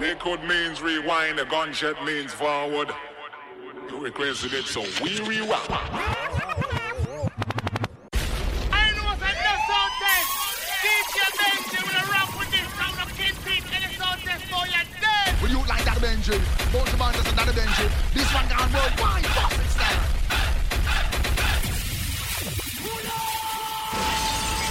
Liquid 0.00 0.42
means 0.44 0.80
rewind, 0.80 1.38
the 1.38 1.44
gunshot 1.44 2.02
means 2.06 2.32
forward. 2.32 2.88
You 3.90 3.98
requested 3.98 4.54
it, 4.54 4.64
so 4.64 4.80
we 5.04 5.20
rewind. 5.20 5.60
I 5.68 5.76
know 8.96 9.04
what's 9.04 9.20
enough 9.20 9.60
sound 9.68 9.92
test. 10.00 10.30
DJ 10.80 11.20
Benji 11.36 11.80
will 11.84 12.06
rock 12.16 12.32
with 12.38 12.50
this 12.50 12.64
sound 12.80 12.96
of 12.96 13.12
Kingpin 13.12 13.60
and 13.74 13.84
the 13.84 13.90
sound 14.00 14.20
test 14.22 14.44
for 14.48 14.64
your 14.72 14.86
dead. 15.04 15.36
Will 15.42 15.50
you 15.50 15.60
like 15.68 15.84
that 15.84 15.98
Benji? 16.00 16.40
Both 16.72 16.90
the 16.90 16.96
bandits 16.96 17.28
and 17.28 17.36
that 17.36 17.52
Benji. 17.52 17.86
This 18.14 18.32
one 18.32 18.48
gone 18.48 18.72
worldwide. 18.72 19.28
Boss 19.36 19.52
it 19.52 19.68
style. 19.68 20.00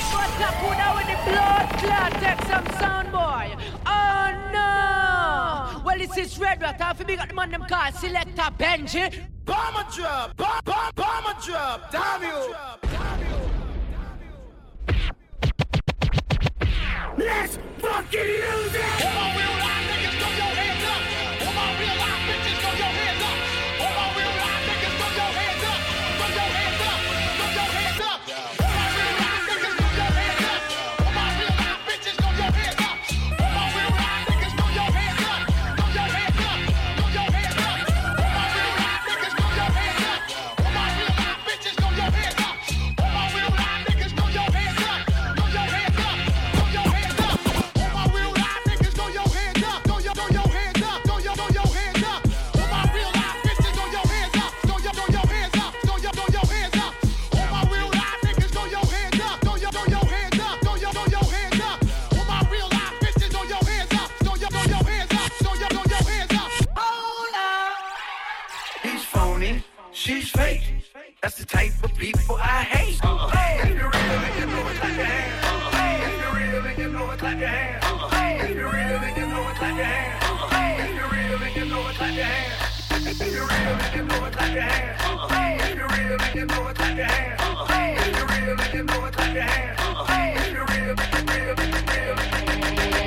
What's 0.10 0.42
up, 0.42 0.56
who 0.58 0.70
now 0.74 0.98
with 0.98 1.06
the 1.06 1.18
blood 1.30 1.70
clot? 1.78 2.18
Take 2.18 2.42
some 2.50 2.66
sound, 2.82 3.12
boy. 3.12 3.54
No! 6.00 6.06
Well, 6.06 6.16
this 6.16 6.32
is 6.32 6.40
Red 6.40 6.62
Rat. 6.62 6.80
Half 6.80 7.06
big 7.06 7.20
at 7.20 7.30
the 7.30 7.36
man 7.36 7.52
them 7.52 7.66
call 7.68 7.92
Selector 7.92 8.52
Benji. 8.58 9.26
Bomber 9.46 9.86
drop, 9.94 10.38
bomb, 10.38 10.62
bomb, 10.64 10.92
bomber 10.96 11.36
drop, 11.44 11.92
damn 11.92 12.22
you. 12.24 12.56
Let's 17.18 17.60
fucking 17.80 18.20
use 18.20 18.76
it! 18.76 19.59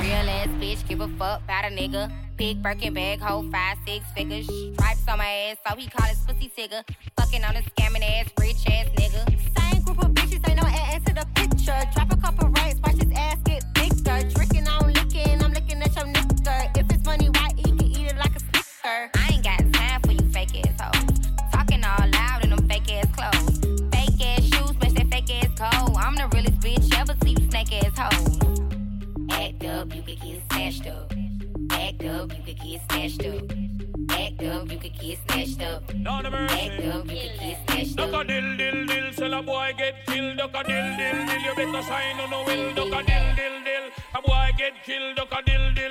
Real 0.01 0.29
ass 0.31 0.48
bitch, 0.61 0.89
give 0.89 1.01
a 1.01 1.09
fuck 1.19 1.42
about 1.42 1.64
a 1.64 1.69
nigga. 1.69 2.11
Big 2.37 2.62
Birkin 2.62 2.95
bag, 2.95 3.20
hold 3.20 3.53
five, 3.53 3.77
six 3.86 4.05
figures. 4.14 4.47
Stripes 4.47 5.09
on 5.09 5.19
my 5.19 5.29
ass, 5.29 5.59
so 5.69 5.77
he 5.77 5.89
call 5.89 6.07
his 6.07 6.18
pussy 6.20 6.51
tigger. 6.57 6.83
Fucking 7.17 7.45
on 7.45 7.57
a 7.57 7.63
scamming 7.63 8.02
ass, 8.02 8.30
rich 8.41 8.67
ass 8.67 8.89
nigga. 8.97 9.52
Snatched 33.08 33.27
up. 33.27 33.52
Act 34.11 34.42
up, 34.45 34.70
you 34.70 34.79
could 34.79 34.98
get 34.98 35.18
snatched 35.27 35.63
up. 35.63 35.83
Lord 35.95 36.27
of 36.27 36.33
mercy. 36.33 36.55
Act 36.55 36.85
up, 36.85 37.11
you 37.11 37.17
could 37.17 37.40
get 37.40 37.58
snatched 37.67 37.98
up. 37.98 38.11
Duck 38.11 38.23
a 38.23 38.29
dill 38.29 38.57
dill 38.57 38.86
dill, 38.86 39.13
sell 39.13 39.35
a 39.35 39.42
boy 39.42 39.73
get 39.77 40.07
killed. 40.07 40.36
Duck 40.36 40.51
a 40.55 40.63
dill 40.64 40.96
dill 40.96 41.27
dill, 41.27 41.41
you 41.41 41.55
better 41.57 41.83
sign 41.83 42.20
on 42.20 42.30
no 42.30 42.45
will. 42.45 42.74
Duck 42.74 42.86
a 42.86 43.05
dill 43.05 43.35
dill 43.36 43.58
dill, 43.64 43.86
a 44.14 44.23
boy 44.23 44.51
get 44.57 44.74
killed. 44.85 45.17
Duck 45.17 45.33
a 45.33 45.42
dill 45.42 45.74
dill 45.74 45.82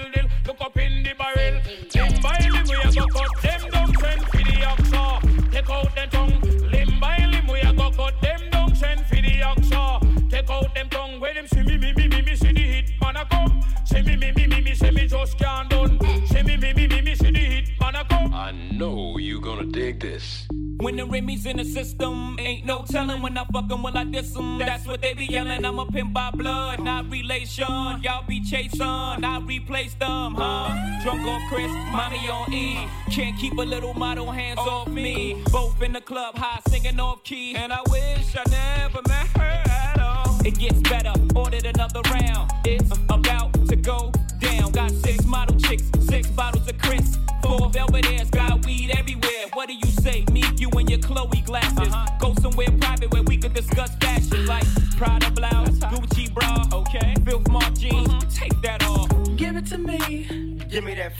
When 20.81 20.96
the 20.96 21.06
Remy's 21.06 21.46
in 21.46 21.58
the 21.58 21.64
system, 21.64 22.38
ain't 22.40 22.66
no 22.66 22.84
telling 22.90 23.22
when 23.22 23.38
I 23.38 23.46
fuck 23.53 23.72
'em, 23.72 23.84
will 23.84 23.96
I 23.96 24.03
diss 24.03 24.36
'em? 24.36 24.58
That's 24.58 24.88
what 24.88 25.00
they 25.00 25.14
be 25.14 25.25
yelling. 25.28 25.64
I'm 25.64 25.78
a 25.78 25.86
pimp 25.86 26.12
by 26.12 26.31
blood, 26.31 26.80
not 26.80 27.08
relation. 27.12 28.02
Y'all 28.02 28.24
be 28.28 28.42
chasing, 28.42 28.81
I 28.81 29.40
replace 29.46 29.94
them, 29.94 30.34
huh? 30.34 30.74
Drunk 31.03 31.22
off 31.28 31.42
Chris, 31.50 31.72
mommy 31.92 32.28
on 32.30 32.52
E. 32.52 32.88
Can't 33.12 33.38
keep 33.38 33.53
a 33.59 33.62
little 33.62 33.94
model 33.94 34.31
hands 34.31 34.58
off 34.58 34.88
me. 34.88 35.44
Both 35.52 35.84
in 35.84 35.94
the 35.94 36.02
club, 36.02 36.36
high 36.36 36.59
singing 36.68 37.00
off 37.00 37.24
key. 37.24 37.53
And 37.56 37.72
I 37.72 37.81
wish 37.92 38.36
I 38.36 38.44
never 38.50 39.02
met 39.08 39.28
her 39.38 39.62
at 39.69 40.00
all. 40.00 40.40
It 40.44 40.58
gets 40.58 40.81
better, 40.90 41.13
ordered 41.36 41.68
another 41.68 42.02
round. 42.09 42.52
It's 42.66 42.92
about 43.08 43.53
to 43.68 43.75
go 43.75 44.12
down. 44.40 44.72
Got 44.72 44.90
six 44.90 45.25
model 45.25 45.59
chicks, 45.59 45.84
six 46.08 46.28
bottles 46.30 46.60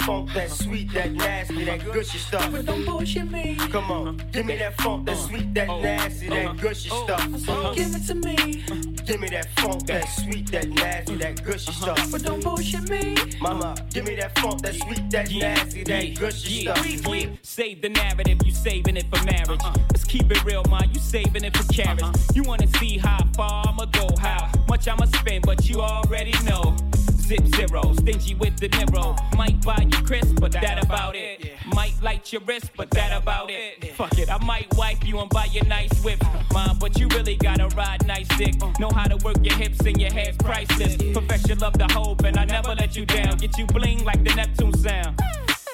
funk, 0.02 0.34
that 0.34 0.50
sweet, 0.50 0.92
that 0.94 1.12
nasty, 1.12 1.64
that 1.66 1.84
gushy 1.92 2.18
stuff. 2.18 2.52
but 2.52 2.66
don't 2.66 2.86
bullshit 2.86 3.30
me. 3.32 3.56
Come 3.72 3.92
on, 3.92 4.22
give 4.32 4.46
me 4.46 4.58
that 4.58 4.76
funk, 4.82 5.06
that 5.06 5.18
sweet, 5.18 5.54
that 5.54 5.70
uh-huh. 5.70 5.82
nasty, 5.82 6.28
that 6.30 6.46
uh-huh. 6.46 6.54
gushy 6.62 6.90
uh-huh. 6.90 7.38
stuff. 7.38 7.76
Give 7.76 7.96
it 7.96 8.08
to 8.08 8.16
me, 8.16 8.36
Give 9.06 9.20
me 9.20 9.30
that 9.30 9.48
funk, 9.58 9.86
that 9.88 10.06
sweet, 10.06 10.52
that 10.52 10.70
nasty, 10.70 11.16
that 11.16 11.44
gushy 11.44 11.72
stuff. 11.72 12.12
but 12.12 12.24
don't 12.24 12.44
bullshit 12.44 12.90
me. 12.90 13.16
Mama, 13.40 13.76
give 13.94 14.06
me 14.06 14.16
that 14.16 14.38
funk, 14.40 14.62
that 14.62 14.76
sweet, 14.76 15.10
that 15.12 15.32
nasty, 15.32 15.84
that 15.84 16.16
gushy 16.20 16.62
stuff. 16.62 16.86
yeah. 16.86 17.28
Save 17.42 17.82
the 17.82 17.90
narrative, 17.90 18.40
you 18.46 18.52
saving 18.52 18.98
it 18.98 19.06
for 19.14 19.24
marriage. 19.26 19.62
Let's 19.90 20.04
keep 20.04 20.32
it 20.32 20.44
real, 20.44 20.64
man. 20.70 20.90
You 20.94 21.00
saving 21.00 21.44
it 21.44 21.56
for 21.56 21.72
carrots. 21.74 22.36
You 22.36 22.44
wanna 22.44 22.68
see 22.80 22.98
how 22.98 23.20
far 23.36 23.66
I'ma 23.68 23.86
go, 23.86 24.10
how 24.20 24.52
much 24.68 24.88
I'ma 24.88 25.06
spend, 25.06 25.46
but 25.46 25.70
you 25.70 25.82
already 25.82 26.34
know. 26.44 26.76
Zip 27.22 27.46
zero, 27.56 27.94
stingy 27.94 28.36
with 28.36 28.58
the 28.58 28.68
Nero. 28.70 29.16
Might 29.38 29.62
buy 29.62 29.88
you 29.90 30.04
crisp, 30.04 30.36
but 30.40 30.52
that 30.52 30.84
about 30.84 31.16
it. 31.16 31.54
Might 31.74 31.94
light 32.02 32.32
your 32.34 32.42
wrist, 32.42 32.72
but 32.76 32.90
that 32.92 33.22
about 33.22 33.50
it. 33.50 33.94
Fuck 33.94 34.18
it, 34.18 34.30
I 34.30 34.38
might 34.44 34.68
wipe 34.76 35.06
you 35.06 35.20
and 35.20 35.30
buy 35.30 35.46
you 35.46 35.62
nice 35.64 35.94
whip. 36.04 36.22
Mom, 36.52 36.78
but 36.80 37.00
you 37.00 37.08
really 37.10 37.36
gotta 37.36 37.68
ride 37.76 38.06
nice 38.06 38.28
dick. 38.38 38.56
Know 38.80 38.90
how 38.90 39.08
to 39.08 39.18
work 39.26 39.38
your 39.44 39.56
hips 39.56 39.80
and 39.86 40.00
your 40.00 40.12
hair's 40.12 40.36
priceless. 40.38 40.98
Profession 41.14 41.60
love 41.60 41.78
the 41.78 41.88
hope, 41.92 42.24
and 42.24 42.38
I 42.38 42.46
never 42.46 42.76
let 42.76 42.96
you 42.96 43.06
down. 43.06 43.38
Get 43.38 43.58
you 43.58 43.66
bling 43.66 44.04
like 44.04 44.24
the 44.24 44.34
Neptune 44.36 44.74
sound. 44.74 45.20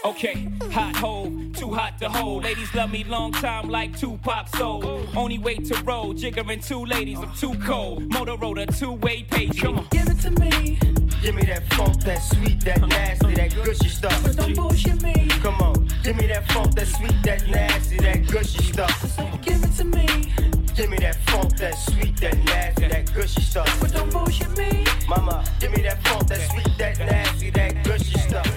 Okay, 0.05 0.47
hot 0.71 0.95
hole, 0.95 1.31
too 1.53 1.71
hot 1.73 1.97
to 1.99 2.07
hold. 2.09 2.43
Ladies 2.43 2.73
love 2.73 2.91
me 2.91 3.03
long 3.03 3.31
time 3.31 3.67
like 3.69 3.97
Tupac 3.97 4.47
soul. 4.55 5.05
Only 5.15 5.37
way 5.37 5.55
to 5.55 5.75
roll, 5.83 6.13
jiggering 6.13 6.65
two 6.65 6.85
ladies, 6.85 7.19
I'm 7.19 7.33
too 7.35 7.53
cold. 7.65 8.09
Motorola, 8.09 8.65
two 8.77 8.93
way 8.93 9.23
page. 9.23 9.61
Come 9.61 9.79
on. 9.79 9.87
Give 9.91 10.07
it 10.07 10.19
to 10.21 10.31
me, 10.31 10.79
Give 11.21 11.35
me 11.35 11.43
that 11.43 11.63
funk, 11.73 12.01
that 12.03 12.19
sweet, 12.19 12.63
that 12.63 12.81
nasty, 12.87 13.33
that 13.33 13.53
gushy 13.63 13.89
stuff. 13.89 14.23
but 14.23 14.37
don't 14.37 14.55
bullshit 14.55 15.01
me. 15.01 15.27
Come 15.41 15.55
on, 15.61 15.87
give 16.03 16.15
me 16.15 16.27
that 16.27 16.49
funk, 16.51 16.75
that 16.75 16.87
sweet, 16.87 17.15
that 17.23 17.47
nasty, 17.47 17.97
that 17.97 18.27
gushy 18.27 18.63
stuff. 18.63 19.17
Give 19.41 19.61
it 19.63 19.71
to 19.77 19.83
me, 19.83 20.05
Give 20.75 20.89
me 20.89 20.97
that 20.97 21.15
funk, 21.27 21.57
that 21.57 21.73
sweet, 21.73 22.15
that 22.17 22.37
nasty, 22.45 22.87
that 22.87 23.13
gushy 23.13 23.41
stuff. 23.41 23.77
but 23.81 23.91
don't 23.91 24.11
bullshit 24.11 24.55
me. 24.57 24.85
Mama, 25.09 25.43
give 25.59 25.75
me 25.75 25.81
that 25.81 26.01
funk, 26.03 26.27
that 26.27 26.49
sweet, 26.51 26.77
that 26.77 26.99
nasty, 26.99 27.49
that 27.49 27.83
gushy 27.83 28.17
stuff. 28.19 28.56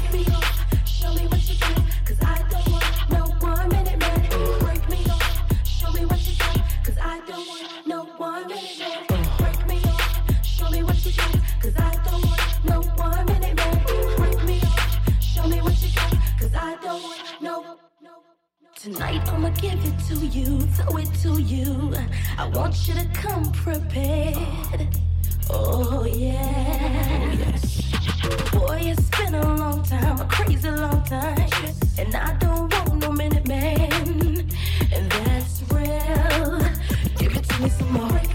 Give 19.59 19.85
it 19.85 19.99
to 20.07 20.15
you, 20.25 20.59
throw 20.61 20.97
it 20.97 21.13
to 21.21 21.41
you. 21.41 21.93
I 22.37 22.47
want 22.47 22.87
you 22.87 22.93
to 22.95 23.05
come 23.13 23.51
prepared. 23.51 24.87
Oh 25.49 26.05
yeah. 26.05 27.57
Boy, 28.51 28.81
it's 28.85 29.09
been 29.09 29.35
a 29.35 29.55
long 29.55 29.83
time, 29.83 30.19
a 30.19 30.25
crazy 30.25 30.69
long 30.69 31.03
time. 31.03 31.49
And 31.97 32.15
I 32.15 32.35
don't 32.37 32.73
want 32.73 32.95
no 33.01 33.11
minute 33.11 33.47
man. 33.47 34.49
And 34.91 35.11
that's 35.11 35.61
real. 35.71 36.59
Give 37.17 37.35
it 37.35 37.43
to 37.43 37.61
me 37.61 37.69
some 37.69 37.91
more. 37.93 38.30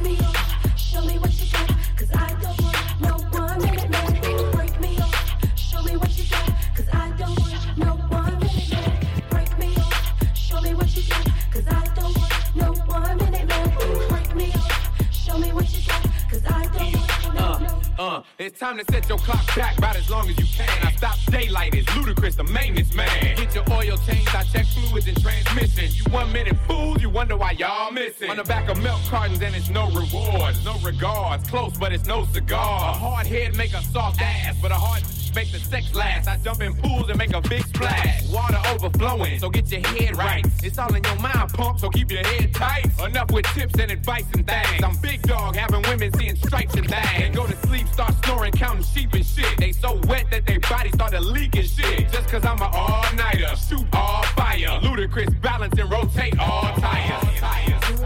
Time 18.77 18.85
to 18.85 18.93
set 18.93 19.09
your 19.09 19.19
clock 19.19 19.57
back 19.57 19.79
about 19.79 19.97
as 19.97 20.09
long 20.11 20.29
as 20.29 20.39
you 20.39 20.45
can. 20.57 20.69
I 20.87 20.93
stop 20.93 21.19
daylight, 21.31 21.75
it's 21.75 21.95
ludicrous, 21.97 22.35
the 22.35 22.45
maintenance 22.45 22.95
man. 22.95 23.37
Get 23.37 23.55
your 23.55 23.65
oil 23.71 23.97
changed, 24.07 24.35
I 24.35 24.43
check 24.45 24.67
fluids 24.67 25.07
and 25.07 25.21
transmission. 25.21 25.91
You 25.93 26.13
one 26.13 26.33
minute 26.33 26.57
fools, 26.67 27.01
you 27.03 27.11
wonder 27.11 27.37
why 27.37 27.53
y'all 27.53 27.91
missing. 27.91 28.31
On 28.31 28.37
the 28.37 28.45
back 28.45 28.69
of 28.69 28.83
milk 28.83 29.01
cartons, 29.09 29.41
and 29.41 29.55
it's 29.55 29.71
no 29.71 29.87
rewards, 29.91 30.65
no 30.65 30.77
regards. 30.85 31.49
Close, 31.49 31.77
but 31.79 31.93
it's 31.93 32.07
no 32.07 32.25
cigar. 32.27 32.91
A 32.91 32.93
hard 32.93 33.27
head 33.27 33.57
make 33.57 33.73
a 33.73 33.83
soft 33.83 34.21
ass, 34.21 34.57
but 34.61 34.71
a 34.71 34.75
hard 34.75 35.03
make 35.37 35.53
the 35.53 35.59
sex 35.59 35.95
last. 35.95 36.29
I 36.29 36.39
jump 36.39 36.63
in 36.63 36.75
pools 36.75 37.11
and 37.11 37.19
make 37.19 37.35
a 37.35 37.43
big 37.43 37.66
splash. 37.77 38.29
Water 38.29 38.61
overflowing, 38.71 39.39
so 39.39 39.49
get 39.51 39.71
your 39.71 39.81
head 39.81 40.17
right. 40.17 40.45
It's 40.63 40.79
all 40.79 40.93
in 40.95 41.05
your 41.05 41.17
mind, 41.17 41.53
pump, 41.53 41.79
so 41.79 41.89
keep 41.91 42.11
your 42.11 42.27
head 42.27 42.53
tight. 42.55 42.87
Enough 43.07 43.31
with 43.31 43.47
tips 43.47 43.79
and 43.79 43.91
advice 43.91 44.27
and 44.35 44.47
things. 44.47 44.83
I'm 44.83 44.97
big 44.97 45.23
dog, 45.23 45.57
having 45.57 45.83
women 45.83 46.13
seeing 46.19 46.37
stripes 46.37 46.75
and 46.75 46.89
things. 46.89 47.09
And 47.17 47.35
go 47.35 47.47
to 47.47 47.57
sleep, 47.67 47.87
start 47.89 48.15
snoring, 48.25 48.53
counting 48.53 48.85
sheep 48.85 49.13
and 49.13 49.25
shit. 49.25 49.57
They 49.59 49.73
so 49.73 50.01
wet 50.09 50.27
that 50.31 50.47
their 50.47 50.61
bodies 50.61 50.95
started 50.95 51.21
leaking 51.21 51.65
shit. 51.65 52.11
Just 52.13 52.29
cause 52.29 52.45
I'm 52.45 52.61
an 52.61 52.71
all-nighter, 52.73 53.55
shoot 53.57 53.87
all 53.93 54.23
fire. 54.37 54.81
Ludacris 54.81 55.41
balance 55.41 55.79
and 55.79 55.91
rotate 55.91 56.39
all 56.39 56.73
tires. 56.77 57.25
Make 57.25 58.06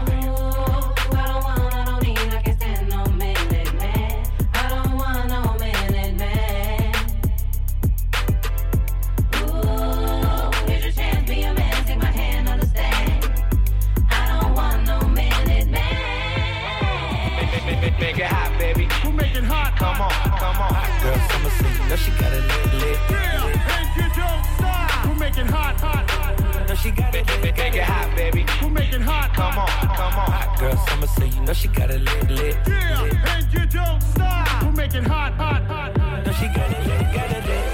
Girl, 21.01 21.17
summer 21.29 21.49
season, 21.49 21.89
know 21.89 21.95
she 21.95 22.11
got 22.11 22.31
it 22.31 22.43
lit, 22.45 22.73
lit. 22.75 22.99
Yeah, 23.09 23.47
and 23.75 23.89
you 23.97 24.07
don't 24.13 24.45
stop. 24.53 24.91
Who 25.05 25.15
make 25.15 25.35
it 25.35 25.47
hot? 25.47 25.79
Hot, 25.81 26.07
hot. 26.11 26.69
Know 26.69 26.75
she 26.75 26.91
got 26.91 27.15
it 27.15 27.25
lit, 27.27 27.41
Make 27.57 27.73
it 27.73 27.81
hot, 27.81 28.15
baby. 28.15 28.45
Who 28.59 28.69
make 28.69 28.93
it 28.93 29.01
hot? 29.01 29.33
Come 29.33 29.57
on, 29.57 29.67
come 29.97 30.13
on. 30.13 30.31
Hot 30.31 30.59
girl, 30.59 30.77
summer 30.85 31.07
season, 31.07 31.45
know 31.45 31.53
she 31.53 31.69
got 31.69 31.89
it 31.89 32.01
lit, 32.01 32.29
lit. 32.29 32.55
Yeah, 32.67 33.33
and 33.33 33.51
you 33.51 33.65
don't 33.65 34.01
stop. 34.13 34.47
Who 34.61 34.71
make 34.73 34.93
it 34.93 35.03
hot? 35.03 35.33
Hot, 35.33 35.63
hot, 35.63 35.97
hot. 35.97 36.23
Know 36.23 36.33
she 36.33 36.45
got 36.53 36.69
it 36.69 36.85
lit, 36.85 37.01
got 37.17 37.31
it 37.31 37.45
lit. 37.49 37.65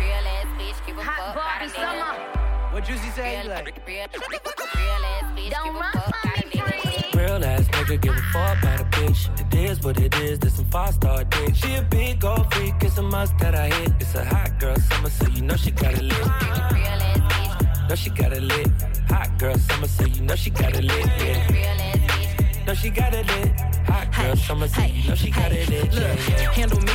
Real 0.00 0.26
ass 0.32 0.48
bitch, 0.56 0.86
give 0.86 0.96
a 0.96 1.04
fuck 1.04 1.36
about 1.36 1.60
a 1.60 1.68
nigga. 1.68 2.72
What 2.72 2.84
Juicy 2.86 3.10
say? 3.10 3.36
He 3.36 3.42
Real, 3.42 3.50
like, 3.50 3.66
real, 3.86 4.06
real 4.08 5.04
ass 5.12 5.28
bitch, 5.36 6.41
Nigga 7.92 8.00
give 8.00 8.16
a 8.16 8.22
fuck 8.32 8.58
about 8.62 8.80
a 8.80 8.84
bitch. 8.84 9.28
It 9.38 9.70
is 9.70 9.82
what 9.82 10.00
it 10.00 10.14
is, 10.16 10.38
this 10.38 10.56
some 10.56 10.64
five 10.70 10.94
star 10.94 11.24
dick. 11.24 11.54
She 11.54 11.74
a 11.74 11.82
big 11.82 12.24
old 12.24 12.50
freak, 12.54 12.74
it's 12.80 12.96
a 12.96 13.02
must 13.02 13.36
that 13.36 13.54
I 13.54 13.68
hit. 13.68 13.92
It's 14.00 14.14
a 14.14 14.24
hot 14.24 14.58
girl 14.58 14.76
summer, 14.76 15.10
so 15.10 15.28
you 15.28 15.42
know 15.42 15.56
she 15.56 15.72
got 15.72 15.92
it 15.92 16.02
lit. 16.02 16.26
Know 17.90 17.94
she 17.94 18.08
got 18.08 18.32
it 18.32 18.42
lit. 18.42 18.68
Hot 19.10 19.38
girl 19.38 19.58
summer, 19.58 19.88
so 19.88 20.06
you 20.06 20.22
know 20.22 20.34
she 20.34 20.48
got 20.48 20.74
it 20.74 20.84
lit. 20.84 21.06
Yeah. 21.20 22.64
Know 22.66 22.72
she 22.72 22.88
got 22.88 23.12
it 23.12 23.26
lit. 23.26 23.81
Hot 23.92 24.08
girl 24.16 24.36
summer, 24.36 24.66
you 24.88 25.08
know 25.08 25.14
she 25.14 25.30
got 25.30 25.52
it. 25.52 25.68
Look, 25.92 26.18
handle 26.56 26.80
me. 26.80 26.92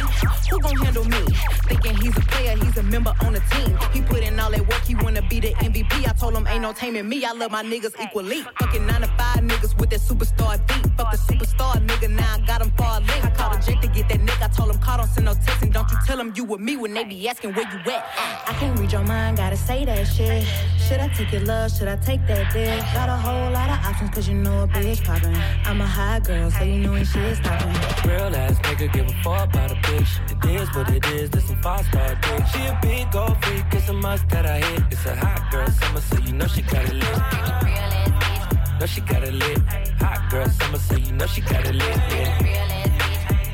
Who 0.49 0.59
gon' 0.59 0.77
handle 0.77 1.05
me? 1.05 1.21
Thinking 1.67 1.95
he's 1.97 2.17
a 2.17 2.21
player, 2.21 2.55
he's 2.57 2.77
a 2.77 2.83
member 2.83 3.13
on 3.21 3.33
the 3.33 3.41
team. 3.51 3.77
He 3.93 4.01
put 4.01 4.23
in 4.23 4.39
all 4.39 4.49
that 4.49 4.67
work, 4.67 4.83
he 4.83 4.95
wanna 4.95 5.21
be 5.29 5.39
the 5.39 5.53
MVP. 5.59 6.07
I 6.07 6.13
told 6.13 6.35
him 6.35 6.47
ain't 6.47 6.61
no 6.61 6.73
taming 6.73 7.07
me. 7.07 7.23
I 7.25 7.33
love 7.33 7.51
my 7.51 7.63
niggas 7.63 7.93
equally. 8.01 8.41
Fucking 8.59 8.85
nine 8.87 9.01
to 9.01 9.07
five 9.19 9.43
niggas 9.43 9.77
with 9.79 9.91
that 9.91 9.99
superstar 9.99 10.57
beat. 10.67 10.91
Fuck 10.97 11.11
the 11.11 11.17
superstar 11.17 11.73
nigga, 11.85 12.09
now 12.09 12.35
I 12.35 12.39
got 12.47 12.61
him 12.61 12.71
far 12.77 12.99
link. 13.01 13.23
I 13.23 13.29
called 13.31 13.59
a 13.59 13.61
jet 13.61 13.81
to 13.81 13.87
get 13.89 14.09
that 14.09 14.19
nigga. 14.19 14.45
I 14.45 14.47
told 14.47 14.71
him 14.71 14.79
call, 14.79 14.97
don't 14.97 15.07
send 15.07 15.25
no 15.25 15.33
text, 15.33 15.61
and 15.61 15.73
don't 15.73 15.89
you 15.91 15.97
tell 16.05 16.19
him 16.19 16.33
you 16.35 16.45
with 16.45 16.61
me 16.61 16.77
when 16.77 16.93
they 16.93 17.03
be 17.03 17.27
asking 17.29 17.53
where 17.53 17.69
you 17.71 17.79
at. 17.91 18.05
I 18.47 18.53
can't 18.59 18.79
read 18.79 18.91
your 18.91 19.03
mind, 19.03 19.37
gotta 19.37 19.57
say 19.57 19.85
that 19.85 20.05
shit. 20.05 20.47
Should 20.87 20.99
I 20.99 21.09
take 21.09 21.31
your 21.31 21.41
love? 21.41 21.71
Should 21.71 21.89
I 21.89 21.97
take 21.97 22.25
that 22.27 22.53
dick? 22.53 22.79
Got 22.93 23.09
a 23.09 23.15
whole 23.15 23.51
lot 23.51 23.69
of 23.69 23.85
options, 23.85 24.09
cause 24.11 24.27
you 24.27 24.35
know 24.35 24.63
a 24.63 24.67
bitch 24.67 25.03
poppin'. 25.03 25.35
I'm 25.65 25.81
a 25.81 25.85
high 25.85 26.19
girl, 26.21 26.49
so 26.49 26.63
you 26.63 26.79
know 26.79 26.86
when 26.91 27.05
shit's 27.05 27.39
stoppin'. 27.39 28.09
Real 28.09 28.35
ass 28.35 28.57
nigga 28.59 28.91
give 28.93 29.07
a 29.07 29.13
fuck 29.23 29.49
about 29.49 29.71
a 29.71 29.75
bitch. 29.75 30.11
It 30.31 30.61
is 30.61 30.67
what 30.75 30.89
it 30.89 31.05
is, 31.07 31.29
this 31.29 31.45
some 31.47 31.61
five 31.61 31.85
star 31.85 32.15
dick. 32.21 32.45
She 32.47 32.59
a 32.65 32.79
big 32.81 33.15
old 33.15 33.43
freak, 33.43 33.65
it's 33.71 33.89
a 33.89 33.93
must 33.93 34.27
that 34.29 34.45
I 34.45 34.59
hit. 34.59 34.83
It's 34.91 35.05
a 35.05 35.15
hot 35.15 35.51
girl 35.51 35.67
summer, 35.67 36.01
so 36.01 36.17
you 36.19 36.33
know 36.33 36.47
she 36.47 36.61
got 36.61 36.85
it 36.85 36.93
lit. 36.93 38.79
Know 38.79 38.85
she 38.85 39.01
got 39.01 39.23
it 39.23 39.33
lit. 39.33 39.59
Hot 39.99 40.31
girl 40.31 40.47
summer, 40.49 40.77
so 40.77 40.95
you 40.95 41.11
know 41.13 41.27
she 41.27 41.41
got 41.41 41.65
it 41.65 41.75
lit. 41.75 41.97
Yeah. 42.11 43.16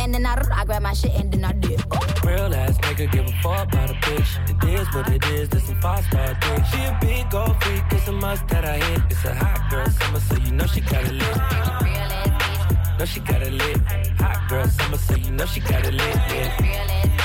and 0.00 0.14
then 0.14 0.26
I, 0.26 0.42
I 0.52 0.64
grab 0.64 0.82
my 0.82 0.92
shit 0.92 1.12
and 1.12 1.32
then 1.32 1.44
I 1.44 1.52
dip. 1.52 1.80
Real 2.24 2.54
ass 2.54 2.76
nigga 2.78 3.10
give 3.10 3.26
a 3.26 3.32
fuck 3.42 3.72
about 3.72 3.90
a 3.90 3.94
bitch. 3.94 4.30
It 4.64 4.80
is 4.80 4.94
what 4.94 5.08
it 5.08 5.24
is, 5.26 5.48
this 5.48 5.64
some 5.64 5.80
five 5.80 6.04
star 6.04 6.34
dick. 6.34 6.64
She 6.66 6.80
a 6.82 6.98
big 7.00 7.34
old 7.34 7.62
freak, 7.62 7.82
it's 7.90 8.08
a 8.08 8.12
must 8.12 8.46
that 8.48 8.64
I 8.64 8.78
hit. 8.78 9.02
It's 9.10 9.24
a 9.24 9.34
hot 9.34 9.70
girl 9.70 9.88
summer, 9.88 10.20
so 10.20 10.36
you 10.36 10.52
know 10.52 10.66
she 10.66 10.80
got 10.80 11.04
it 11.04 11.12
lit. 11.12 11.22
Bitch, 11.22 12.98
Know 12.98 13.04
she 13.04 13.20
got 13.20 13.42
it 13.42 13.52
lit. 13.52 13.78
Hot 14.18 14.48
girl 14.48 14.66
summer, 14.66 14.96
so 14.96 15.14
you 15.16 15.30
know 15.30 15.46
she 15.46 15.60
got 15.60 15.86
it 15.86 15.94
lit. 15.94 16.16
Yeah. 16.16 17.19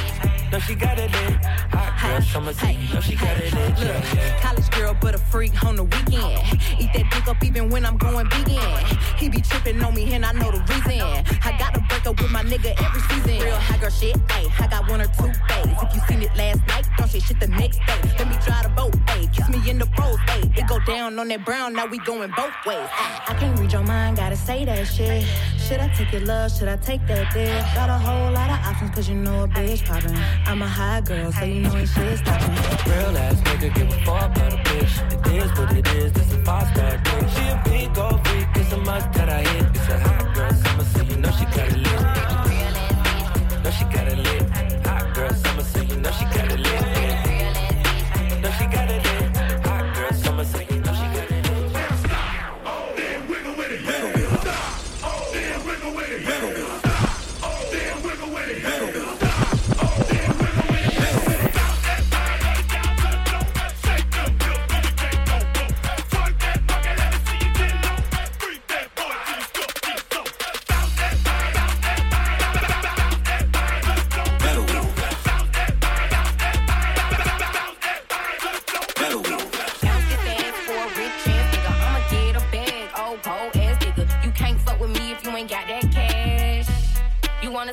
Ass 0.56 0.68
she 0.68 0.76
got 0.76 0.98
it 0.98 1.12
lit. 1.12 1.46
Hot 1.74 2.02
girl 2.02 2.22
summer, 2.22 2.52
you 2.52 2.94
know 2.94 3.02
she 3.02 3.16
got 3.16 3.38
it 3.38 3.54
lit. 3.54 3.80
Look, 3.80 4.16
Yeah, 4.16 4.40
college 4.42 4.70
girl, 4.72 4.96
but 5.00 5.16
a 5.16 5.18
freak 5.18 5.64
on 5.64 5.76
the 5.76 5.84
weekend. 5.84 6.40
Eat 6.80 6.92
that 6.94 7.06
dick 7.12 7.28
up 7.28 7.44
even 7.44 7.70
when 7.70 7.86
I'm 7.86 7.98
going 7.98 8.30
vegan. 8.30 8.98
He 9.18 9.30
be 9.30 9.42
tripping 9.42 9.84
on 9.84 9.94
me, 9.94 10.14
and 10.14 10.26
I 10.26 10.32
know 10.34 10.52
the 10.52 10.60
reason. 10.60 11.02
I 11.44 11.56
gotta 11.58 11.80
break 11.90 12.06
up 12.06 12.22
with 12.22 12.32
my 12.32 12.44
nigga 12.44 12.74
every 12.84 13.02
season. 13.02 13.46
Real 13.46 13.56
high 13.56 13.78
girl 13.78 13.90
shit, 13.90 14.16
ayy. 14.16 14.62
I 14.62 14.68
got 14.68 14.90
one 14.90 15.02
or 15.02 15.08
two 15.20 15.32
days. 15.50 15.76
If 15.84 15.96
you 15.96 16.02
seen 16.08 16.22
it 16.22 16.36
last 16.36 16.66
night, 16.68 16.86
don't 16.98 17.10
say 17.10 17.20
shit 17.20 17.40
the 17.40 17.48
next 17.48 17.78
day. 17.78 18.00
Let 18.18 18.28
me 18.30 18.38
drive 18.46 18.64
the 18.64 18.70
boat, 18.76 18.94
ayy. 19.08 19.32
Kiss 19.34 19.50
me 19.50 19.70
in 19.70 19.80
the 19.80 19.88
pros, 19.88 20.18
ayy. 20.34 20.58
It 20.58 20.68
go 20.68 20.80
down 20.80 21.20
on 21.20 21.28
that 21.30 21.44
brown, 21.46 21.74
now 21.74 21.86
we 21.86 21.98
going 22.00 22.32
both 22.36 22.54
ways. 22.66 22.88
I 23.28 23.36
can't 23.40 23.60
read 23.60 23.72
your 23.72 23.84
mind, 23.84 24.18
gotta 24.18 24.38
say 24.38 24.66
that 24.66 24.86
shit. 24.86 25.26
Should 25.58 25.80
I 25.80 25.88
take 25.90 26.12
your 26.12 26.22
love? 26.22 26.52
Should 26.52 26.68
I 26.68 26.78
take 26.78 27.06
that 27.08 27.34
dick? 27.34 27.50
Got 27.74 27.90
a 27.90 27.98
whole 27.98 28.32
lot 28.32 28.50
of 28.50 28.60
options, 28.66 28.92
cause 28.92 29.10
you 29.10 29.16
know 29.16 29.44
a 29.44 29.48
bitch 29.48 29.84
poppin'. 29.86 30.16
I'm 30.48 30.62
a 30.62 30.68
high 30.68 31.02
girl, 31.02 31.32
so 31.32 31.44
you 31.44 31.62
know 31.62 31.74
when 31.74 31.88
shit's 31.88 32.22
stoppin'. 32.22 32.54
Real 32.90 33.18
ass 33.18 33.42
nigga 33.42 33.74
give 33.74 33.88
a 33.88 34.00
fuck 34.06 34.36
about 34.36 34.54
a 34.54 34.58
bitch. 34.58 34.94
It 35.12 35.44
is 35.44 35.52
what 35.58 35.76
it 35.76 35.88
is, 35.96 36.14
this 36.14 36.34
a 36.34 36.38
five 36.46 36.68
star 36.74 36.98
dick. 36.98 37.30
She 37.30 37.44
a 37.48 37.62
big 37.66 37.98
old 37.98 38.28
freak, 38.28 38.48
it's 38.56 38.72
a 38.72 38.78
must 38.78 39.12
that 39.14 39.30
I 39.30 39.42
hit. 39.42 39.66
It's 39.76 39.90
a 39.90 40.00
hot 40.00 40.36
girl 40.36 40.54
summer, 40.54 40.84
so 40.84 41.02
you 41.02 41.18
know 41.18 41.32
she 41.32 41.46
got 41.46 41.68
it 41.70 41.78
lit. 41.78 42.00
Bitch, 42.46 43.64
Know 43.64 43.72
she 43.72 43.86
got 43.86 44.08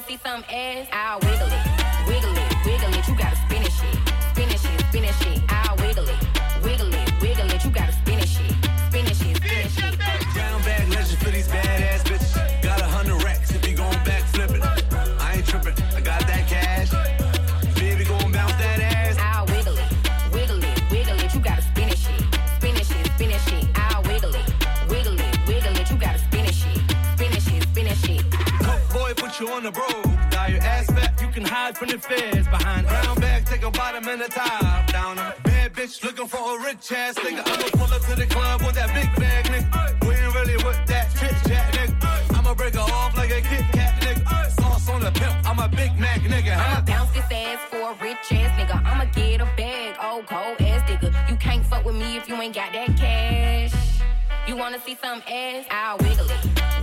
see 0.02 0.16
some 0.16 0.44
ass, 0.50 0.88
I'll 0.92 1.20
wiggle 1.20 1.46
it. 1.48 1.71
rich 36.72 36.92
ass 36.92 37.14
nigga. 37.16 37.42
I'ma 37.44 37.68
pull 37.72 37.92
up 37.92 38.02
to 38.02 38.14
the 38.16 38.26
club 38.26 38.62
with 38.62 38.74
that 38.76 38.92
big 38.94 39.08
bag, 39.16 39.44
nigga. 39.46 40.06
We 40.06 40.14
ain't 40.14 40.34
really 40.34 40.56
with 40.64 40.80
that 40.86 41.10
chit 41.18 41.34
chat, 41.46 41.72
nigga. 41.74 42.38
I'ma 42.38 42.54
break 42.54 42.74
her 42.74 42.80
off 42.80 43.16
like 43.16 43.30
a 43.30 43.40
Kit 43.42 43.64
Kat, 43.72 44.00
nigga. 44.00 44.50
Sauce 44.60 44.88
on 44.88 45.00
the 45.00 45.10
pimp, 45.10 45.34
I'm 45.48 45.58
a 45.58 45.68
Big 45.68 45.98
Mac, 45.98 46.20
nigga. 46.20 46.54
Huh? 46.54 46.76
I'ma 46.76 46.86
bounce 46.86 47.12
this 47.12 47.30
ass 47.30 47.60
for 47.70 47.90
a 47.90 47.94
rich 48.02 48.32
ass 48.32 48.52
nigga. 48.58 48.82
I'ma 48.84 49.04
get 49.12 49.40
a 49.40 49.48
bag, 49.56 49.96
old 50.02 50.26
cold 50.26 50.60
ass 50.62 50.88
nigga. 50.88 51.30
You 51.30 51.36
can't 51.36 51.64
fuck 51.66 51.84
with 51.84 51.96
me 51.96 52.16
if 52.16 52.28
you 52.28 52.36
ain't 52.36 52.54
got 52.54 52.72
that 52.72 52.96
cash. 52.96 53.74
You 54.48 54.56
wanna 54.56 54.80
see 54.80 54.96
some 55.02 55.22
ass? 55.28 55.66
I'll 55.70 55.98
wiggle 55.98 56.26
it 56.30 56.81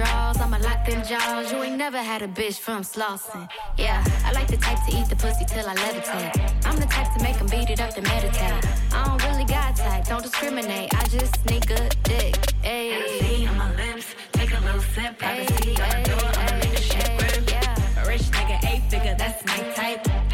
draws, 0.00 0.40
I'ma 0.40 0.58
lock 0.58 0.86
them 0.86 1.02
jaws. 1.04 1.52
You 1.52 1.62
ain't 1.62 1.76
never 1.76 1.98
had 1.98 2.22
a 2.22 2.28
bitch 2.28 2.58
from 2.58 2.82
Slauson. 2.82 3.48
Yeah, 3.76 4.02
I 4.24 4.32
like 4.32 4.48
the 4.48 4.56
type 4.56 4.78
to 4.86 4.90
eat 4.96 5.08
the 5.08 5.16
pussy 5.16 5.44
till 5.44 5.66
I 5.68 5.74
levitate. 5.74 6.32
I'm 6.66 6.76
the 6.76 6.86
type 6.86 7.08
to 7.16 7.22
make 7.22 7.36
them 7.38 7.48
beat 7.48 7.70
it 7.70 7.80
up 7.80 7.96
and 7.96 8.06
meditate. 8.06 8.64
I 8.92 8.98
don't 9.06 9.22
really 9.28 9.44
got 9.44 9.76
type, 9.76 10.04
don't 10.06 10.22
discriminate. 10.22 10.88
I 10.94 11.02
just 11.08 11.32
sneak 11.42 11.70
a 11.70 11.88
dick. 12.04 12.34
Ayy. 12.62 13.48
on 13.48 13.56
my 13.58 13.70
lips, 13.76 14.06
take 14.32 14.52
a 14.52 14.60
little 14.66 14.80
sip. 14.94 15.18
Privacy 15.18 15.76
ay, 15.76 15.84
on 15.84 16.02
the 16.02 16.10
door, 16.10 16.30
I'm 16.44 16.60
ay, 16.60 16.78
ay, 16.94 17.44
yeah. 17.54 18.02
A 18.02 18.08
rich 18.08 18.26
nigga, 18.36 18.56
eight 18.70 18.82
figure, 18.90 19.14
that's 19.18 19.44
my 19.44 19.58
type. 19.74 20.29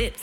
it. 0.00 0.14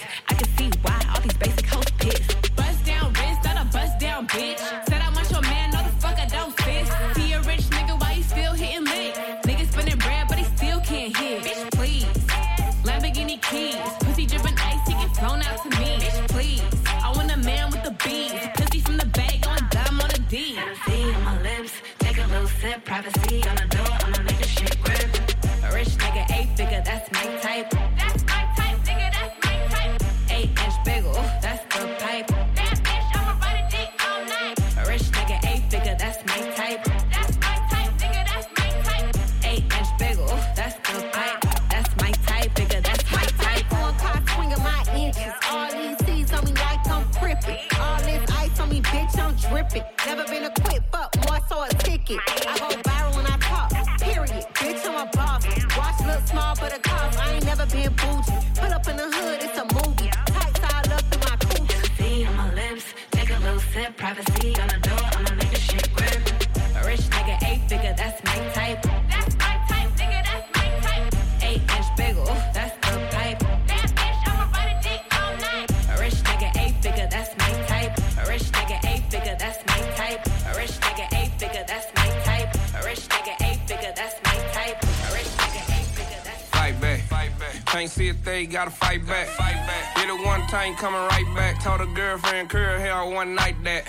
Thing, 88.47 88.53
gotta 88.53 88.71
fight 88.71 89.05
back. 89.05 89.27
Fight 89.27 89.55
back. 89.67 89.97
Hit 89.97 90.09
it 90.09 90.25
one 90.25 90.41
time, 90.47 90.75
coming 90.75 91.01
right 91.01 91.35
back. 91.35 91.61
Told 91.63 91.81
a 91.81 91.85
girlfriend, 91.93 92.49
curl 92.49 92.79
hair 92.79 93.05
one 93.05 93.35
night 93.35 93.55
that. 93.63 93.83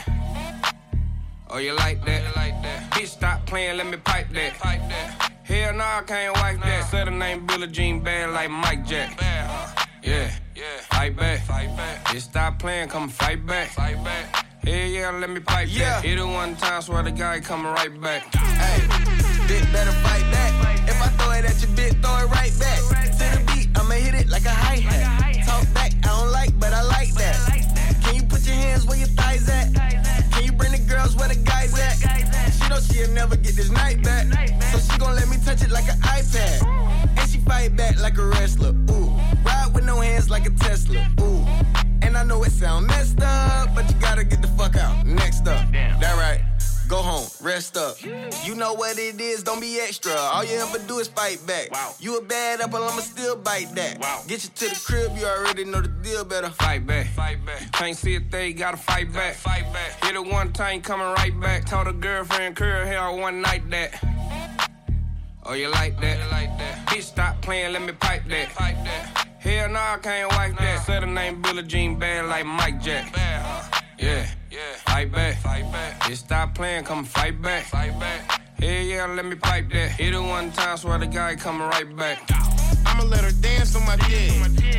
Oh, 1.50 1.58
you 1.58 1.74
like 1.74 2.04
that? 2.04 2.22
You 2.22 2.32
like 2.36 2.62
that? 2.62 2.90
Bitch, 2.90 3.06
stop 3.08 3.46
playing, 3.46 3.78
let 3.78 3.86
me 3.86 3.96
pipe 3.96 4.30
that. 4.32 4.54
Pipe 4.58 4.80
that. 4.88 5.32
Hell 5.44 5.72
no, 5.72 5.84
I 5.84 6.02
can't 6.06 6.34
wipe 6.36 6.60
that. 6.60 6.90
Said 6.90 7.08
her 7.08 7.14
name 7.14 7.46
Billie 7.46 7.68
Jean 7.68 8.00
bad 8.00 8.30
like 8.30 8.50
Mike 8.50 8.84
Jack. 8.86 9.18
Yeah, 10.02 10.30
yeah. 10.54 10.64
Fight 10.90 11.16
back. 11.16 11.40
Fight 11.40 11.74
back. 11.76 12.04
Bitch, 12.06 12.20
stop 12.20 12.58
playing, 12.58 12.88
come 12.88 13.08
fight 13.08 13.44
back. 13.46 13.68
Fight 13.70 14.02
back. 14.04 14.46
Hell 14.62 14.74
yeah, 14.74 15.10
let 15.10 15.30
me 15.30 15.40
pipe 15.40 15.68
Yeah. 15.70 16.00
that. 16.00 16.04
Hit 16.04 16.18
it 16.18 16.24
one 16.24 16.54
time, 16.56 16.82
swear 16.82 17.02
the 17.02 17.10
guy 17.10 17.40
coming 17.40 17.72
right 17.72 17.98
back. 18.00 18.34
Hey, 18.34 18.80
bitch 19.48 19.72
better 19.72 19.92
fight 19.92 20.30
back. 20.30 20.52
If 20.86 21.00
I 21.00 21.08
throw 21.16 21.30
it 21.32 21.44
at 21.46 21.60
your 21.62 21.70
bitch, 21.70 22.02
throw 22.02 22.16
it 22.18 22.30
right 22.30 22.52
back. 22.58 23.07
Hit 24.28 24.32
like 24.32 24.44
a 24.44 24.54
hi 24.54 24.76
hat. 24.76 25.46
Talk 25.46 25.74
back, 25.74 25.92
I 26.04 26.18
don't 26.18 26.30
like, 26.30 26.58
but 26.58 26.72
I 26.72 26.82
like 26.82 27.12
that. 27.14 27.36
Can 28.02 28.14
you 28.16 28.22
put 28.22 28.46
your 28.46 28.54
hands 28.54 28.86
where 28.86 28.98
your 28.98 29.08
thighs 29.08 29.48
at? 29.48 29.74
Can 30.32 30.44
you 30.44 30.52
bring 30.52 30.72
the 30.72 30.78
girls 30.78 31.16
where 31.16 31.28
the 31.28 31.36
guys 31.36 31.72
at? 31.78 32.52
She 32.52 32.68
know 32.68 32.80
she'll 32.80 33.12
never 33.12 33.36
get 33.36 33.54
this 33.56 33.70
night 33.70 34.02
back. 34.02 34.26
So 34.72 34.78
she 34.78 34.98
gon' 34.98 35.14
let 35.14 35.28
me 35.28 35.36
touch 35.44 35.62
it 35.62 35.70
like 35.70 35.88
an 35.88 36.00
iPad. 36.00 37.18
And 37.18 37.30
she 37.30 37.38
fight 37.38 37.76
back 37.76 37.98
like 38.00 38.18
a 38.18 38.26
wrestler. 38.26 38.74
Ooh, 38.90 39.10
ride 39.44 39.70
with 39.74 39.84
no 39.84 40.00
hands 40.00 40.30
like 40.30 40.46
a 40.46 40.50
Tesla. 40.50 41.06
Ooh, 41.20 41.44
and 42.02 42.16
I 42.16 42.24
know 42.24 42.42
it 42.44 42.52
sound 42.52 42.86
messed 42.86 43.20
up, 43.22 43.74
but 43.74 43.88
you 43.88 43.96
gotta 44.00 44.24
get 44.24 44.42
the 44.42 44.48
fuck 44.48 44.76
out. 44.76 45.06
Next 45.06 45.46
up, 45.48 45.70
that 45.72 46.16
right. 46.16 46.47
Go 46.88 47.02
home, 47.02 47.28
rest 47.42 47.76
up. 47.76 48.02
You 48.02 48.54
know 48.54 48.72
what 48.72 48.98
it 48.98 49.20
is, 49.20 49.42
don't 49.42 49.60
be 49.60 49.78
extra. 49.78 50.14
All 50.14 50.42
you 50.42 50.56
ever 50.56 50.78
do 50.78 50.98
is 50.98 51.08
fight 51.08 51.38
back. 51.46 51.68
You 52.00 52.16
a 52.16 52.22
bad 52.22 52.62
apple, 52.62 52.82
I'ma 52.82 53.02
still 53.02 53.36
bite 53.36 53.74
that. 53.74 54.00
Get 54.26 54.44
you 54.44 54.50
to 54.50 54.68
the 54.74 54.82
crib, 54.84 55.12
you 55.18 55.26
already 55.26 55.64
know 55.64 55.82
the 55.82 55.88
deal 55.88 56.24
better. 56.24 56.48
Fight 56.48 56.86
back. 56.86 57.08
Fight 57.08 57.44
back. 57.44 57.70
Can't 57.72 57.96
see 57.96 58.16
a 58.16 58.20
thing, 58.20 58.56
gotta 58.56 58.78
fight 58.78 59.12
back. 59.12 59.34
Fight 59.34 59.70
back. 59.72 60.02
Hit 60.02 60.14
it 60.14 60.24
one 60.24 60.50
time, 60.54 60.80
coming 60.80 61.06
right 61.08 61.38
back. 61.38 61.66
Told 61.66 61.88
a 61.88 61.92
girlfriend, 61.92 62.56
curl 62.56 62.86
hair 62.86 63.12
one 63.12 63.42
night 63.42 63.68
that. 63.70 64.02
Oh, 65.44 65.52
you 65.52 65.68
like 65.68 65.94
oh, 65.98 66.00
that? 66.00 66.18
You 66.24 66.30
like 66.30 66.58
that? 66.58 66.86
Bitch, 66.88 67.02
stop 67.02 67.40
playing, 67.42 67.74
let 67.74 67.82
me 67.82 67.92
pipe 67.92 68.22
that. 68.28 68.48
Pipe 68.54 68.76
that. 68.84 69.28
Hell 69.40 69.68
no, 69.68 69.78
I 69.78 69.98
can't 70.02 70.30
wipe 70.32 70.56
that. 70.58 70.86
Said 70.86 71.02
her 71.02 71.08
name 71.08 71.42
Billie 71.42 71.62
Jean 71.62 71.98
bad 71.98 72.26
like 72.26 72.46
Mike 72.46 72.80
Jack. 72.80 73.14
Yeah, 73.98 74.26
yeah. 74.50 74.58
Fight 74.86 75.12
back. 75.12 75.36
Fight 75.38 75.70
back. 75.72 76.00
Bitch, 76.00 76.16
stop 76.16 76.54
playing, 76.54 76.84
come 76.84 77.04
fight 77.04 77.40
back. 77.40 77.64
Fight 77.64 77.98
back. 77.98 78.40
Hell 78.58 78.82
yeah, 78.82 79.06
let 79.06 79.24
me 79.24 79.36
pipe 79.36 79.70
that. 79.70 79.90
Hit 79.90 80.14
it 80.14 80.20
one 80.20 80.50
time, 80.52 80.76
swear 80.76 80.98
the 80.98 81.06
guy 81.06 81.36
coming 81.36 81.68
right 81.68 81.96
back. 81.96 82.18
I'ma 82.86 83.04
let 83.04 83.22
her 83.22 83.30
dance 83.30 83.76
on 83.76 83.86
my 83.86 83.96
dick. 84.08 84.32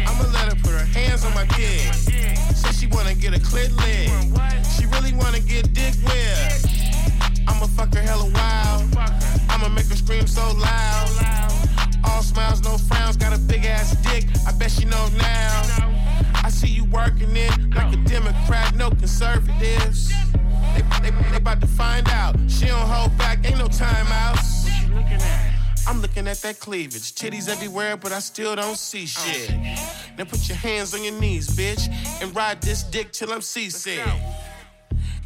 I'ma 0.08 0.24
let 0.34 0.52
her 0.52 0.56
put 0.56 0.72
her 0.72 0.86
hands 1.00 1.24
on 1.26 1.34
my 1.34 1.46
dick. 1.56 1.94
Say 1.94 2.72
she 2.74 2.88
wanna 2.88 3.16
get 3.16 3.34
a 3.34 3.40
clit 3.40 3.72
leg. 3.78 4.10
She 4.76 4.86
really 4.86 5.14
wanna 5.14 5.40
get 5.40 5.74
dick 5.74 5.94
wet. 6.06 6.66
I'ma 7.48 7.68
fuck 7.68 7.94
her 7.94 8.02
hella 8.02 8.30
wild. 8.30 8.98
I'ma 9.50 9.70
make 9.70 9.88
her 9.88 9.96
scream 9.96 10.28
so 10.28 10.52
loud. 10.54 11.10
All 12.04 12.22
smiles, 12.22 12.62
no 12.64 12.78
frowns, 12.78 13.16
got 13.16 13.34
a 13.34 13.38
big 13.38 13.66
ass 13.66 13.96
dick. 14.04 14.26
I 14.46 14.52
bet 14.52 14.72
she 14.72 14.86
know 14.86 15.08
now. 15.18 15.99
I 16.36 16.50
see 16.50 16.68
you 16.68 16.86
working 16.86 17.36
it 17.36 17.76
like 17.76 17.94
a 17.94 17.98
Democrat, 17.98 18.76
no 18.76 18.90
conservatives. 18.90 20.10
They, 20.74 20.82
they, 21.02 21.12
they 21.12 21.38
about 21.38 21.62
to 21.62 21.68
find 21.68 22.08
out. 22.10 22.36
She 22.48 22.68
don't 22.68 22.88
hold 22.88 23.18
back, 23.18 23.46
ain't 23.46 23.58
no 23.58 23.68
timeouts. 23.68 24.64
What 24.64 24.82
you 24.82 24.96
looking 24.96 25.22
at? 25.22 25.60
I'm 25.88 26.02
looking 26.02 26.28
at 26.28 26.38
that 26.42 26.60
cleavage. 26.60 27.16
Titties 27.16 27.50
everywhere, 27.50 27.98
but 27.98 28.12
I 28.12 28.20
still 28.20 28.56
don't 28.56 28.78
see 28.78 29.06
shit. 29.06 29.50
Now 30.18 30.26
put 30.26 30.48
your 30.48 30.58
hands 30.58 30.94
on 30.94 31.04
your 31.04 31.20
knees, 31.20 31.50
bitch, 31.50 31.90
and 32.22 32.36
ride 32.36 32.62
this 32.62 32.84
dick 32.84 33.12
till 33.12 33.32
I'm 33.34 33.42
seasick. 33.42 34.06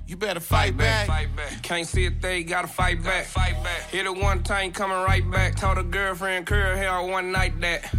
You 0.07 0.17
better 0.17 0.39
fight, 0.39 0.77
back. 0.77 1.07
Fight 1.07 1.35
back. 1.35 1.63
Can't 1.63 1.87
see 1.87 2.05
a 2.05 2.11
thing, 2.11 2.45
gotta 2.45 2.67
fight 2.67 3.03
back. 3.03 3.25
Fight 3.25 3.61
back. 3.63 3.89
Hit 3.89 4.05
it 4.05 4.15
one 4.15 4.43
time, 4.43 4.71
coming 4.71 4.97
right 4.97 5.29
back. 5.31 5.55
Told 5.55 5.77
a 5.77 5.83
girlfriend, 5.83 6.45
curl 6.45 6.75
hair 6.75 7.01
one 7.01 7.31
night 7.31 7.59
that. 7.61 7.93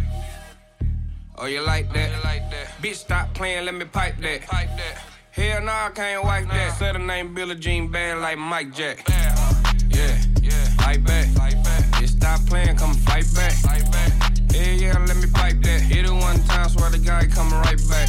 Oh, 1.37 1.47
you 1.47 1.61
like 1.61 1.91
that? 1.93 2.11
Oh, 2.11 2.15
you 2.15 2.23
like 2.23 2.49
that? 2.51 2.67
Bitch, 2.81 2.95
stop 2.95 3.33
playing, 3.33 3.65
let 3.65 3.75
me 3.75 3.83
pipe 3.85 4.15
that. 4.21 4.41
Pipe 4.43 4.69
that. 4.77 5.01
Hell 5.31 5.61
no, 5.61 5.71
I 5.71 5.91
can't 5.93 6.23
wipe 6.23 6.47
that. 6.47 6.77
Said 6.77 6.95
her 6.95 7.05
name 7.05 7.33
Billie 7.33 7.55
Jean 7.55 7.91
bad 7.91 8.19
like 8.19 8.37
Mike 8.37 8.73
Jack. 8.73 9.03
Uh, 9.09 9.53
yeah, 9.89 10.17
yeah. 10.41 10.51
Fight 10.77 11.03
back. 11.03 11.27
Fight 11.35 11.61
back. 11.61 11.83
Bitch, 11.99 12.09
stop 12.09 12.39
playing, 12.45 12.77
come 12.77 12.93
fight 12.93 13.25
back. 13.35 13.51
Fight 13.51 13.91
back. 13.91 14.13
Hell 14.53 14.75
yeah, 14.75 14.97
let 15.05 15.17
me 15.17 15.27
pipe 15.33 15.61
that. 15.61 15.81
Hit 15.81 16.05
it 16.05 16.11
one 16.11 16.41
time, 16.45 16.69
swear 16.69 16.89
the 16.89 16.99
guy 16.99 17.27
coming 17.27 17.59
right 17.59 17.81
back. 17.89 18.07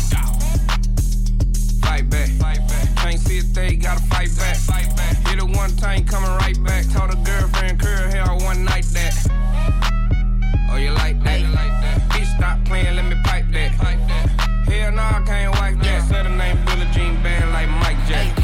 Fight 1.82 2.08
back. 2.08 2.28
Fight 2.38 2.68
back. 2.68 2.96
Can't 2.96 3.18
see 3.18 3.38
a 3.38 3.42
thing, 3.42 3.80
gotta 3.80 4.02
fight 4.04 4.30
back. 4.36 4.56
Fight 4.56 4.94
back. 4.96 5.16
Hit 5.26 5.38
it 5.38 5.56
one 5.56 5.74
time, 5.76 6.06
coming 6.06 6.30
right 6.30 6.62
back. 6.62 6.86
Told 6.92 7.10
a 7.10 7.16
girlfriend, 7.16 7.80
curl 7.80 8.08
hair 8.08 8.24
one 8.46 8.64
night 8.64 8.84
that. 8.94 9.14
Oh, 10.70 10.76
you 10.76 10.92
like 10.92 11.20
that? 11.24 11.40
You 11.40 11.48
like 11.48 11.56
that? 11.56 11.75
Stop 12.37 12.64
playing, 12.64 12.96
let 12.96 13.05
me 13.05 13.16
pipe 13.25 13.46
that. 13.53 13.70
Hell 14.68 14.92
no, 14.92 15.03
I 15.03 15.22
can't 15.27 15.53
wipe 15.59 15.79
that. 15.83 16.09
Said 16.09 16.27
her 16.27 16.37
name 16.37 16.59
Billie 16.64 16.88
Jean 16.92 17.22
band 17.22 17.53
like 17.53 17.68
Mike 17.68 18.07
Jack. 18.07 18.42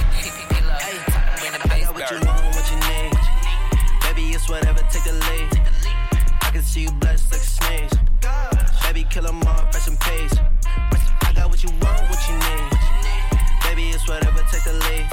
Whatever, 4.48 4.80
take 4.90 5.04
the 5.04 5.12
lead. 5.12 5.48
I 6.42 6.50
can 6.50 6.62
see 6.62 6.82
you 6.82 6.92
blessed 6.92 7.32
like 7.32 7.40
a 7.40 7.44
sneeze. 7.44 7.92
Baby, 8.82 9.06
kill 9.08 9.26
'em 9.26 9.42
all, 9.44 9.64
fresh 9.70 9.86
and 9.88 9.98
pace. 9.98 10.34
I 11.22 11.32
got 11.32 11.48
what 11.48 11.62
you 11.62 11.70
want, 11.80 12.02
what 12.10 12.20
you 12.28 12.34
need. 12.36 12.68
Baby, 13.64 13.90
it's 13.94 14.06
whatever, 14.06 14.44
take 14.50 14.64
the 14.64 14.74
lead. 14.74 15.06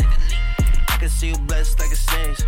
I 0.89 0.97
can 0.97 1.09
see 1.09 1.27
you 1.27 1.37
blessed 1.47 1.79
like 1.79 1.91
a 1.91 1.95
sneeze. 1.95 2.43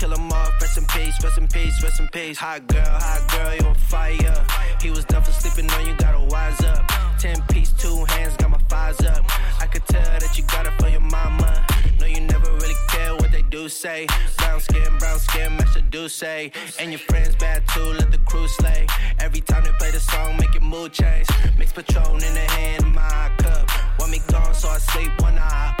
Kill 0.00 0.14
'em 0.14 0.32
all, 0.32 0.50
rest 0.62 0.78
in 0.78 0.86
peace, 0.86 1.22
rest 1.22 1.36
in 1.36 1.46
peace, 1.46 1.82
rest 1.82 2.00
in 2.00 2.08
peace. 2.08 2.38
Hot 2.38 2.66
girl, 2.68 2.86
hot 2.86 3.22
girl, 3.30 3.54
you're 3.54 3.68
on 3.68 3.74
fire. 3.74 4.46
He 4.80 4.88
was 4.90 5.04
done 5.04 5.22
for 5.22 5.30
sleeping 5.30 5.70
on 5.72 5.86
you, 5.86 5.94
gotta 5.96 6.20
wise 6.20 6.58
up. 6.62 6.90
Ten 7.18 7.36
piece, 7.48 7.70
two 7.72 8.06
hands, 8.06 8.34
got 8.38 8.48
my 8.48 8.56
thighs 8.70 8.98
up. 9.04 9.22
I 9.60 9.66
could 9.66 9.84
tell 9.84 10.00
that 10.22 10.38
you 10.38 10.44
got 10.44 10.66
it 10.66 10.72
from 10.78 10.90
your 10.90 11.02
mama. 11.02 11.66
No, 12.00 12.06
you 12.06 12.22
never 12.22 12.50
really 12.50 12.80
care 12.88 13.14
what 13.14 13.30
they 13.30 13.42
do 13.42 13.68
say. 13.68 14.06
Brown 14.38 14.60
skin, 14.60 14.88
brown 14.98 15.18
skin, 15.18 15.54
match 15.58 15.74
the 15.74 15.82
do 15.82 16.08
say. 16.08 16.50
And 16.78 16.92
your 16.92 17.00
friends 17.00 17.36
bad 17.36 17.68
too, 17.68 17.92
let 18.00 18.10
the 18.10 18.22
crew 18.24 18.48
slay. 18.48 18.86
Every 19.18 19.42
time 19.42 19.64
they 19.64 19.72
play 19.78 19.90
the 19.90 20.00
song, 20.00 20.38
make 20.38 20.54
your 20.54 20.62
mood 20.62 20.94
change. 20.94 21.28
Mix 21.58 21.74
Patron 21.74 22.24
in 22.24 22.34
the 22.40 22.46
hand 22.56 22.84
of 22.84 22.94
my 22.94 23.30
cup. 23.36 23.68
Want 23.98 24.12
me 24.12 24.20
gone, 24.28 24.54
so 24.54 24.66
I 24.70 24.78
sleep 24.78 25.12
one 25.20 25.36
eye 25.36 25.79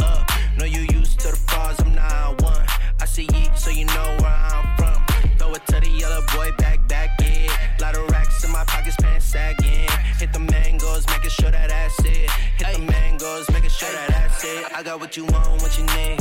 what 15.10 15.16
you 15.16 15.24
want, 15.24 15.60
what 15.60 15.76
you 15.76 15.84
need. 15.96 16.20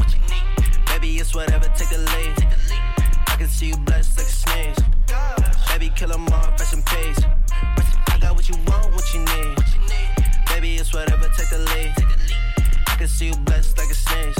Baby, 0.87 1.17
it's 1.17 1.35
whatever, 1.35 1.65
take 1.77 1.89
the 1.89 1.99
lead. 1.99 2.33
I 3.27 3.35
can 3.37 3.47
see 3.47 3.67
you 3.67 3.77
blessed 3.77 4.17
like 4.17 4.25
a 4.25 4.31
sneeze. 4.31 4.79
Baby, 5.67 5.91
kill 5.95 6.11
'em 6.11 6.27
all, 6.29 6.57
fresh 6.57 6.73
and 6.73 6.83
pace. 6.83 7.19
I 8.07 8.17
got 8.19 8.35
what 8.35 8.49
you 8.49 8.55
want, 8.65 8.91
what 8.95 9.13
you 9.13 9.19
need. 9.19 9.57
Baby, 10.47 10.77
it's 10.77 10.91
whatever, 10.91 11.29
take 11.37 11.49
the 11.49 11.59
lead. 11.59 11.93
I 12.87 12.95
can 12.95 13.07
see 13.07 13.27
you 13.27 13.35
blessed 13.35 13.77
like 13.77 13.91
a 13.91 13.93
sneeze. 13.93 14.38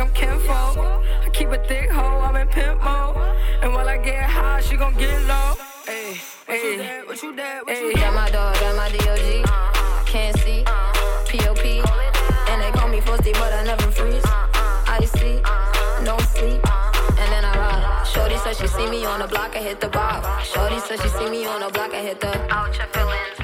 Like 0.00 0.08
I'm 0.08 0.14
Kenfo. 0.14 1.02
I 1.24 1.28
keep 1.30 1.48
a 1.48 1.58
thick 1.64 1.90
hoe, 1.90 2.20
I'm 2.20 2.36
in 2.36 2.48
pimp 2.48 2.82
mode. 2.82 3.16
And 3.62 3.72
while 3.74 3.88
I 3.88 3.98
get 3.98 4.24
high, 4.24 4.60
she 4.60 4.76
gon' 4.76 4.94
get 4.94 5.20
low. 5.26 5.54
Hey, 5.86 6.16
hey, 6.46 7.02
what 7.04 7.22
you 7.22 7.34
did, 7.34 7.66
what 7.66 7.78
you 7.78 7.92
That 7.94 8.14
my 8.14 8.30
dog, 8.30 8.54
that 8.56 8.76
my 8.76 8.88
DOG. 8.96 9.46
Can't 10.06 10.36
see, 10.40 10.64
POP. 10.64 11.64
And 12.50 12.62
they 12.62 12.70
call 12.72 12.88
me 12.88 13.00
Frosty, 13.00 13.32
but 13.32 13.52
I 13.52 13.64
never 13.64 13.90
freeze. 13.90 14.24
Icy, 14.86 15.42
no 16.04 16.16
sleep. 16.34 16.62
And 17.20 17.28
then 17.32 17.44
I 17.44 17.52
ride. 17.56 18.06
Shorty 18.06 18.38
said 18.38 18.56
she 18.56 18.66
see 18.68 18.88
me 18.88 19.04
on 19.04 19.20
the 19.20 19.28
block, 19.28 19.54
I 19.54 19.58
hit 19.58 19.80
the 19.80 19.88
bob. 19.88 20.24
Shorty 20.44 20.80
said 20.80 21.00
she 21.00 21.08
see 21.08 21.30
me 21.30 21.46
on 21.46 21.60
the 21.60 21.70
block, 21.70 21.92
I 21.92 22.02
hit 22.02 22.20
the. 22.20 22.32
Out 22.52 22.76
your 22.76 22.86
feelings, 22.86 23.39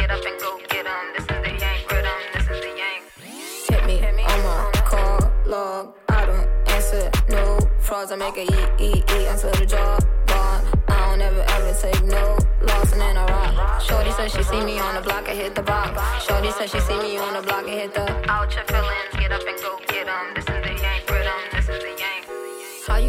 a 8.39 8.83
eat, 8.83 9.05
until 9.11 9.51
the 9.53 9.67
job 9.67 10.05
gone. 10.27 10.65
I 10.89 11.11
don't 11.11 11.21
ever 11.21 11.45
ever 11.49 11.73
take 11.81 12.05
no 12.05 12.39
loss 12.63 12.93
and 12.93 13.01
then 13.01 13.17
I 13.17 13.25
rock. 13.27 13.81
Shorty 13.81 14.11
said 14.13 14.31
she 14.31 14.43
see 14.43 14.63
me 14.65 14.79
on 14.79 14.95
the 14.95 15.01
block, 15.01 15.29
I 15.29 15.35
hit 15.35 15.55
the 15.55 15.63
box. 15.63 16.25
Shorty 16.25 16.51
said 16.53 16.71
she 16.71 16.81
see 16.81 16.99
me 16.99 17.19
on 17.19 17.35
the 17.35 17.43
block, 17.43 17.65
I 17.65 17.71
hit 17.71 17.95
the. 17.95 18.31
Out 18.31 18.55
your 18.55 18.65
feelings, 18.65 19.13
get 19.19 19.33
up 19.33 19.43
and 19.47 19.59
go 19.61 19.79
get 19.89 20.09
'em. 20.09 20.35
This 20.35 20.45
is 20.45 20.63
the 20.65 20.83
yank 20.83 21.06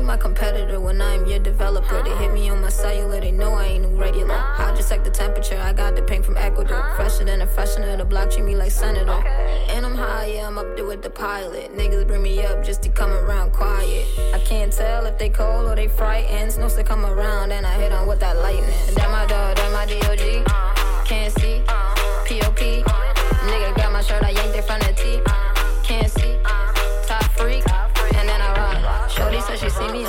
my 0.07 0.15
competitor 0.15 0.79
when 0.79 1.01
I'm 1.01 1.25
your 1.25 1.39
developer? 1.39 2.01
They 2.01 2.15
hit 2.15 2.31
me 2.31 2.49
on 2.49 2.61
my 2.61 2.69
cellular, 2.69 3.19
they 3.19 3.31
know 3.31 3.53
I 3.53 3.65
ain't 3.65 3.83
no 3.83 3.89
regular. 3.89 4.35
I 4.35 4.73
just 4.73 4.87
check 4.87 5.03
the 5.03 5.11
temperature, 5.11 5.59
I 5.59 5.73
got 5.73 5.97
the 5.97 6.01
pink 6.01 6.23
from 6.23 6.37
Ecuador. 6.37 6.93
Fresher 6.95 7.25
than 7.25 7.41
a 7.41 7.45
freshener, 7.45 7.97
the 7.97 8.05
block 8.05 8.31
treat 8.31 8.45
me 8.45 8.55
like 8.55 8.71
senator. 8.71 9.21
And 9.67 9.85
I'm 9.85 9.95
high, 9.95 10.27
yeah, 10.27 10.47
I'm 10.47 10.57
up 10.57 10.77
there 10.77 10.85
with 10.85 11.01
the 11.01 11.09
pilot. 11.09 11.75
Niggas 11.75 12.07
bring 12.07 12.23
me 12.23 12.41
up 12.45 12.63
just 12.63 12.81
to 12.83 12.89
come 12.89 13.11
around 13.11 13.51
quiet. 13.51 14.07
I 14.33 14.39
can't 14.39 14.71
tell 14.71 15.05
if 15.05 15.17
they 15.17 15.29
cold 15.29 15.67
or 15.69 15.75
they 15.75 15.89
frightened. 15.89 16.53
Snows 16.53 16.75
to 16.75 16.85
come 16.85 17.05
around 17.05 17.51
and 17.51 17.65
I 17.65 17.73
hit 17.73 17.91
on 17.91 18.07
with 18.07 18.21
that 18.21 18.37
lightning. 18.37 18.95
That 18.95 19.11
my 19.11 19.25
dog, 19.25 19.57
that 19.57 19.73
my 19.73 19.85
DOG. 19.85 21.05
Can't 21.05 21.33
see, 21.39 21.61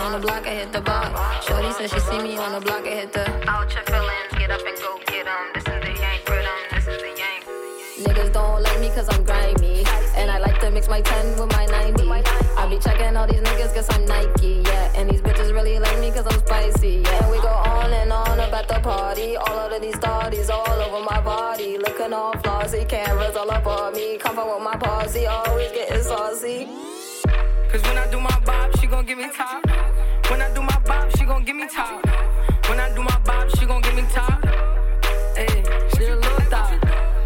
on 0.09 0.21
the 0.21 0.27
block, 0.27 0.47
I 0.47 0.55
hit 0.55 0.73
the 0.73 0.81
box. 0.81 1.47
Shorty 1.47 1.71
said 1.73 1.91
she 1.91 2.01
see 2.01 2.19
me 2.23 2.39
on 2.39 2.53
the 2.53 2.61
block, 2.61 2.87
I 2.87 2.95
hit 3.01 3.13
the. 3.13 3.25
Out 3.47 3.69
your 3.75 3.85
feelings, 3.85 4.33
get 4.39 4.51
up 4.51 4.65
and 4.67 4.79
go 4.79 4.99
get 5.07 5.27
'em. 5.27 5.45
This 5.53 5.65
is 5.69 5.81
the 5.85 5.93
yank 6.03 6.21
rhythm, 6.31 6.61
this 6.73 6.87
is 6.93 7.01
the 7.07 7.13
yank. 7.23 7.41
Niggas 8.05 8.33
don't 8.33 8.63
like 8.63 8.81
me 8.81 8.89
cause 8.89 9.09
I'm 9.13 9.23
grimy. 9.23 9.85
And 10.17 10.31
I 10.31 10.39
like 10.39 10.59
to 10.61 10.71
mix 10.71 10.89
my 10.89 11.03
10 11.03 11.37
with 11.39 11.53
my 11.53 11.67
90. 11.67 12.09
I 12.57 12.67
be 12.71 12.79
checking 12.79 13.17
all 13.19 13.27
these 13.27 13.43
niggas 13.49 13.75
cause 13.75 13.89
I'm 13.95 14.07
Nike, 14.07 14.63
yeah. 14.65 14.97
And 14.97 15.11
these 15.11 15.21
bitches 15.21 15.53
really 15.53 15.79
like 15.79 15.99
me 16.01 16.11
cause 16.11 16.27
I'm 16.31 16.41
spicy, 16.41 17.03
yeah. 17.05 17.23
And 17.25 17.31
we 17.31 17.39
go 17.43 17.53
on 17.77 17.93
and 17.93 18.11
on 18.11 18.41
about 18.41 18.67
the 18.67 18.81
party. 18.81 19.37
All 19.37 19.69
of 19.75 19.83
these 19.83 19.97
thoughties 19.97 20.49
all 20.49 20.81
over 20.87 21.05
my 21.05 21.21
body. 21.21 21.77
Looking 21.77 22.15
all 22.15 22.33
flossy, 22.43 22.87
cameras 22.87 23.37
all 23.37 23.51
up 23.51 23.67
on 23.67 23.93
me. 23.93 24.17
Comfort 24.17 24.47
with 24.55 24.65
my 24.65 24.77
posse, 24.77 25.27
always 25.27 25.71
getting 25.73 26.03
saucy. 26.03 26.88
Cause 27.71 27.83
when 27.83 27.99
I 27.99 28.11
do 28.11 28.19
my 28.19 28.41
bop, 28.47 28.75
she 28.81 28.87
gon' 28.87 29.05
give 29.05 29.19
me 29.19 29.29
top. 29.31 29.63
When 30.31 30.41
I 30.41 30.51
do 30.55 30.63
my 30.63 30.79
bop, 30.87 31.15
she 31.17 31.25
gon' 31.27 31.45
give 31.45 31.55
me 31.55 31.69
top. 31.69 32.03
When 32.67 32.81
I 32.81 32.89
do 32.95 33.03
my 33.03 33.19
bop, 33.27 33.51
she 33.57 33.67
gon' 33.67 33.83
give 33.83 33.95
me 33.95 34.05
top. 34.11 34.43
Hey, 35.37 35.63
she 35.95 36.05
a 36.05 36.17
little 36.17 36.41
thot. 36.49 36.81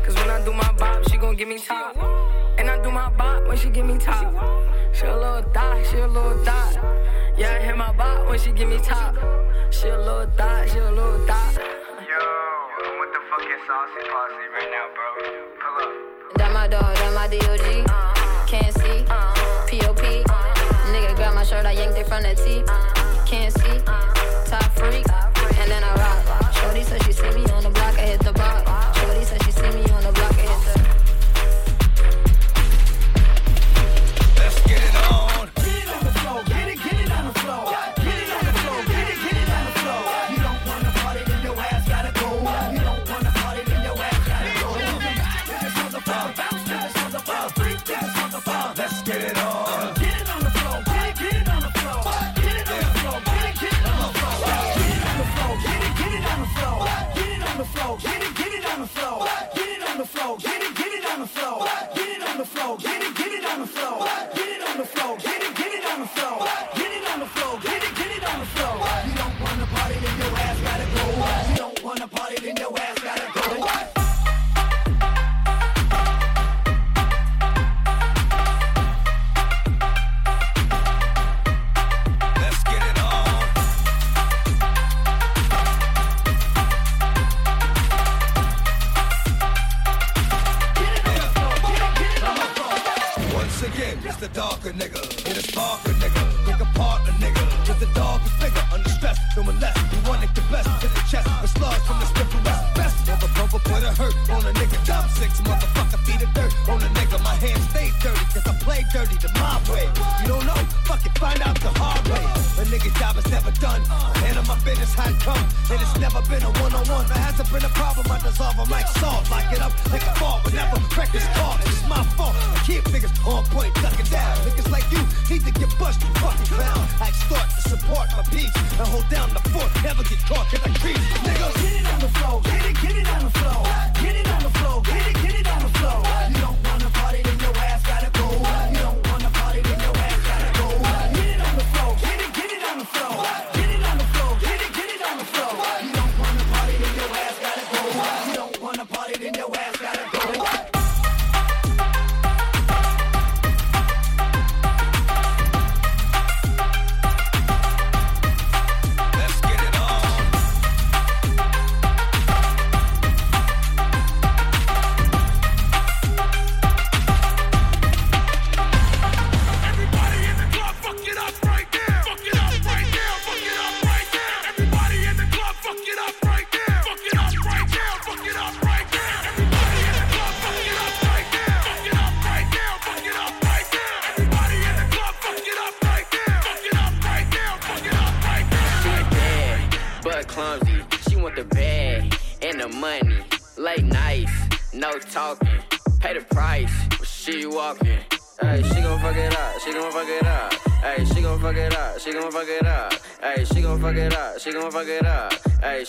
Cause 0.05 0.17
when 0.17 0.31
I 0.31 0.45
do 0.45 0.53
my 0.53 0.73
bop, 0.73 1.09
she 1.09 1.17
gon' 1.17 1.37
give 1.37 1.47
me 1.47 1.59
top. 1.59 1.97
And 2.59 2.69
I 2.69 2.83
do 2.83 2.91
my 2.91 3.09
bop 3.11 3.47
when 3.47 3.57
she 3.57 3.71
give 3.71 3.87
me 3.87 3.99
top. 3.99 4.35
She 4.93 5.07
a 5.07 5.17
little 5.17 5.43
thot, 5.53 5.87
she 5.87 5.99
a 5.99 6.09
little 6.09 6.45
thot. 6.45 6.75
Yeah, 7.39 7.59
I 7.61 7.65
hit 7.65 7.77
my 7.77 7.93
bop 7.93 8.27
when 8.29 8.39
she 8.41 8.51
give 8.51 8.69
me 8.69 8.79
top. 8.79 9.15
She 9.71 9.89
a 9.89 9.97
little 9.97 10.27
thot, 10.37 10.69
she 10.69 10.79
a 10.79 10.91
little 10.91 11.25
thot. 11.25 11.55
Yo, 11.55 12.19
I'm 12.83 12.99
with 12.99 13.13
the 13.15 13.23
fucking 13.31 13.63
saucy 13.67 14.03
posse 14.11 14.47
right 14.59 14.71
now, 14.75 14.91
bro. 14.91 15.07
Pull 15.63 15.83
up. 15.87 16.35
That 16.35 16.53
my 16.53 16.67
dog, 16.67 16.97
that 16.97 17.15
my 17.15 17.29
DOG. 17.29 17.87
Can't 18.49 18.75
see, 18.75 19.05
POP. 19.05 19.32
Shirt, 21.53 21.67
I 21.67 21.73
yanked 21.73 21.99
it 21.99 22.07
from 22.07 22.23
the 22.23 22.35
T. 22.35 22.65
Can't 23.31 23.53
see, 23.53 23.79
top 24.49 24.73
freak. 24.73 25.05
And 25.61 25.71
then 25.71 25.85
I 25.85 25.95
rock. 25.97 26.55
Shorty 26.55 26.83
said 26.83 27.03
she 27.05 27.13
see 27.13 27.29
me 27.29 27.52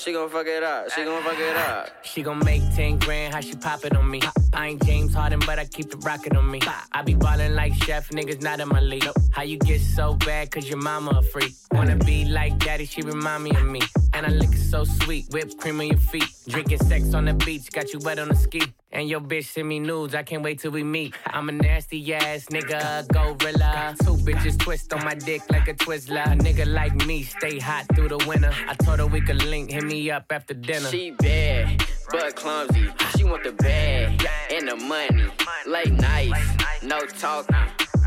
she 0.04 0.12
gon' 0.12 0.30
fuck 0.30 0.48
it 0.48 0.64
up. 0.64 0.92
She 0.92 1.04
gon' 1.06 1.24
fuck 1.24 1.40
it 1.40 1.56
up. 1.56 1.90
She 2.04 2.24
gon' 2.24 2.40
make 2.40 2.62
10 2.76 3.00
grand, 3.00 3.34
how 3.34 3.40
she 3.40 3.56
pop 3.56 3.86
it 3.86 3.96
on 3.96 4.10
me. 4.10 4.22
I 4.54 4.68
ain't 4.70 4.84
James 4.86 5.14
Harden, 5.14 5.40
but 5.46 5.60
I 5.60 5.66
keep 5.66 5.90
the 5.90 5.98
rocket 5.98 6.36
on 6.36 6.50
me. 6.52 6.60
I 6.92 7.02
be 7.04 7.14
ballin' 7.14 7.56
like 7.56 7.74
Steph, 7.76 8.10
niggas 8.10 8.42
not 8.42 8.60
in 8.60 8.68
my 8.68 8.82
league. 8.82 9.08
How 9.32 9.44
you 9.44 9.58
get 9.58 9.80
so 9.80 10.16
bad, 10.16 10.52
cause 10.52 10.68
your 10.68 10.80
mama 10.80 11.12
a 11.12 11.22
freak. 11.22 11.54
Wanna 11.72 11.96
be 11.96 12.26
like 12.26 12.58
daddy, 12.60 12.86
she 12.86 13.02
remind 13.02 13.44
me 13.44 13.52
of 13.52 13.66
me. 13.66 13.82
And 14.14 14.26
I 14.26 14.30
lick 14.30 14.52
it 14.52 14.70
so 14.70 14.84
sweet, 14.84 15.26
whipped 15.32 15.58
cream 15.58 15.80
on 15.80 15.88
your 15.88 15.98
feet. 15.98 16.30
Drinking 16.48 16.80
sex 16.80 17.14
on 17.14 17.26
the 17.26 17.34
beach, 17.34 17.72
got 17.72 17.94
you 17.94 18.00
wet 18.00 18.20
on 18.20 18.28
the 18.28 18.36
ski. 18.36 18.62
And 18.94 19.10
your 19.10 19.22
bitch 19.22 19.46
send 19.46 19.68
me 19.68 19.80
nudes, 19.80 20.14
I 20.14 20.22
can't 20.22 20.44
wait 20.44 20.60
till 20.60 20.70
we 20.70 20.84
meet. 20.84 21.16
I'm 21.26 21.50
a 21.50 21.52
nasty 21.52 22.14
ass 22.14 22.46
nigga, 22.46 23.08
gorilla. 23.08 23.96
Two 24.04 24.18
bitches 24.18 24.58
twist 24.60 24.94
on 24.94 25.04
my 25.04 25.16
dick 25.16 25.42
like 25.50 25.68
a 25.68 25.74
Twizzler. 25.74 26.24
A 26.28 26.36
nigga 26.38 26.72
like 26.72 26.94
me, 27.08 27.24
stay 27.24 27.58
hot 27.58 27.86
through 27.96 28.10
the 28.10 28.24
winter. 28.28 28.54
I 28.68 28.76
told 28.76 29.00
her 29.00 29.08
we 29.08 29.20
could 29.20 29.44
link, 29.46 29.72
hit 29.72 29.84
me 29.84 30.12
up 30.12 30.26
after 30.30 30.54
dinner. 30.54 30.90
She 30.90 31.10
bad, 31.10 31.84
but 32.12 32.36
clumsy. 32.36 32.88
She 33.18 33.24
want 33.24 33.44
the 33.44 33.54
bag 33.54 34.28
and 34.52 34.68
the 34.68 34.76
money. 34.76 35.26
Late 35.66 35.94
nights, 35.94 36.84
no 36.84 37.00
talking. 37.00 37.56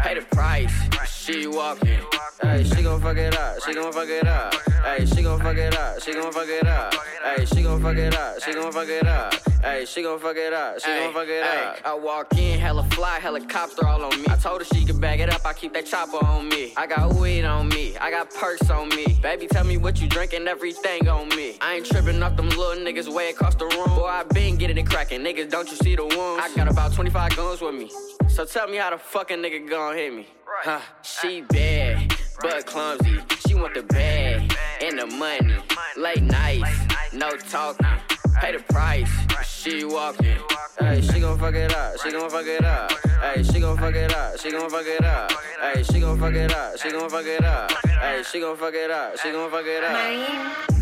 Pay 0.03 0.14
the 0.14 0.27
price, 0.37 0.72
she 1.09 1.49
walking. 1.49 1.99
Hey, 2.40 2.62
she 2.62 2.83
gon' 2.83 3.01
fuck 3.01 3.16
it 3.16 3.37
up. 3.37 3.61
She 3.64 3.75
gon' 3.75 3.92
fuck 3.92 4.09
it 4.09 4.29
up. 4.29 4.55
Hey, 4.85 5.05
she 5.05 5.22
gon' 5.22 5.40
fuck 5.40 5.57
it 5.57 5.77
up. 5.77 6.01
She 6.01 6.12
gon' 6.12 6.31
fuck 6.31 6.49
it 6.49 6.66
up. 6.66 6.94
Hey, 7.25 7.44
she 7.44 7.62
gon' 7.62 7.83
fuck 7.83 7.96
it 7.96 8.14
up. 8.14 8.40
She 8.44 8.53
gon' 8.53 8.70
fuck 8.70 8.88
it 8.88 9.07
up. 9.07 9.35
Hey, 9.66 9.85
she 9.85 10.00
gon' 10.00 10.20
fuck 10.20 10.37
it 10.37 10.52
up. 10.52 10.79
She 10.81 10.87
gon' 10.87 11.12
fuck 11.12 11.26
it 11.26 11.42
up. 11.42 11.79
I 11.85 11.92
walk 11.92 12.38
in, 12.38 12.61
hella 12.61 12.85
fly, 12.85 13.18
helicopter 13.18 13.85
all 13.85 14.05
on 14.05 14.16
me. 14.22 14.24
I 14.29 14.37
told 14.37 14.61
her 14.61 14.64
she 14.64 14.85
could 14.85 15.00
bag 15.00 15.18
it 15.18 15.29
up. 15.29 15.44
I 15.44 15.55
keep 15.55 15.74
that 15.74 15.87
chopper 15.87 16.24
on 16.24 16.48
me. 16.48 16.72
I 16.76 16.87
got 16.87 17.14
weed 17.14 17.44
on 17.44 17.68
me. 17.70 17.96
I 17.96 18.12
got 18.12 18.33
perks 18.33 18.70
on 18.70 18.90
me. 18.90 19.18
Baby, 19.20 19.48
tell 19.48 19.64
me 19.64 19.76
what 19.76 20.00
you 20.00 20.09
drinking, 20.09 20.46
everything 20.46 21.09
on 21.09 21.29
me. 21.31 21.59
I 21.61 21.74
ain't 21.74 21.87
tripping 21.87 22.22
off 22.22 22.37
them 22.37 22.48
little 22.50 22.76
niggas 22.76 23.12
way 23.12 23.31
across 23.31 23.57
the 23.57 23.64
room. 23.66 23.88
Boy, 23.88 24.07
I 24.07 24.22
been 24.22 24.57
getting 24.57 24.79
it 24.79 24.87
cracking. 24.88 25.22
Niggas, 25.22 25.50
don't 25.50 25.68
you 25.68 25.76
see 25.79 25.96
the 25.96 26.05
wounds? 26.05 26.44
I 26.44 26.55
got 26.55 26.68
about 26.70 26.92
25 26.92 27.35
guns 27.35 27.61
with 27.61 27.74
me. 27.74 27.90
So 28.29 28.44
tell 28.44 28.68
me 28.68 28.76
how 28.76 28.90
the 28.90 28.98
fucking 28.98 29.38
nigga 29.38 29.68
gon' 29.68 29.96
hit 29.96 30.14
me. 30.14 30.29
Huh. 30.62 30.79
She 31.02 31.40
bad, 31.40 32.14
but 32.40 32.66
clumsy. 32.66 33.18
She 33.48 33.57
want 33.57 33.74
the 33.74 33.83
bag 33.83 34.57
and 34.81 34.96
the 34.96 35.07
money. 35.07 35.57
Late 35.96 36.22
nights, 36.22 36.70
no 37.12 37.31
talking. 37.33 38.15
Pay 38.40 38.53
the 38.53 38.62
price, 38.72 39.11
she 39.44 39.85
walking. 39.85 40.38
Hey, 40.79 41.01
she 41.01 41.20
gon' 41.20 41.38
fuck 41.38 41.55
it 41.55 41.75
up. 41.75 41.94
She 42.03 42.11
gon' 42.11 42.29
fuck 42.29 42.46
it 42.46 42.64
up. 42.64 42.92
Hey, 42.92 43.42
she 43.42 43.61
gon' 43.61 43.79
fuck 43.79 43.94
it 43.94 44.14
up. 44.14 44.38
She 44.38 44.51
gon' 44.51 44.68
fuck 44.68 44.87
it 44.87 45.05
up. 45.05 45.33
Hey, 45.61 45.83
she 45.83 46.01
gon' 46.01 46.18
fuck 46.18 46.35
it 46.35 46.53
up. 46.53 46.79
She 46.79 46.90
gon' 46.90 47.09
fuck 47.09 47.25
it 47.25 47.44
up. 47.44 47.72
Hey, 47.87 48.22
she 48.31 48.40
gon' 48.40 48.57
fuck 48.57 48.75
it 48.75 48.90
up. 48.90 49.18
She 49.18 49.33
gon' 49.33 49.51
fuck 49.51 49.64
it 49.64 49.83
up. 49.83 49.96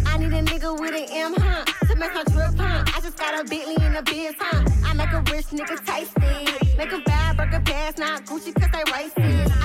I 0.07 0.19
need 0.19 0.33
a 0.33 0.43
nigga 0.43 0.79
with 0.79 0.95
an 0.95 1.07
M, 1.11 1.35
huh? 1.35 1.65
To 1.89 1.97
make 1.97 2.11
her 2.11 2.25
drip, 2.25 2.59
huh? 2.59 2.85
I 2.87 3.01
just 3.01 3.17
got 3.17 3.41
a 3.41 3.45
Bentley 3.45 3.77
in 3.85 3.93
the 3.93 4.03
biz, 4.03 4.35
huh? 4.39 4.65
I 4.85 4.93
make 4.95 5.13
a 5.13 5.21
rich 5.33 5.47
nigga 5.47 5.85
tasty. 5.87 6.77
Make 6.77 6.93
a 6.93 6.99
bad 7.01 7.37
burger 7.37 7.61
pass, 7.65 7.99
not 7.99 8.27
Gucci 8.27 8.53
cause 8.55 8.71
they 8.73 8.83
racist. 8.91 9.64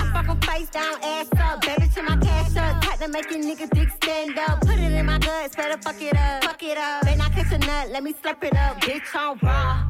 Face 0.60 0.68
down, 0.68 1.02
ass 1.02 1.26
up. 1.38 1.62
Baby 1.62 1.88
to 1.94 2.02
my 2.02 2.16
cash 2.18 2.54
up. 2.54 2.82
Tight 2.82 2.98
to 2.98 3.08
make 3.08 3.30
a 3.30 3.34
nigga 3.34 3.70
dick 3.70 3.88
stand 4.02 4.38
up. 4.38 4.60
Put 4.60 4.78
it 4.78 4.92
in 4.92 5.06
my 5.06 5.18
guts, 5.18 5.56
better 5.56 5.80
fuck 5.80 6.02
it 6.02 6.14
up. 6.14 6.44
Fuck 6.44 6.62
it 6.62 6.76
up. 6.76 7.02
Then 7.02 7.18
I 7.18 7.30
catch 7.30 7.50
a 7.52 7.58
nut, 7.58 7.88
let 7.90 8.02
me 8.02 8.12
slurp 8.12 8.44
it 8.44 8.54
up. 8.54 8.78
Bitch 8.82 9.14
on 9.16 9.38
raw. 9.42 9.82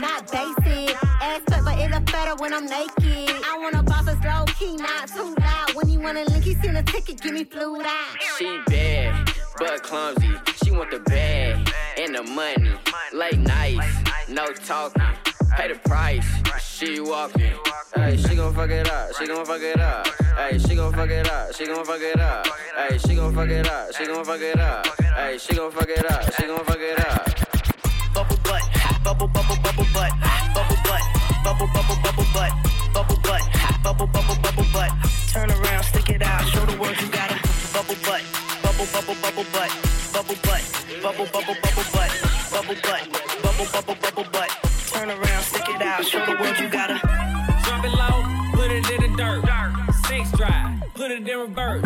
Not 0.00 0.32
basic, 0.32 0.96
ass 1.22 1.42
fat, 1.48 1.62
but 1.64 1.78
it 1.78 1.92
look 1.92 2.06
better 2.06 2.34
when 2.42 2.52
I'm 2.52 2.66
naked. 2.66 3.30
I 3.44 3.56
want 3.56 3.76
a 3.76 3.84
boss 3.84 4.06
that's 4.06 4.24
low 4.24 4.44
key, 4.58 4.76
not 4.76 5.06
too 5.06 5.32
loud. 5.38 5.74
When 5.74 5.88
you 5.88 6.00
wanna 6.00 6.24
link, 6.24 6.42
he 6.42 6.54
send 6.54 6.76
a 6.76 6.82
ticket, 6.82 7.20
give 7.20 7.32
me 7.32 7.44
fluid 7.44 7.86
out. 7.86 8.16
She 8.36 8.58
bad, 8.66 9.30
but 9.58 9.84
clumsy. 9.84 10.32
She 10.64 10.72
want 10.72 10.90
the 10.90 10.98
bag 10.98 11.70
and 11.98 12.16
the 12.16 12.24
money. 12.24 12.74
Late 13.12 13.38
nights, 13.38 13.86
no 14.28 14.46
talking. 14.46 15.35
Pay 15.54 15.68
the 15.72 15.78
price, 15.84 16.26
she 16.60 17.00
walking. 17.00 17.52
Hey, 17.94 18.16
she 18.16 18.34
gon' 18.34 18.54
fuck 18.54 18.70
it 18.70 18.90
up. 18.90 19.14
She 19.16 19.26
gon' 19.26 19.44
fuck 19.44 19.60
it 19.60 19.80
up. 19.80 20.06
Hey, 20.36 20.58
she 20.58 20.74
gon' 20.74 20.92
fuck 20.92 21.10
it 21.10 21.28
up. 21.30 21.54
She 21.54 21.66
gon' 21.66 21.84
fuck 21.84 22.00
it 22.00 22.20
up. 22.20 22.46
Hey, 22.76 22.98
she 22.98 23.14
gon' 23.14 23.32
fuck 23.32 23.48
it 23.48 23.66
up. 23.66 23.94
She 23.94 24.06
gon' 24.06 24.24
fuck 24.24 24.40
it 24.40 24.58
up. 24.58 24.86
Hey, 25.00 25.38
she 25.38 25.54
gon' 25.54 25.70
fuck 25.70 25.88
it 25.88 26.10
up. 26.10 26.34
She 26.34 26.46
gon' 26.46 26.64
fuck 26.64 26.78
it 26.78 27.00
up. 27.00 27.46
Bubble 28.14 28.38
butt, 28.44 28.62
bubble 29.04 29.28
bubble 29.28 29.56
bubble 29.62 29.86
butt, 29.92 30.12
bubble 30.54 30.76
butt, 30.84 31.02
bubble 31.44 31.68
bubble 31.74 31.96
bubble 32.02 32.24
butt, 32.32 32.52
bubble 32.94 33.20
butt, 33.22 33.42
bubble 33.82 34.06
bubble 34.06 34.36
bubble 34.40 34.64
butt. 34.72 34.90
Turn 35.32 35.50
around, 35.50 35.84
stick 35.84 36.08
it 36.08 36.22
out, 36.22 36.48
show 36.48 36.64
the 36.64 36.78
world 36.80 36.96
you 36.98 37.08
got 37.08 37.30
a 37.30 37.36
bubble 37.74 37.96
butt, 38.04 38.22
bubble 38.62 38.86
bubble 38.92 39.16
bubble 39.20 39.44
butt, 39.52 39.70
bubble 40.14 40.36
butt, 40.42 40.64
bubble 41.02 41.26
bubble 41.26 41.56
bubble 41.60 41.84
butt, 41.92 42.10
bubble 42.50 42.76
butt, 42.80 43.02
bubble 43.42 43.66
bubble 43.70 43.96
bubble 44.00 44.24
butt. 44.32 44.35
Turn 45.96 46.04
around, 46.04 46.08
stick 46.08 46.20
it 46.20 46.26
out, 46.26 46.26
show 46.26 46.26
the 46.26 46.42
world 46.42 46.58
you 46.58 46.68
gotta 46.68 46.98
Drop 47.64 47.84
it 47.84 47.90
low, 47.90 48.52
put 48.52 48.70
it 48.70 48.90
in 48.90 49.00
the 49.00 49.16
dirt. 49.16 49.42
Six 50.06 50.30
drive, 50.32 50.82
put 50.94 51.10
it 51.10 51.26
in 51.26 51.38
reverse. 51.38 51.84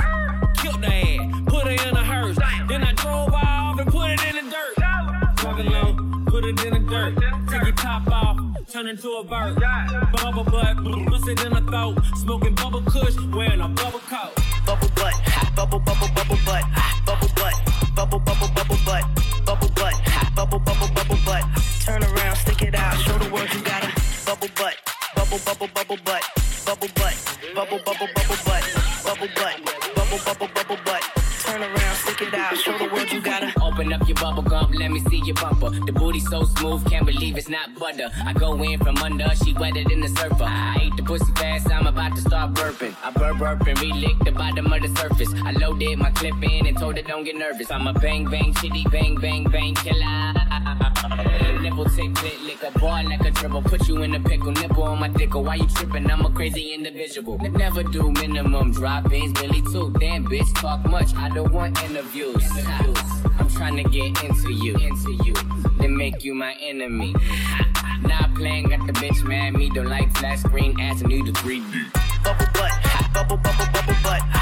Killed 0.56 0.82
the 0.82 0.92
ass, 0.92 1.40
put 1.46 1.66
it 1.66 1.86
in 1.86 1.96
a 1.96 2.04
hearse. 2.04 2.36
Then 2.68 2.82
I 2.82 2.92
drove 2.92 3.32
off 3.32 3.78
and 3.78 3.90
put 3.90 4.10
it 4.10 4.24
in 4.24 4.44
the 4.44 4.50
dirt. 4.50 5.36
Drop 5.36 5.58
it 5.58 5.66
low, 5.66 5.96
put 6.26 6.44
it 6.44 6.64
in 6.64 6.72
the 6.72 6.90
dirt. 6.90 7.18
Take 7.48 7.62
your 7.62 7.72
top 7.72 8.08
off, 8.08 8.38
turn 8.68 8.88
into 8.88 9.10
a 9.10 9.24
bird. 9.24 9.60
Bubble 10.12 10.44
butt, 10.44 10.84
bust 11.08 11.28
it 11.28 11.44
in 11.44 11.52
the 11.52 11.62
throat. 11.70 11.98
Smoking 12.16 12.54
bubble 12.54 12.82
kush, 12.82 13.16
wearing 13.32 13.60
a 13.60 13.68
bubble 13.68 14.00
coat. 14.00 14.34
bubble 14.66 14.88
butt, 14.96 15.14
bubble 15.54 15.78
bubble 15.78 16.08
bubble 16.14 16.38
butt, 16.44 16.64
bubble 17.06 17.28
butt, 17.36 17.54
bubble 17.94 18.18
bubble 18.18 18.18
bubble 18.18 18.48
bubble 18.48 18.59
bubble 25.30 25.44
bubble 25.44 25.68
bubble 25.74 25.96
butt, 26.04 26.22
bubble 26.66 26.88
butt, 26.94 27.14
bubble 27.54 27.78
bubble 27.84 28.08
bubble 28.14 28.36
butt, 28.44 28.64
bubble 29.04 29.28
butt, 29.36 29.59
your 35.30 35.36
bumper. 35.36 35.70
The 35.86 35.92
booty 35.92 36.20
so 36.20 36.44
smooth, 36.44 36.84
can't 36.90 37.06
believe 37.06 37.36
it's 37.38 37.48
not 37.48 37.74
butter. 37.78 38.10
I 38.24 38.32
go 38.32 38.60
in 38.62 38.78
from 38.80 38.96
under, 38.98 39.28
she 39.42 39.52
wetter 39.54 39.84
than 39.84 40.00
the 40.00 40.08
surfer. 40.08 40.44
I 40.44 40.78
ate 40.82 40.96
the 40.96 41.02
pussy 41.02 41.32
fast, 41.34 41.70
I'm 41.70 41.86
about 41.86 42.16
to 42.16 42.22
start 42.22 42.54
burping. 42.54 42.94
I 43.02 43.10
burp 43.10 43.38
burp 43.38 43.66
and 43.66 43.78
relick 43.78 44.18
the 44.24 44.32
bottom 44.32 44.72
of 44.72 44.82
the 44.82 44.88
surface. 45.00 45.32
I 45.44 45.52
loaded 45.52 45.98
my 45.98 46.10
clip 46.10 46.42
in 46.42 46.66
and 46.66 46.76
told 46.76 46.96
her 46.96 47.02
don't 47.02 47.24
get 47.24 47.36
nervous. 47.36 47.70
I'm 47.70 47.86
a 47.86 47.92
bang 47.92 48.24
bang 48.28 48.52
shitty 48.54 48.90
bang 48.90 49.16
bang 49.16 49.44
bang 49.44 49.74
killer. 49.74 50.34
Nipple 51.62 51.84
tick 51.84 52.14
click 52.14 52.40
lick 52.42 52.62
a 52.62 52.78
ball 52.78 53.04
like 53.04 53.24
a 53.24 53.30
dribble. 53.30 53.62
Put 53.62 53.86
you 53.86 54.02
in 54.02 54.14
a 54.14 54.20
pickle, 54.20 54.52
nipple 54.52 54.82
on 54.84 54.98
my 54.98 55.08
dick. 55.08 55.34
Why 55.34 55.56
you 55.56 55.68
tripping? 55.68 56.10
I'm 56.10 56.24
a 56.24 56.30
crazy 56.30 56.74
individual. 56.74 57.38
Never 57.38 57.82
do 57.82 58.10
minimum 58.10 58.72
drop 58.72 59.12
ins, 59.12 59.38
Billy 59.38 59.62
too. 59.62 59.92
Damn 60.00 60.24
bitch, 60.24 60.52
talk 60.54 60.84
much. 60.86 61.14
I 61.14 61.28
don't 61.28 61.52
want 61.52 61.82
interviews. 61.84 62.42
I'm 63.40 63.48
trying 63.48 63.76
to 63.76 63.84
get 63.84 64.22
into 64.22 64.52
you, 64.52 64.76
into 64.76 65.12
you, 65.24 65.34
then 65.78 65.96
make 65.96 66.22
you 66.24 66.34
my 66.34 66.52
enemy. 66.60 67.14
Not 68.02 68.34
playing, 68.34 68.68
got 68.68 68.86
the 68.86 68.92
bitch 68.92 69.24
mad. 69.24 69.54
Me 69.54 69.70
don't 69.70 69.86
like 69.86 70.14
flat 70.18 70.38
screen, 70.40 70.78
asking 70.78 71.10
you 71.10 71.24
to 71.24 71.32
3D. 71.32 71.90
Bubble 72.22 72.46
butt, 72.52 72.72
bubble 73.14 73.38
bubble 73.38 73.66
bubble 73.72 73.94
butt, 74.02 74.39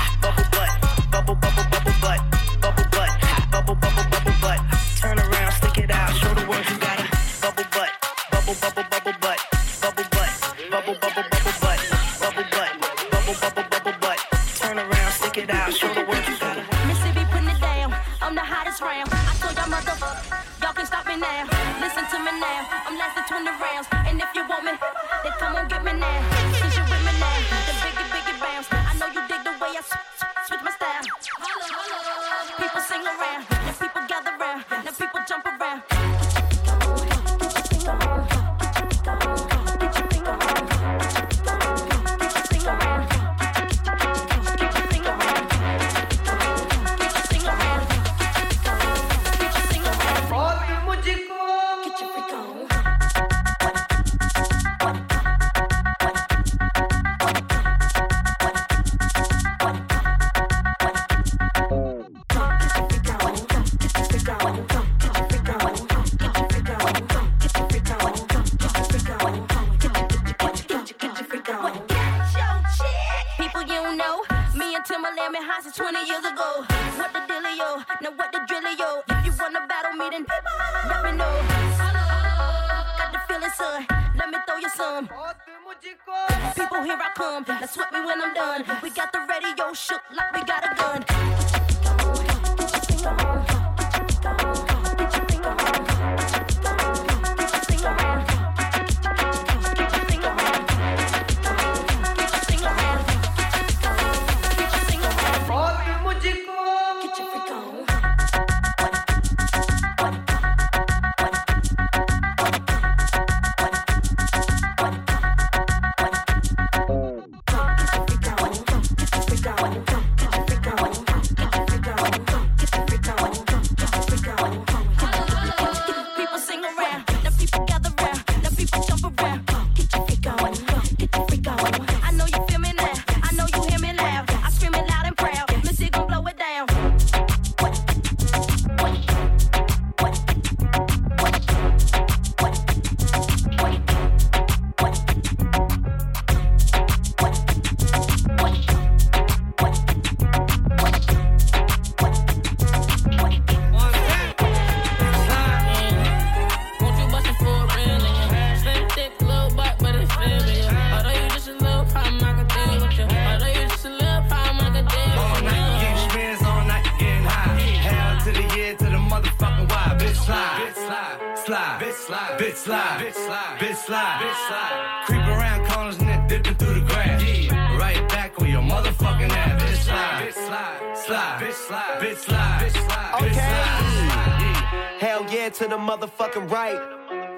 right. 186.40 186.80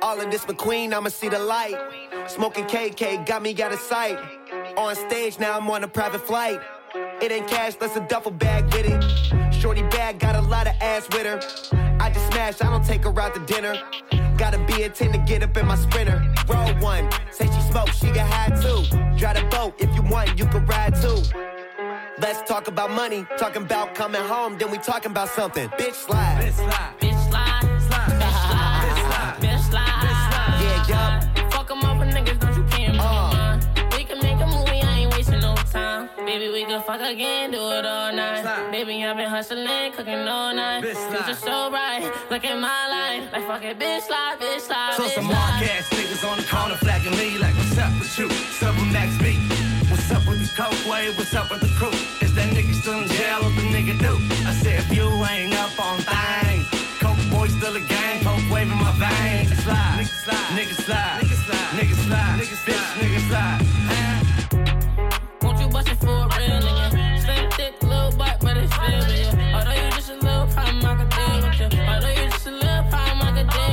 All 0.02 0.20
of 0.20 0.30
this 0.30 0.44
McQueen, 0.44 0.92
I'ma 0.92 1.08
see 1.08 1.28
the 1.28 1.38
light. 1.38 1.76
Smoking 2.26 2.64
KK 2.64 3.26
got 3.26 3.42
me 3.42 3.60
out 3.62 3.72
of 3.72 3.80
sight. 3.80 4.18
On 4.76 4.94
stage 4.94 5.38
now, 5.38 5.56
I'm 5.58 5.68
on 5.70 5.84
a 5.84 5.88
private 5.88 6.26
flight. 6.26 6.60
It 7.22 7.30
ain't 7.30 7.48
cash, 7.48 7.74
that's 7.74 7.96
a 7.96 8.06
duffel 8.08 8.32
bag 8.32 8.64
with 8.72 8.86
it. 8.86 9.54
Shorty 9.54 9.82
bag 9.82 10.18
got 10.18 10.36
a 10.36 10.40
lot 10.40 10.66
of 10.66 10.74
ass 10.80 11.06
with 11.12 11.26
her. 11.26 11.38
I 12.00 12.10
just 12.10 12.26
smash, 12.32 12.62
I 12.62 12.70
don't 12.70 12.84
take 12.84 13.04
her 13.04 13.20
out 13.20 13.34
to 13.34 13.40
dinner. 13.40 13.76
Gotta 14.36 14.58
be 14.64 14.84
a 14.84 14.88
10 14.88 15.12
to 15.12 15.18
get 15.18 15.42
up 15.42 15.56
in 15.56 15.66
my 15.66 15.76
sprinter. 15.76 16.32
Roll 16.48 16.72
one, 16.76 17.10
say 17.30 17.46
she 17.46 17.60
smoke, 17.70 17.88
she 17.88 18.06
get 18.06 18.26
high 18.26 18.48
too. 18.60 18.84
Drive 19.18 19.36
the 19.36 19.46
boat, 19.50 19.74
if 19.78 19.94
you 19.94 20.02
want, 20.02 20.38
you 20.38 20.46
can 20.46 20.64
ride 20.66 20.94
too. 20.94 21.22
Let's 22.18 22.48
talk 22.48 22.68
about 22.68 22.90
money, 22.90 23.26
talking 23.38 23.62
about 23.62 23.94
coming 23.94 24.22
home, 24.22 24.56
then 24.58 24.70
we 24.70 24.78
talking 24.78 25.10
about 25.10 25.28
something. 25.28 25.68
Bitch 25.70 25.94
slide. 25.94 26.42
Bitch 26.42 26.54
slide. 26.54 26.94
Bitch 27.00 27.30
slide, 27.30 27.79
Baby, 36.30 36.48
we 36.52 36.64
can 36.64 36.80
fuck 36.82 37.00
again, 37.00 37.50
do 37.50 37.58
it 37.58 37.84
all 37.84 38.12
night. 38.12 38.70
Baby, 38.70 39.04
I've 39.04 39.16
been 39.16 39.28
hustling, 39.28 39.90
cooking 39.90 40.28
all 40.30 40.54
night. 40.54 40.84
Bitch 40.84 40.94
slide. 40.94 41.34
So 41.34 41.72
right. 41.72 42.06
look 42.30 42.44
at 42.44 42.54
my 42.54 42.82
life. 42.86 43.32
Like 43.32 43.46
fuck 43.50 43.64
it, 43.64 43.76
bitch 43.80 44.02
slide, 44.06 44.38
bitch 44.38 44.60
slide, 44.60 44.94
So 44.94 45.02
bitch 45.02 45.14
some 45.18 45.26
slide. 45.26 45.34
mark 45.34 45.66
ass 45.74 45.90
niggas 45.90 46.22
on 46.22 46.38
the 46.38 46.46
corner 46.46 46.76
flagging 46.76 47.18
me 47.18 47.36
like, 47.42 47.52
what's 47.58 47.76
up 47.76 47.90
with 47.98 48.16
you? 48.16 48.28
What's 48.28 48.62
up 48.62 48.76
with 48.78 48.92
Max 48.92 49.10
B? 49.18 49.42
What's 49.90 50.06
up 50.14 50.22
with 50.22 50.38
the 50.38 50.50
coke 50.54 50.78
wave? 50.86 51.18
What's 51.18 51.34
up 51.34 51.50
with 51.50 51.66
the 51.66 51.72
crew? 51.74 51.98
Is 52.22 52.32
that 52.38 52.46
nigga 52.54 52.78
still 52.78 53.02
in 53.02 53.08
jail? 53.08 53.42
What 53.42 53.56
the 53.58 53.66
nigga 53.74 53.98
do? 53.98 54.14
I 54.46 54.54
said, 54.54 54.86
if 54.86 54.94
you 54.94 55.10
ain't 55.26 55.58
up 55.58 55.74
on 55.82 55.98
things, 55.98 56.62
coke 57.02 57.18
boy 57.34 57.48
still 57.50 57.74
a 57.74 57.82
gang, 57.82 58.22
coke 58.22 58.46
wave 58.54 58.70
in 58.70 58.78
my 58.78 58.94
veins. 59.02 59.50
Slide, 59.66 59.98
nigga 59.98 60.14
slide, 60.14 60.46
nigga 60.54 60.78
slide, 60.78 61.26
nigga 61.26 61.36
slide, 61.42 61.70
nigga 61.74 61.96
slide, 62.06 62.38
nigga 62.38 62.56
bitch, 62.62 62.86
nigga 63.02 63.18
slide. 63.26 63.69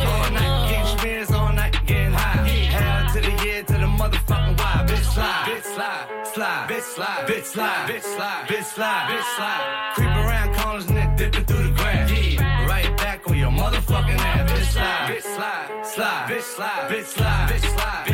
All 0.08 0.32
night 0.32 0.70
getting 0.70 0.98
spins, 0.98 1.32
all 1.32 1.54
night 1.54 1.76
getting 1.86 2.14
high. 2.14 2.48
Hell 2.48 3.14
to 3.14 3.22
the 3.22 3.44
year, 3.46 3.64
to 3.64 3.74
the 3.74 3.90
motherfucking 4.00 4.58
why. 4.60 4.86
Bitch 4.88 5.04
slide, 5.14 5.46
bitch 5.48 5.64
slide, 5.64 6.06
slide, 6.34 6.70
bitch 6.70 6.82
slide, 6.82 7.28
bitch 7.28 7.44
slide, 7.44 7.88
bitch 7.88 8.04
slide, 8.04 8.48
bitch 8.48 8.64
slide, 8.64 9.10
bitch 9.10 9.36
slide. 9.36 9.94
Creep 9.96 10.10
around 10.10 10.56
corners 10.58 10.88
and 10.88 10.98
then 10.98 11.16
dipping 11.16 11.46
through 11.46 11.64
the 11.64 11.74
grass. 11.76 12.12
Yeah, 12.12 12.68
right 12.68 12.98
back 12.98 13.28
on 13.30 13.38
your 13.38 13.52
motherfucking 13.52 14.18
ass. 14.18 14.52
Bitch 14.52 14.72
slide, 14.74 15.10
bitch 15.10 15.24
slide, 15.24 15.86
slide, 15.86 16.30
bitch 16.30 16.42
slide, 16.42 16.90
bitch 16.90 17.06
slide, 17.06 17.50
bitch 17.50 17.66
slide. 17.76 18.07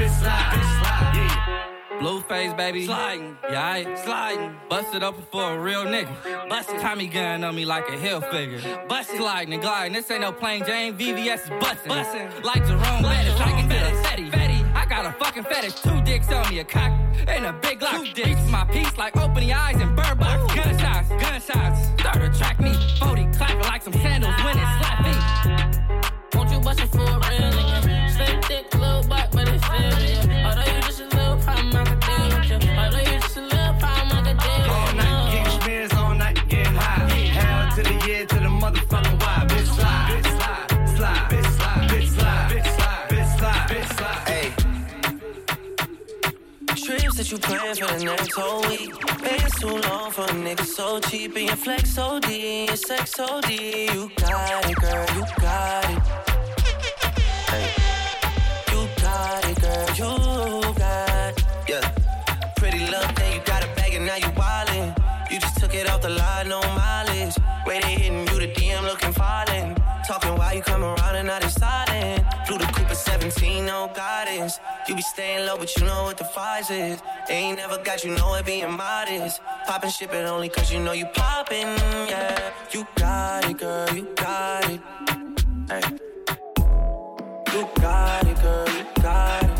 Blueface, 2.04 2.58
baby. 2.58 2.86
Sliding. 2.86 3.38
Yeah, 3.50 3.66
I 3.66 3.96
sliding. 4.04 4.58
Busted 4.68 5.04
up 5.04 5.16
for 5.32 5.54
a 5.54 5.58
real 5.58 5.86
nigga. 5.86 6.50
Busted. 6.50 6.82
Tommy 6.82 7.08
gun 7.08 7.46
on 7.46 7.56
me 7.56 7.64
like 7.64 7.88
a 7.88 7.98
hill 7.98 8.20
figure. 8.20 8.60
Busted. 8.90 9.16
Sliding 9.16 9.54
and 9.54 9.64
gliding. 9.64 9.94
This 9.94 10.12
ain't 10.12 10.20
no 10.20 10.34
plain 10.34 10.66
Jane. 10.66 10.98
VVS 10.98 11.44
is 11.44 11.50
busting. 11.62 11.88
Bustin'. 11.88 12.44
Like 12.44 12.68
Jerome 12.68 13.04
like 13.04 13.04
Bettis. 13.04 13.40
I 13.40 13.52
can 13.52 13.70
get 13.70 13.90
a 13.90 13.96
fetty. 14.06 14.30
fetty. 14.30 14.76
I 14.76 14.86
got 14.86 15.06
a 15.06 15.14
fucking 15.14 15.44
fetish. 15.44 15.76
Two 15.76 16.02
dicks 16.02 16.30
on 16.30 16.50
me. 16.50 16.60
A 16.60 16.66
cock 16.66 16.92
and 17.26 17.46
a 17.46 17.54
big 17.54 17.82
lock. 17.82 18.04
Two 18.04 18.12
dicks. 18.12 18.50
my 18.50 18.66
piece 18.66 18.98
like 18.98 19.16
open 19.16 19.50
eyes 19.50 19.80
and 19.82 19.96
bird 19.96 20.20
box. 20.20 20.54
Gunshots. 20.54 21.08
Gunshots. 21.08 21.88
Third 22.04 22.34
track 22.34 22.60
me. 22.60 22.74
40 23.00 23.30
clapping 23.38 23.60
like 23.62 23.82
some 23.82 23.94
sandals 23.94 24.36
when 24.44 24.58
it 24.58 24.68
slap 24.78 25.00
me. 25.08 26.14
Won't 26.34 26.52
you 26.52 26.60
bust 26.60 26.82
it 26.82 26.90
for 26.90 26.98
real 26.98 27.73
that 47.24 47.32
you 47.32 47.38
plan 47.38 47.76
for 47.76 47.98
the 47.98 48.04
next 48.04 48.34
whole 48.34 48.62
week. 48.68 48.94
It's 49.24 49.60
too 49.60 49.68
long 49.68 50.12
for 50.12 50.24
a 50.24 50.36
nigga 50.46 50.66
so 50.66 51.00
cheap. 51.00 51.36
And 51.36 51.48
your 51.48 51.56
flex 51.56 51.90
so 51.92 52.20
deep, 52.20 52.68
your 52.68 52.76
sex 52.76 53.12
so 53.12 53.40
deep. 53.42 53.94
You 53.94 54.12
got 54.18 54.70
it, 54.70 54.76
girl, 54.76 55.06
you 55.16 55.24
got 55.40 55.86
it. 55.90 56.00
Hey. 57.50 57.70
You 58.72 58.88
got 59.02 59.46
it, 59.50 59.62
girl, 59.62 59.88
you 59.96 60.33
no 73.88 73.94
guidance. 73.94 74.60
You 74.88 74.96
be 74.96 75.02
staying 75.02 75.46
low, 75.46 75.58
but 75.58 75.76
you 75.76 75.86
know 75.86 76.04
what 76.04 76.18
the 76.18 76.24
price 76.26 76.70
is. 76.70 77.02
They 77.28 77.36
ain't 77.36 77.58
never 77.58 77.78
got 77.84 78.04
you 78.04 78.16
know 78.16 78.36
it 78.36 78.46
being 78.46 78.72
modest. 78.72 79.42
Poppin' 79.68 79.90
shit, 79.90 80.10
but 80.10 80.26
only 80.26 80.50
cause 80.50 80.72
you 80.72 80.80
know 80.80 80.94
you 80.94 81.06
poppin', 81.08 81.68
yeah. 82.12 82.52
You 82.72 82.88
got 82.96 83.50
it, 83.50 83.58
girl, 83.58 83.90
you 83.94 84.08
got 84.16 84.70
it. 84.70 84.82
Hey. 85.70 85.82
You 87.54 87.70
got 87.82 88.28
it, 88.28 88.42
girl, 88.42 88.70
you 88.78 88.86
got 89.02 89.44
it. 89.44 89.53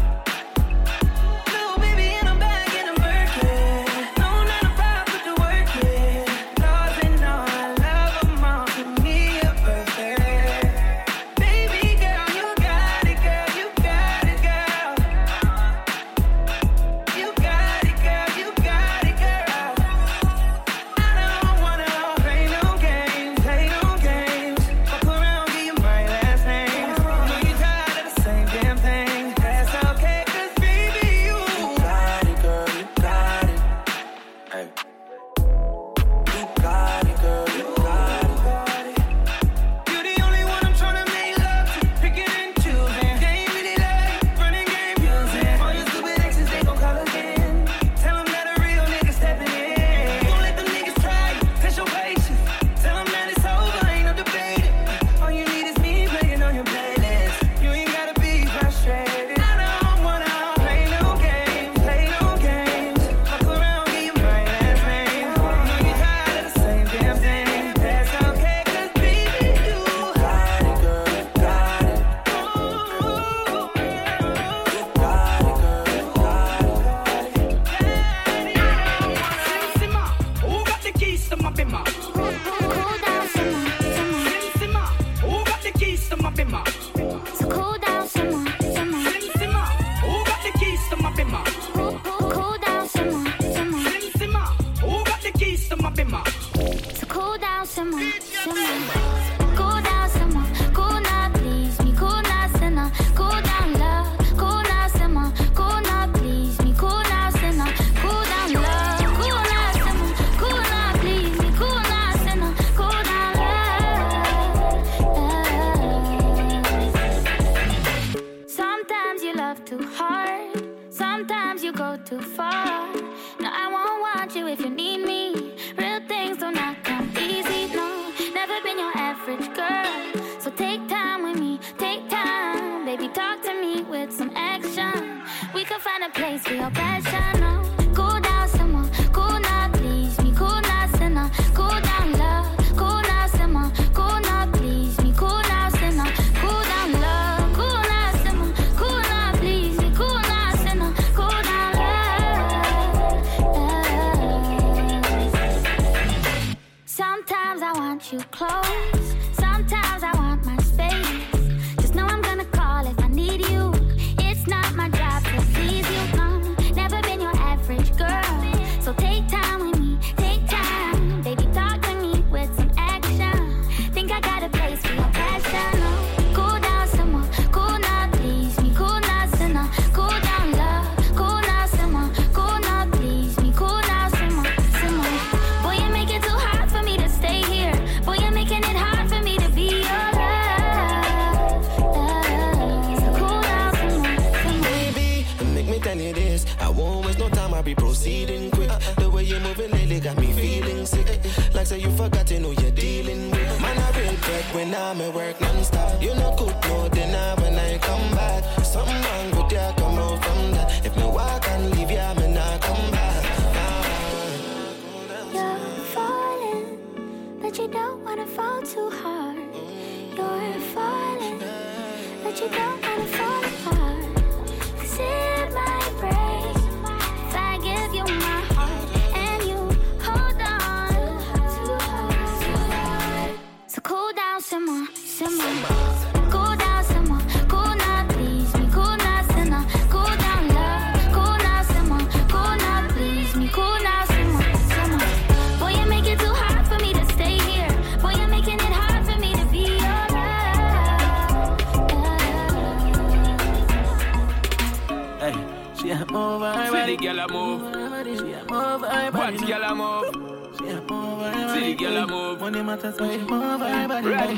Move 259.32 259.40
her 259.40 259.40
body. 259.40 259.40
Watch 259.40 259.48
girl 259.48 259.64
a 259.64 259.76
move. 259.76 260.58
She 260.58 260.68
a 260.68 260.82
move 260.82 261.52
See 261.54 261.74
girl 261.76 261.98
a 261.98 262.08
move. 262.08 262.40
Money 262.40 262.64
matters, 262.64 262.96
so 262.98 263.12
she 263.12 263.18
move 263.20 263.60
her 263.60 263.88
body. 263.88 264.08
Red 264.08 264.38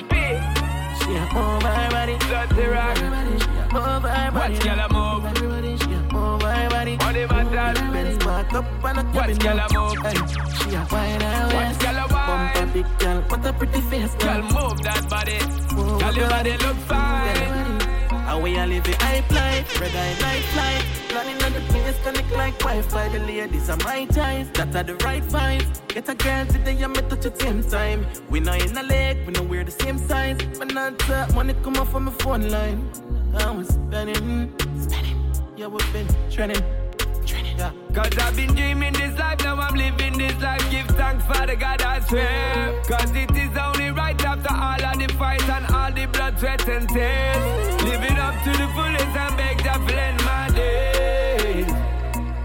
She 1.00 1.16
a 1.16 1.34
move 1.34 1.64
her 1.64 1.90
body. 1.92 2.18
Dirty 2.20 2.68
rock. 2.68 3.02
Move 3.74 3.84
her 3.84 4.32
body. 4.32 4.54
Watch 4.54 4.64
girl 4.64 4.80
a 4.80 4.88
move. 4.94 5.38
She 5.38 5.86
a 5.86 6.14
move 6.14 6.42
her 6.42 6.70
body. 6.70 6.98
Money 6.98 7.26
matters. 7.26 7.80
Benz 7.80 8.18
back 8.26 8.54
up 8.54 8.66
and 8.86 9.00
a 9.00 9.04
Watch 9.16 9.40
girl 9.40 9.60
a 9.60 9.68
move. 9.74 9.98
She 10.56 10.76
a 10.76 10.88
wine 10.92 11.22
her 11.22 11.58
waist. 11.58 11.80
girl 11.82 11.98
a 11.98 12.08
wine. 12.08 12.54
Bumper 12.54 12.74
big 12.74 13.00
girl, 13.00 13.22
what 13.22 13.46
a 13.46 13.54
pretty 13.54 13.82
face, 13.82 14.16
Girl 14.16 14.42
girl. 14.42 14.70
move 14.70 14.82
that 14.84 15.10
body. 15.10 15.40
Girl 16.00 16.16
your 16.16 16.30
body 16.30 16.58
look 16.58 16.78
fine. 16.88 17.65
And 18.28 18.42
we 18.42 18.58
a 18.58 18.66
live 18.66 18.88
a 18.88 18.96
hype 19.04 19.32
life, 19.32 19.80
red 19.80 19.96
eye 19.96 20.20
night 20.20 20.44
flight. 20.54 20.84
Planning 21.10 21.44
on 21.44 21.54
the 21.54 21.60
place 21.72 21.96
connect 22.04 22.32
like 22.32 22.58
Wi-Fi. 22.60 23.10
The 23.10 23.20
ladies 23.20 23.70
are 23.70 23.78
my 23.78 24.06
ties, 24.06 24.50
that 24.54 24.76
are 24.76 24.84
the 24.84 24.96
right 25.06 25.24
vibes. 25.24 25.88
Get 25.88 26.10
a 26.10 26.16
girl 26.16 26.46
today 26.48 26.74
me 26.90 27.02
touch 27.10 27.26
at 27.26 27.40
same 27.40 27.64
time. 27.64 28.06
We 28.30 28.40
not 28.40 28.62
in 28.62 28.76
a 28.76 28.84
leg, 28.84 29.26
we 29.28 29.34
know 29.34 29.44
we're 29.44 29.64
the 29.64 29.72
same 29.72 30.00
size. 30.00 30.38
But 30.58 30.74
not 30.74 31.10
uh, 31.10 31.28
money 31.36 31.54
come 31.64 31.78
off 31.78 31.92
from 31.92 32.06
my 32.06 32.12
phone 32.14 32.50
line. 32.50 32.90
I 33.38 33.52
was 33.52 33.68
spending, 33.68 34.52
spending. 34.80 35.18
Yeah, 35.56 35.68
we've 35.68 35.94
been 35.94 36.08
trending. 36.32 36.85
Cause 37.94 38.18
I've 38.18 38.36
been 38.36 38.54
dreaming 38.54 38.94
this 38.94 39.18
life, 39.18 39.44
now 39.44 39.58
I'm 39.60 39.76
living 39.76 40.18
this 40.18 40.40
life. 40.42 40.70
Give 40.70 40.88
thanks 40.88 41.26
for 41.26 41.46
the 41.46 41.56
God 41.56 41.82
I 41.82 42.00
swear. 42.02 42.82
Cause 42.88 43.12
it 43.16 43.32
is 43.32 43.58
only 43.58 43.92
right 43.92 44.20
after 44.26 44.54
all 44.54 44.84
of 44.84 45.00
the 45.00 45.14
fight 45.14 45.48
and 45.50 45.66
all 45.74 45.92
the 45.92 46.06
blood, 46.08 46.38
sweat, 46.40 46.68
and 46.68 46.88
tears. 46.90 47.84
Living 47.84 48.18
up 48.18 48.36
to 48.44 48.52
the 48.52 48.68
fullest 48.76 49.16
and 49.24 49.38
beg 49.38 49.58
to 49.60 49.80
blend 49.88 50.18
my 50.26 50.50
days. 50.54 51.72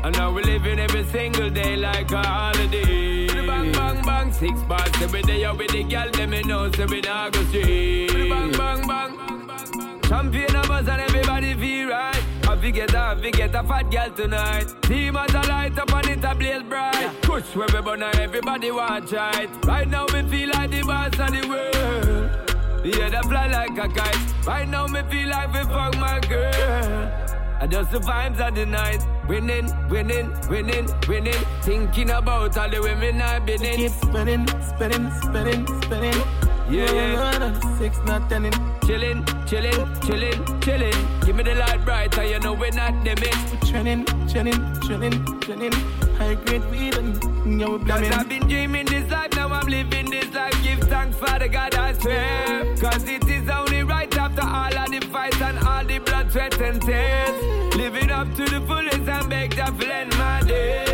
And 0.04 0.16
now 0.16 0.32
we're 0.32 0.42
living 0.42 0.78
every 0.78 1.04
single 1.04 1.50
day 1.50 1.76
like 1.76 2.10
a 2.12 2.22
holiday. 2.22 3.26
Bang, 3.46 3.72
bang, 3.72 4.02
bang, 4.02 4.32
six 4.32 4.60
bars 4.62 4.90
every 5.02 5.22
day 5.22 5.44
out 5.44 5.58
with 5.58 5.72
the 5.72 5.82
girl, 5.84 6.10
them 6.10 6.30
me 6.30 6.42
know, 6.42 6.70
so 6.72 6.86
we 6.86 7.00
not 7.00 7.32
go 7.32 7.42
straight. 7.44 8.30
Bang, 8.30 8.52
bang, 8.52 8.86
bang. 8.86 10.00
Champion 10.02 10.56
of 10.56 10.70
us 10.70 10.88
and 10.88 11.00
everybody 11.02 11.54
feel 11.54 11.88
right. 11.88 12.29
I 12.50 12.56
forget 12.56 12.94
I 12.96 13.14
forget 13.14 13.54
a 13.54 13.62
fat 13.62 13.90
girl 13.92 14.10
tonight. 14.10 14.82
Team 14.82 15.16
as 15.16 15.32
a 15.34 15.42
light 15.48 15.78
up 15.78 15.94
and 15.94 16.08
it 16.08 16.24
a 16.24 16.34
blaze 16.34 16.64
bright. 16.64 17.14
Push 17.22 17.54
where 17.54 17.68
we 17.72 17.80
burn 17.80 18.02
and 18.02 18.16
everybody 18.16 18.72
watch 18.72 19.12
right. 19.12 19.48
Right 19.64 19.88
now 19.88 20.04
we 20.12 20.22
feel 20.24 20.50
like 20.50 20.72
the 20.72 20.82
boss 20.82 21.16
of 21.20 21.30
the 21.30 21.48
world. 21.48 22.84
Yeah, 22.84 23.08
that 23.08 23.24
fly 23.26 23.46
like 23.46 23.78
a 23.78 23.88
kite. 23.88 24.44
Right 24.44 24.68
now 24.68 24.88
me 24.88 25.00
feel 25.08 25.28
like 25.28 25.52
we 25.52 25.60
fuck 25.60 25.96
my 25.98 26.18
girl. 26.28 27.12
I 27.60 27.68
just 27.68 27.92
the 27.92 28.00
vibes 28.00 28.40
of 28.40 28.52
the 28.56 28.66
night. 28.66 29.06
Winning, 29.28 29.70
winning, 29.88 30.34
winning, 30.48 30.88
winning. 31.06 31.44
Thinking 31.62 32.10
about 32.10 32.58
all 32.58 32.68
the 32.68 32.82
women 32.82 33.22
I've 33.22 33.46
been 33.46 33.64
in. 33.64 33.76
Keep 33.76 33.92
spinning, 33.92 34.48
spinning, 34.48 35.08
spinning, 35.22 35.82
spinning. 35.82 36.59
Yeah, 36.70 36.92
yeah. 36.92 37.78
Six, 37.78 37.98
not 38.06 38.28
ten. 38.30 38.44
Chillin', 38.86 39.24
chillin', 39.46 39.86
chillin', 40.02 40.60
chillin'. 40.60 41.26
Give 41.26 41.34
me 41.34 41.42
the 41.42 41.56
light 41.56 41.84
bright, 41.84 42.16
and 42.16 42.30
you 42.30 42.38
know 42.38 42.52
we're 42.52 42.70
not 42.70 43.02
dimming. 43.02 43.34
Trending, 43.66 44.04
trending, 44.28 44.80
trending, 44.80 45.40
trending. 45.40 45.72
High 46.18 46.34
grade 46.34 46.64
weed 46.70 46.96
and 46.96 47.18
we 47.44 47.78
Cause. 47.78 48.12
I've 48.12 48.28
been 48.28 48.46
dreaming 48.46 48.86
this 48.86 49.10
life, 49.10 49.32
now 49.34 49.48
I'm 49.48 49.66
living 49.66 50.10
this 50.10 50.32
life. 50.32 50.62
Give 50.62 50.78
thanks 50.80 51.16
for 51.16 51.38
the 51.38 51.48
God 51.48 51.74
I 51.74 51.92
swear. 51.94 52.76
Cause 52.76 53.08
it 53.08 53.28
is 53.28 53.48
only 53.48 53.82
right 53.82 54.16
after 54.16 54.42
all 54.42 54.78
of 54.78 54.90
the 54.90 55.00
fights 55.08 55.40
and 55.40 55.58
all 55.66 55.84
the 55.84 55.98
blood, 55.98 56.30
sweat, 56.30 56.60
and 56.60 56.80
tears. 56.82 57.76
Living 57.76 58.10
up 58.10 58.32
to 58.34 58.44
the 58.44 58.60
fullest 58.66 59.08
and 59.08 59.28
beg 59.28 59.50
to 59.56 59.72
blend 59.72 60.16
my 60.18 60.42
days. 60.42 60.89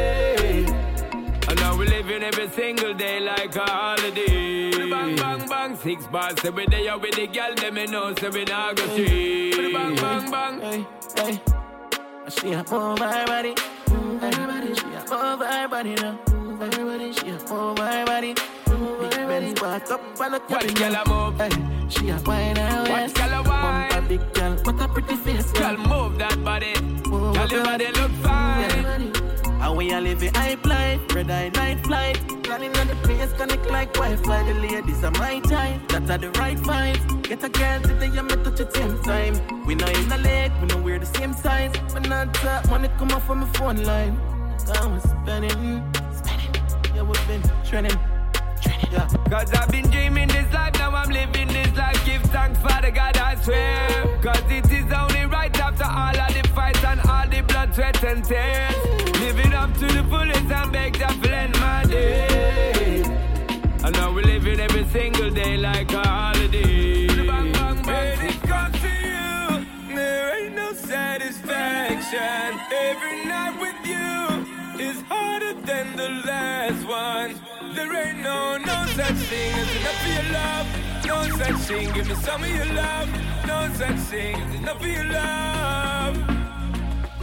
And 2.17 2.25
living 2.25 2.41
every 2.41 2.49
single 2.57 2.95
day 2.95 3.21
like 3.21 3.55
a 3.57 3.61
holiday. 3.61 4.71
Bang, 4.89 5.17
bang, 5.17 5.47
bang, 5.47 5.77
six 5.77 6.07
bars 6.07 6.43
every 6.45 6.67
day 6.67 6.89
out 6.89 7.03
with 7.03 7.15
the 7.15 7.27
girl, 7.27 7.55
them 7.55 7.75
me 7.75 7.85
know, 7.87 8.15
so 8.15 8.31
we 8.31 8.45
not 8.45 8.77
go 8.77 8.87
straight. 8.89 9.73
Bang, 9.75 9.97
bang, 9.97 10.31
bang. 10.31 10.61
Hey, 10.61 10.87
hey. 11.17 11.41
She 12.31 12.53
a 12.53 12.65
move 12.71 12.99
her 13.01 13.27
body. 13.27 13.55
Move 13.91 14.23
her 14.23 14.47
body. 14.47 14.75
She 14.75 14.87
a 14.87 15.05
move 15.11 15.41
her 15.41 15.69
body 15.69 15.95
now. 15.97 16.19
Move 16.33 16.61
her 16.61 16.85
body. 16.85 17.13
She 17.13 17.29
a 17.29 17.39
move 17.51 17.79
her 17.79 18.07
body. 18.07 18.35
Big 18.35 19.11
Benz 19.11 19.61
back 19.61 19.91
up 19.91 20.21
and 20.21 20.35
a 20.37 20.41
Watch 20.49 20.75
girl 20.75 20.95
a 20.95 21.09
move. 21.09 21.39
Hey, 21.39 21.89
she 21.91 22.09
a 22.09 22.19
wine 22.21 22.57
Watch 22.57 22.89
waist. 22.89 23.17
girl 23.17 23.33
a 23.33 23.43
wine. 23.43 23.91
Bumper 23.91 24.09
big 24.09 24.33
girl, 24.33 24.57
what 24.65 24.81
a 24.81 24.89
pretty 24.89 25.17
face, 25.17 25.53
Girl, 25.53 25.77
girl. 25.77 25.87
move 25.87 26.19
that 26.19 26.43
body. 26.43 26.81
Move 27.09 27.35
Girl, 27.35 27.49
your 27.49 27.65
body 27.65 27.87
look 27.93 28.11
fine. 28.23 29.16
And 29.67 29.77
we 29.77 29.91
a 29.91 30.01
live 30.01 30.23
a 30.23 30.31
hype 30.31 30.65
life, 30.65 31.01
red 31.13 31.29
eye 31.29 31.49
night 31.49 31.85
flight. 31.85 32.17
Planning 32.45 32.77
on 32.77 32.87
the 32.87 32.95
place 33.03 33.33
connect 33.33 33.69
like 33.69 33.93
Wi-Fi. 33.95 34.43
The 34.45 34.55
ladies 34.61 35.03
are 35.03 35.11
my 35.11 35.41
time, 35.41 35.83
that 35.89 36.09
are 36.09 36.19
the 36.19 36.31
right 36.39 36.57
vibes. 36.57 37.23
Get 37.25 37.43
a 37.43 37.49
girl 37.49 37.81
today 37.81 38.17
and 38.17 38.29
me 38.29 38.37
touch 38.45 38.61
at 38.61 38.73
same 38.73 38.97
time. 39.03 39.67
We 39.67 39.75
not 39.75 39.91
in 39.99 40.09
the 40.09 40.19
leg, 40.19 40.53
we 40.61 40.69
know 40.69 40.81
we're 40.81 41.01
the 41.01 41.07
same 41.07 41.33
size. 41.33 41.73
But 41.93 42.09
not 42.09 42.33
that 42.45 42.71
money 42.71 42.89
come 42.97 43.11
off 43.11 43.27
from 43.27 43.41
my 43.41 43.49
phone 43.55 43.83
line. 43.83 44.17
I 44.73 44.87
was 44.87 45.03
spending, 45.03 45.83
spending. 46.15 46.55
Yeah, 46.95 47.03
we've 47.03 47.27
been 47.27 47.43
trending. 47.69 47.99
Yeah. 48.93 49.09
Cause 49.29 49.53
I've 49.53 49.69
been 49.73 49.91
dreaming 49.91 50.29
this 50.29 50.53
life, 50.53 50.75
now 50.75 50.95
I'm 50.95 51.11
living 51.11 51.49
this 51.49 51.77
life. 51.77 52.07
Give 52.07 52.23
thanks 52.31 52.61
for 52.61 52.81
the 52.83 52.93
God 52.93 53.17
I 53.17 53.35
swear. 53.35 54.21
Cause 54.23 54.45
it 54.49 54.71
is 54.71 54.93
only 54.93 55.27
right 55.27 55.56
after 55.67 55.85
all 55.85 56.19
of 56.27 56.33
the 56.35 56.49
fights 56.55 56.85
and 56.85 57.01
all 57.11 57.27
the 57.29 57.41
blood, 57.43 57.75
sweat, 57.75 58.03
and 58.05 58.25
tears. 58.25 58.77
Living 59.21 59.53
up 59.53 59.73
to 59.75 59.87
the 59.87 60.05
fullest 60.11 60.51
and 60.59 60.73
beg 60.73 60.93
to 60.95 61.09
blend 61.21 61.59
my 61.59 61.83
days. 61.85 63.07
And 63.85 63.93
now 63.99 64.15
we're 64.15 64.23
living 64.23 64.61
every 64.61 64.85
single 64.97 65.31
day 65.31 65.57
like 65.57 65.93
a 65.93 66.07
holiday. 66.07 67.09
Bang, 67.09 67.53
bang, 67.53 67.83
bang. 67.83 68.19
When 68.19 68.27
it 68.31 68.41
comes 68.43 68.77
to 68.85 68.93
you, 69.11 69.97
there 69.97 70.39
ain't 70.39 70.55
no 70.55 70.73
satisfaction. 70.73 72.49
Every 72.89 73.25
night 73.25 73.55
with 73.65 73.81
you 73.93 74.19
is 74.89 75.03
harder 75.11 75.55
than 75.69 75.97
the 75.97 76.11
last 76.31 76.83
one. 76.87 77.31
There 77.75 77.93
ain't 78.05 78.21
no, 78.21 78.57
no 78.59 78.79
such 78.95 79.21
thing 79.31 79.53
as 79.63 79.71
enough 79.79 80.07
of 80.07 80.15
your 80.15 80.29
love. 80.39 80.67
No 81.11 81.17
such 81.39 81.61
thing, 81.69 81.93
give 81.93 82.09
me 82.09 82.15
some 82.15 82.45
of 82.45 82.51
your 82.51 82.67
love. 82.67 83.26
No 83.47 83.69
thing 83.69 84.35
as 84.35 84.55
enough 84.57 84.83
love. 85.13 86.17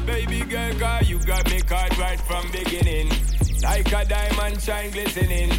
Baby 0.06 0.42
girl, 0.46 0.74
cause 0.80 1.10
you 1.10 1.20
got 1.26 1.50
me 1.52 1.60
caught 1.62 1.98
right 1.98 2.20
from 2.20 2.50
beginning. 2.52 3.10
Like 3.62 3.92
a 3.92 4.06
diamond 4.06 4.62
shine 4.62 4.92
glistening. 4.92 5.52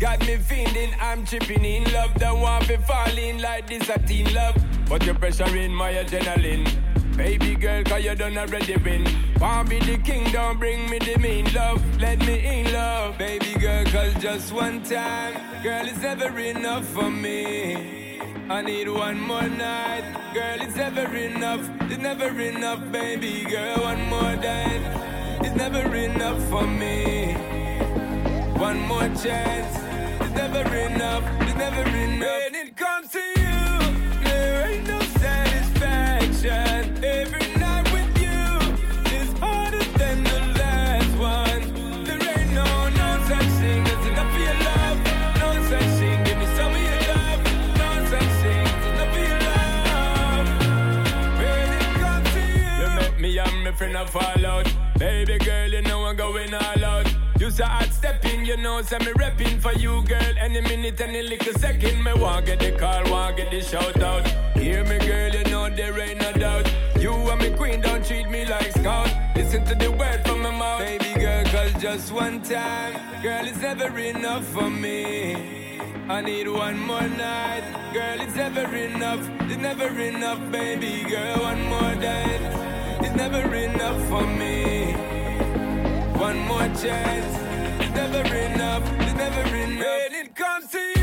Got 0.00 0.20
me 0.26 0.36
feeling 0.36 0.90
I'm 1.00 1.24
chipping 1.24 1.64
in 1.64 1.84
love. 1.92 2.14
Don't 2.14 2.40
want 2.40 2.64
to 2.64 2.78
fall 2.78 3.16
in 3.16 3.40
like 3.40 3.68
this 3.68 3.88
a 3.88 3.98
teen 3.98 4.32
love. 4.34 4.56
But 4.88 5.04
your 5.04 5.14
pressure 5.14 5.56
in 5.56 5.72
my 5.72 5.92
adrenaline. 5.92 6.68
Baby 7.16 7.54
girl, 7.54 7.82
cause 7.84 8.04
you 8.04 8.14
done 8.14 8.38
already 8.38 8.76
win. 8.76 9.06
Want 9.40 9.68
be 9.68 9.78
the 9.80 9.98
king, 9.98 10.30
don't 10.32 10.58
bring 10.58 10.88
me 10.90 10.98
the 10.98 11.18
mean 11.18 11.52
love. 11.52 11.82
Let 12.00 12.18
me 12.20 12.60
in 12.60 12.72
love. 12.72 13.18
Baby 13.18 13.54
girl, 13.58 13.84
cause 13.86 14.14
just 14.22 14.52
one 14.52 14.82
time. 14.82 15.62
Girl, 15.62 15.86
it's 15.86 16.00
never 16.00 16.38
enough 16.38 16.86
for 16.86 17.10
me. 17.10 17.97
I 18.50 18.62
need 18.62 18.88
one 18.88 19.20
more 19.20 19.46
night, 19.46 20.32
girl. 20.32 20.62
It's 20.62 20.74
never 20.74 21.04
enough. 21.14 21.68
It's 21.82 21.98
never 22.00 22.40
enough, 22.40 22.90
baby 22.90 23.44
girl. 23.44 23.82
One 23.82 24.08
more 24.08 24.36
night, 24.36 24.80
it's 25.44 25.54
never 25.54 25.94
enough 25.94 26.42
for 26.48 26.66
me. 26.66 27.34
One 28.56 28.80
more 28.88 29.08
chance, 29.22 29.76
it's 30.22 30.34
never 30.34 30.64
enough. 30.76 31.24
It's 31.42 31.56
never 31.56 31.88
enough. 31.88 32.42
When 32.44 32.54
it 32.54 32.74
comes 32.74 33.10
to 33.12 33.18
you. 33.18 33.37
fall 54.06 54.46
out. 54.46 54.72
Baby 54.98 55.38
girl, 55.38 55.68
you 55.68 55.82
know 55.82 56.04
I'm 56.04 56.16
going 56.16 56.54
all 56.54 56.84
out. 56.84 57.06
You 57.38 57.50
say 57.50 57.64
hot 57.64 57.92
stepping, 57.92 58.44
you 58.44 58.56
know, 58.56 58.82
so 58.82 58.98
me 58.98 59.12
rapping 59.16 59.60
for 59.60 59.72
you, 59.72 60.02
girl. 60.04 60.34
Any 60.38 60.60
minute, 60.60 61.00
any 61.00 61.22
little 61.22 61.54
second, 61.54 62.02
me 62.02 62.12
want 62.14 62.46
get 62.46 62.60
the 62.60 62.72
call, 62.72 63.10
want 63.10 63.36
get 63.36 63.50
the 63.50 63.60
shout 63.60 64.00
out. 64.02 64.26
Hear 64.56 64.84
me, 64.84 64.98
girl, 64.98 65.32
you 65.32 65.44
know 65.44 65.68
there 65.70 65.98
ain't 66.00 66.20
no 66.20 66.32
doubt. 66.32 66.66
You 67.00 67.12
and 67.12 67.40
me 67.40 67.50
queen, 67.50 67.80
don't 67.80 68.04
treat 68.04 68.28
me 68.28 68.44
like 68.44 68.72
scout. 68.72 69.10
Listen 69.36 69.64
to 69.66 69.74
the 69.74 69.90
word 69.92 70.20
from 70.26 70.42
my 70.42 70.50
mouth, 70.50 70.80
baby 70.80 71.20
girl, 71.20 71.44
cause 71.44 71.72
just 71.80 72.12
one 72.12 72.42
time, 72.42 73.22
girl, 73.22 73.46
it's 73.46 73.60
never 73.60 73.98
enough 73.98 74.44
for 74.44 74.68
me. 74.68 75.58
I 76.08 76.22
need 76.22 76.48
one 76.48 76.78
more 76.86 77.06
night. 77.06 77.92
Girl, 77.92 78.20
it's 78.20 78.34
never 78.34 78.64
enough. 78.74 79.20
It's 79.42 79.56
never 79.58 79.88
enough, 80.00 80.40
baby 80.50 81.04
girl. 81.08 81.42
One 81.42 81.62
more 81.68 81.94
night 81.96 82.87
is 83.08 83.16
never 83.16 83.54
enough 83.54 84.00
for 84.08 84.26
me. 84.26 84.92
One 86.18 86.38
more 86.46 86.68
chance 86.82 87.34
is 87.82 87.90
never 87.90 88.22
enough. 88.36 88.82
It's 89.00 89.14
never 89.14 89.56
enough. 89.56 90.10
When 90.10 90.26
it 90.26 90.34
comes 90.34 90.70
to 90.72 90.78
you. 90.78 90.97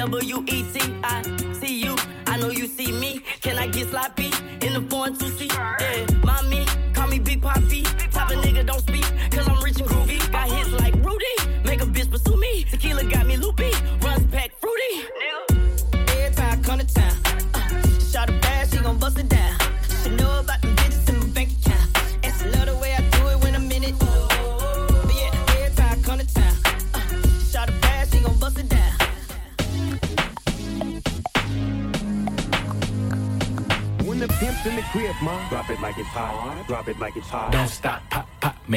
W 0.00 0.42
E 0.46 0.64
T. 0.72 0.80
I 1.04 1.22
see 1.60 1.82
you, 1.84 1.94
I 2.26 2.38
know 2.38 2.48
you 2.48 2.66
see 2.66 2.90
me. 2.90 3.20
Can 3.42 3.58
I 3.58 3.66
get 3.66 3.90
sloppy 3.90 4.30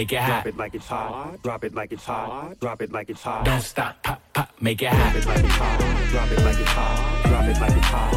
make 0.03 0.11
it 0.11 0.19
hot. 0.19 0.43
Drop 0.43 0.45
it 0.45 0.57
like 0.57 0.75
it's 0.75 0.85
hot. 0.87 1.41
Drop 1.43 1.63
it 1.63 1.73
like 1.73 1.93
it's 1.93 2.03
hot. 2.03 2.59
Drop 2.59 2.81
it 2.81 2.91
like 2.91 3.09
it's 3.09 3.21
hot. 3.21 3.45
Don't 3.45 3.61
stop, 3.61 4.03
pop, 4.03 4.21
pop, 4.33 4.49
make 4.59 4.81
it 4.81 4.89
hot. 4.89 5.13
Drop 5.13 5.15
it 5.15 5.25
like 5.25 5.45
it's 5.45 5.55
hot. 5.55 5.79
Drop 6.11 6.31
it 6.31 6.43
like 6.43 6.59
it's 6.59 6.69
hot. 6.69 7.23
Drop 7.25 7.45
it 7.45 7.59
like 7.61 7.77
it's 7.77 7.87
hot. 7.87 8.11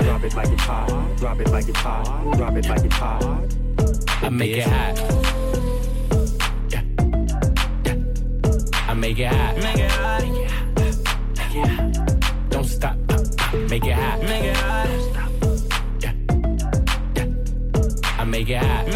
Drop 0.00 0.22
it 0.24 0.34
like 0.34 0.48
it's 0.48 0.62
hot. 0.62 1.16
Drop 1.18 1.40
it 1.40 1.48
like 1.50 1.68
it's 1.68 1.78
hot. 1.78 2.36
Drop 2.36 2.56
it 2.56 2.68
like 2.68 2.84
it's 2.84 2.94
hot. 2.94 3.22
I 4.22 4.28
make 4.28 4.52
it 4.52 4.66
hot. 4.66 4.96
Yeah. 6.70 6.82
Yeah. 7.84 7.94
I 8.88 8.94
make 8.94 9.18
it 9.18 9.26
hot. 9.26 9.56
Make 9.56 9.78
it 9.78 9.90
hot. 9.90 10.22
Make 10.22 11.56
it 11.56 11.68
hot. 11.68 12.50
Don't 12.50 12.64
stop, 12.64 12.96
pop, 13.08 13.20
pop, 13.36 13.54
make 13.70 13.84
it 13.84 13.92
hot. 13.94 14.20
Make 14.22 14.44
it 14.44 14.56
hot. 14.56 14.88
Yeah. 16.00 16.12
Yeah. 17.16 18.20
I 18.20 18.24
make 18.24 18.48
it 18.48 18.58
hot. 18.58 18.86
Make 18.86 18.94
it 18.94 18.94
hot. 18.94 18.95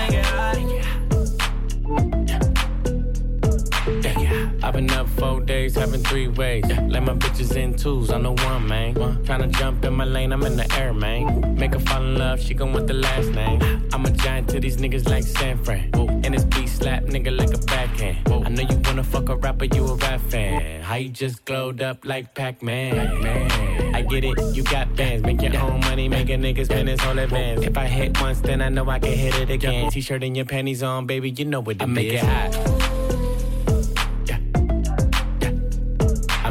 Four 5.20 5.40
days, 5.40 5.74
having 5.74 6.02
three 6.02 6.28
ways. 6.28 6.64
Yeah. 6.66 6.80
Let 6.88 7.02
my 7.02 7.14
bitches 7.14 7.54
in 7.54 7.76
twos, 7.76 8.10
I'm 8.10 8.22
the 8.22 8.32
one, 8.32 8.66
man. 8.66 8.94
One. 8.94 9.16
Tryna 9.24 9.50
jump 9.58 9.84
in 9.84 9.92
my 9.92 10.04
lane, 10.04 10.32
I'm 10.32 10.42
in 10.44 10.56
the 10.56 10.66
air, 10.74 10.94
man. 10.94 11.54
Make 11.56 11.74
her 11.74 11.80
fall 11.80 12.02
in 12.02 12.16
love, 12.16 12.40
she 12.40 12.54
gon' 12.54 12.72
want 12.72 12.86
the 12.86 12.94
last 12.94 13.28
name. 13.28 13.60
I'm 13.92 14.04
a 14.06 14.10
giant 14.10 14.48
to 14.50 14.60
these 14.60 14.78
niggas 14.78 15.06
like 15.08 15.24
San 15.24 15.62
Fran. 15.62 15.90
And 16.24 16.34
this 16.34 16.44
beat 16.44 16.68
slap 16.68 17.04
nigga 17.04 17.36
like 17.36 17.52
a 17.52 17.58
backhand. 17.66 18.18
I 18.46 18.48
know 18.48 18.62
you 18.62 18.80
wanna 18.84 19.04
fuck 19.04 19.28
a 19.28 19.36
rapper, 19.36 19.66
you 19.66 19.86
a 19.86 19.94
rap 19.96 20.20
fan. 20.22 20.82
How 20.82 20.96
you 20.96 21.10
just 21.10 21.44
glowed 21.44 21.82
up 21.82 22.04
like 22.04 22.34
Pac-Man? 22.34 23.22
Man. 23.22 23.94
I 23.94 24.02
get 24.02 24.24
it, 24.24 24.38
you 24.56 24.62
got 24.64 24.96
bands. 24.96 25.22
Make 25.22 25.42
your 25.42 25.56
own 25.60 25.80
money, 25.80 26.08
make 26.08 26.30
a 26.30 26.38
nigga 26.38 26.64
spend 26.64 26.88
his 26.88 27.00
whole 27.00 27.18
advance. 27.18 27.62
If 27.62 27.76
I 27.76 27.86
hit 27.86 28.18
once, 28.20 28.40
then 28.40 28.62
I 28.62 28.70
know 28.70 28.88
I 28.88 28.98
can 28.98 29.12
hit 29.12 29.34
it 29.34 29.50
again. 29.50 29.90
T-shirt 29.90 30.24
and 30.24 30.34
your 30.34 30.46
panties 30.46 30.82
on, 30.82 31.06
baby, 31.06 31.30
you 31.30 31.44
know 31.44 31.60
what 31.60 31.76
it 31.76 31.82
I 31.82 31.86
make 31.86 32.12
it 32.12 32.24
hot. 32.24 32.99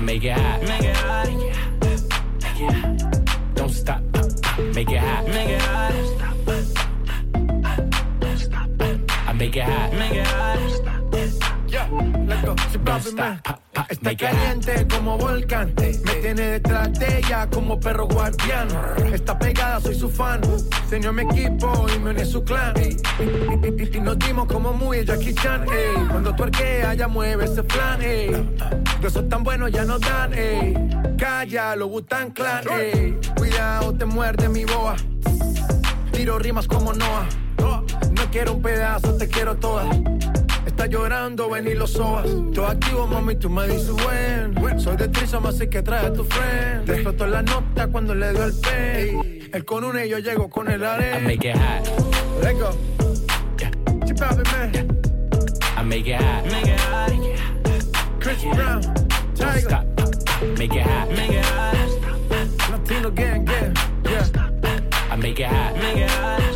Make 0.10 0.24
it 0.24 0.32
hot. 0.32 0.62
Make 0.64 0.82
it 0.82 0.95
hot. 0.95 1.28
Make 1.28 2.62
it 2.62 2.74
hot. 2.74 3.53
Don't 3.53 3.70
stop. 3.70 4.01
Make 4.74 4.89
it 4.89 4.97
hot. 4.97 5.28
Make 5.28 5.49
it 5.49 5.62
hot. 5.62 5.93
I 9.28 9.34
make 9.34 9.55
it 9.55 9.64
hot. 9.64 9.89
Está 13.90 14.16
caliente 14.16 14.88
como 14.90 15.18
volcán. 15.18 15.74
Me 15.78 16.14
tiene 16.22 16.42
detrás 16.42 16.92
de 17.00 17.20
ella 17.20 17.48
como 17.50 17.80
perro 17.80 18.08
guardián. 18.08 18.68
Está 19.14 19.38
pegada, 19.38 19.80
soy 19.80 19.96
su 19.96 20.10
fan. 20.10 20.42
Señor 20.90 21.14
mi 21.14 21.24
equipo 21.24 21.86
y 21.96 22.00
me 22.00 22.12
uní 22.12 22.22
a 22.22 22.26
su 22.26 22.44
clan. 22.44 22.74
Y, 22.78 24.00
nos 24.00 24.20
dimos 24.20 24.48
como 24.48 24.74
muy 24.74 25.06
Jackie 25.06 25.34
Chan. 25.34 25.64
ey. 25.64 26.08
Cuando 26.10 26.36
tu 26.36 26.44
arquea, 26.44 26.94
ya 26.94 27.08
mueve 27.08 27.46
ese 27.46 27.64
flan. 27.64 28.02
ey. 28.02 28.32
De 29.02 29.08
esos 29.08 29.28
tan 29.30 29.44
buenos 29.44 29.72
ya 29.72 29.86
nos 29.86 30.02
dan. 30.02 30.34
ey. 30.34 30.74
Calla, 31.18 31.76
lo 31.76 31.88
Butan 31.88 32.32
Clan. 32.32 32.64
ey. 32.72 33.18
Cuidado, 33.36 33.94
te 33.94 34.06
muerde 34.06 34.50
mi 34.50 34.66
boa. 34.66 34.96
Tiro 36.12 36.38
rimas 36.40 36.68
como 36.68 36.94
Noah. 36.94 37.28
No 38.12 38.32
quiero 38.32 38.54
un 38.54 38.62
pedazo, 38.62 39.16
te 39.16 39.28
quiero 39.28 39.56
toda. 39.56 39.86
Está 40.80 40.92
llorando, 40.92 41.50
ven 41.50 41.68
y 41.68 41.74
lo 41.74 41.86
sobas. 41.86 42.26
Todo 42.54 42.66
activo, 42.68 43.06
mami, 43.06 43.36
tú 43.36 43.50
me 43.50 43.68
dices 43.68 43.92
buen. 43.92 44.80
Soy 44.80 44.96
de 44.96 45.10
Trisom, 45.10 45.46
así 45.46 45.68
que 45.68 45.82
trae 45.84 46.06
a 46.06 46.14
tu 46.14 46.24
friend. 46.24 46.86
Te 46.86 46.94
explotó 46.94 47.28
la 47.28 47.42
nota 47.42 47.88
cuando 47.88 48.16
le 48.16 48.32
dio 48.32 48.46
el 48.46 48.54
pen. 48.54 49.50
Él 49.52 49.66
con 49.66 49.84
una 49.84 50.06
y 50.06 50.10
yo 50.10 50.20
llego 50.20 50.50
con 50.50 50.72
el 50.72 50.80
I 50.80 50.86
arena. 50.86 51.20
make 51.20 51.50
it 51.50 51.58
hot. 51.58 51.86
Let's 52.42 52.58
go. 52.58 52.72
Chip 54.06 54.22
out, 54.22 54.38
man. 54.54 54.88
I 55.76 55.84
make 55.84 56.08
it 56.08 56.16
hot. 56.16 56.46
Make 56.46 56.68
it 56.68 56.80
hot. 56.80 57.12
Chris 58.22 58.42
Brown. 58.46 58.80
Don't 58.80 59.36
Tiger. 59.36 59.60
stop. 59.60 59.86
Make 60.58 60.76
it 60.76 60.84
hot. 60.84 61.10
Make 61.10 61.32
it 61.32 61.46
hot. 61.46 62.72
Latino 62.72 63.12
gang, 63.12 63.44
gang. 63.44 63.76
Yeah. 64.06 65.12
I 65.12 65.16
make 65.18 65.42
it 65.42 65.46
hot. 65.46 65.76
Make 65.76 65.98
it 65.98 66.10
hot. 66.10 66.49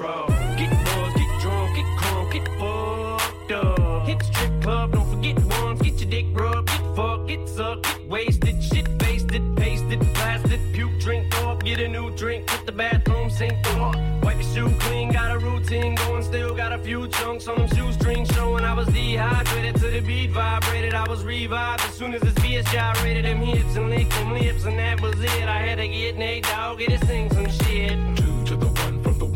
Get 0.00 0.70
buzzed, 0.86 1.16
get 1.18 1.40
drunk, 1.42 1.76
get 1.76 1.84
crunk, 1.98 2.32
get 2.32 2.48
fucked 2.58 3.52
up. 3.52 4.06
Hit 4.06 4.18
the 4.18 4.24
strip 4.24 4.62
club, 4.62 4.92
don't 4.92 5.10
forget 5.10 5.38
ones. 5.60 5.82
Get 5.82 6.00
your 6.00 6.08
dick 6.08 6.24
rubbed, 6.32 6.68
get 6.68 6.96
fucked, 6.96 7.28
get 7.28 7.46
sucked, 7.46 7.82
get 7.82 8.08
wasted, 8.08 8.64
shit 8.64 8.98
pasted, 8.98 9.42
pasted, 9.58 10.00
blasted, 10.14 10.60
puke, 10.72 10.98
drink 11.00 11.36
up, 11.42 11.62
get 11.62 11.80
a 11.80 11.88
new 11.88 12.10
drink, 12.16 12.48
hit 12.48 12.64
the 12.64 12.72
bathroom, 12.72 13.28
sink 13.28 13.52
up. 13.76 13.94
Wipe 14.22 14.40
your 14.40 14.54
shoe 14.54 14.74
clean, 14.78 15.12
got 15.12 15.32
a 15.32 15.38
routine 15.38 15.96
going, 15.96 16.22
still 16.22 16.54
got 16.54 16.72
a 16.72 16.78
few 16.78 17.06
chunks 17.08 17.46
on 17.46 17.58
them 17.58 17.68
shoestrings 17.68 18.30
showing. 18.30 18.64
I 18.64 18.72
was 18.72 18.88
dehydrated 18.88 19.74
to 19.82 19.90
the 19.90 20.00
beat, 20.00 20.30
vibrated, 20.30 20.94
I 20.94 21.06
was 21.10 21.24
revived 21.24 21.82
as 21.82 21.92
soon 21.92 22.14
as 22.14 22.22
this 22.22 22.32
VS 22.38 22.72
gyrated 22.72 23.26
them 23.26 23.42
hips 23.42 23.76
and 23.76 23.90
licked 23.90 24.12
them 24.12 24.32
lips, 24.32 24.64
and 24.64 24.78
that 24.78 25.02
was 25.02 25.20
it. 25.20 25.46
I 25.46 25.58
had 25.58 25.76
to 25.76 25.86
get 25.86 26.16
Nate 26.16 26.44
Dogg, 26.44 26.78
get 26.78 26.88
to 26.88 27.06
sing 27.06 27.28
some 27.28 27.50
shit. 27.50 27.98
Two 28.16 28.44
to 28.46 28.56
the 28.56 28.79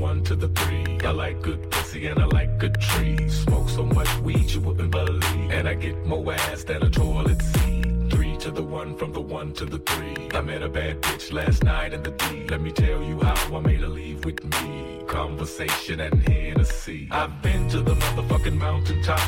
one, 0.05 0.23
to 0.23 0.37
the 0.37 0.49
three. 0.49 0.99
I 1.03 1.13
like 1.13 1.41
good 1.41 1.71
pussy 1.71 2.07
and 2.09 2.19
I 2.25 2.27
like 2.27 2.59
good 2.59 2.77
trees. 2.79 3.33
Smoke 3.45 3.69
so 3.71 3.85
much 3.99 4.11
weed 4.19 4.51
you 4.55 4.61
wouldn't 4.61 4.91
believe. 4.91 5.51
And 5.57 5.67
I 5.67 5.75
get 5.75 5.97
more 6.05 6.35
ass 6.35 6.65
than 6.65 6.83
a 6.83 6.91
toilet 6.91 7.41
seat. 7.41 7.87
Three 8.13 8.37
to 8.45 8.51
the 8.51 8.67
one, 8.81 8.91
from 8.99 9.13
the 9.13 9.25
one 9.39 9.53
to 9.55 9.65
the 9.65 9.79
three. 9.79 10.29
I 10.39 10.41
met 10.43 10.63
a 10.63 10.69
bad 10.69 11.01
bitch 11.01 11.33
last 11.33 11.65
night 11.65 11.95
in 11.95 12.03
the 12.03 12.11
D. 12.11 12.47
Let 12.53 12.61
me 12.61 12.71
tell 12.71 13.01
you 13.03 13.17
how 13.21 13.57
I 13.57 13.61
made 13.61 13.81
her 13.81 13.93
leave 14.01 14.21
with 14.27 14.41
me. 14.55 15.03
Conversation 15.07 16.01
and 16.01 16.17
Hennessy. 16.29 17.09
I've 17.11 17.35
been 17.41 17.63
to 17.71 17.81
the 17.81 17.95
motherfucking 17.95 18.59
mountaintop. 18.67 19.27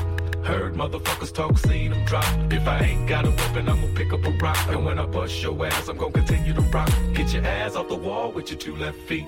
Heard 0.50 0.74
motherfuckers 0.74 1.32
talk, 1.32 1.56
seen 1.58 1.90
them 1.92 2.04
drop. 2.04 2.28
If 2.52 2.68
I 2.68 2.78
ain't 2.88 3.08
got 3.08 3.24
a 3.24 3.30
weapon, 3.30 3.68
I'ma 3.72 3.88
pick 3.94 4.12
up 4.12 4.24
a 4.24 4.32
rock. 4.44 4.62
And 4.68 4.84
when 4.84 4.98
I 4.98 5.06
bust 5.06 5.42
your 5.42 5.56
ass, 5.66 5.88
I'm 5.88 5.96
gonna 5.96 6.12
continue 6.12 6.52
to 6.52 6.64
rock. 6.76 6.92
Get 7.14 7.32
your 7.32 7.44
ass 7.44 7.76
off 7.76 7.88
the 7.88 8.00
wall 8.06 8.30
with 8.30 8.50
your 8.50 8.60
two 8.66 8.76
left 8.76 8.98
feet. 9.08 9.26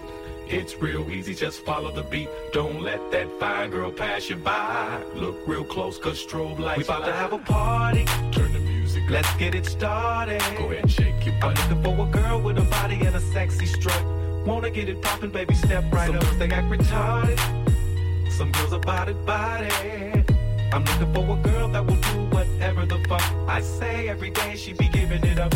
It's 0.51 0.75
real 0.77 1.11
easy, 1.11 1.35
just 1.35 1.61
follow 1.61 1.91
the 1.93 2.03
beat. 2.05 2.31
Don't 2.55 2.81
let 2.81 3.11
that 3.11 3.29
fine 3.39 3.69
girl 3.69 3.93
pass 3.93 4.31
you 4.31 4.37
by. 4.37 5.03
Look 5.15 5.37
real 5.47 5.63
close, 5.63 5.99
cause 5.99 6.25
strobe 6.25 6.59
lights. 6.59 6.79
We 6.79 6.85
about 6.85 7.05
to 7.05 7.13
have 7.13 7.35
a 7.35 7.39
party. 7.39 8.07
Turn 8.33 8.55
the 8.55 8.59
music, 8.61 9.03
up. 9.05 9.11
let's 9.11 9.37
get 9.37 9.55
it 9.55 9.67
started. 9.67 10.41
Go 10.57 10.65
ahead 10.71 10.85
and 10.85 10.91
shake 10.91 11.27
your 11.27 11.39
butt. 11.39 11.59
I'm 11.59 11.69
looking 11.69 11.85
for 11.85 12.09
a 12.09 12.11
girl 12.11 12.41
with 12.41 12.57
a 12.57 12.63
body 12.63 12.95
and 12.95 13.15
a 13.15 13.21
sexy 13.21 13.67
strut. 13.67 14.03
Wanna 14.47 14.71
get 14.71 14.89
it 14.89 15.03
poppin', 15.03 15.31
baby, 15.31 15.53
step 15.53 15.85
right 15.93 16.07
Some 16.07 16.17
up. 16.17 16.23
Girls, 16.23 16.39
they 16.39 16.49
act 16.49 16.71
retarded. 16.71 18.33
Some 18.33 18.51
girls 18.53 18.73
are 18.73 18.81
body 18.81 19.13
body. 19.27 20.25
I'm 20.73 20.83
looking 20.83 21.13
for 21.13 21.39
a 21.39 21.43
girl 21.43 21.69
that 21.69 21.87
will 21.87 21.97
do 21.97 22.25
whatever 22.35 22.87
the 22.87 22.99
fuck 23.07 23.21
I 23.47 23.61
say 23.61 24.09
every 24.09 24.31
day. 24.31 24.57
She 24.57 24.73
be 24.73 24.89
giving 24.89 25.23
it 25.25 25.39
up. 25.39 25.53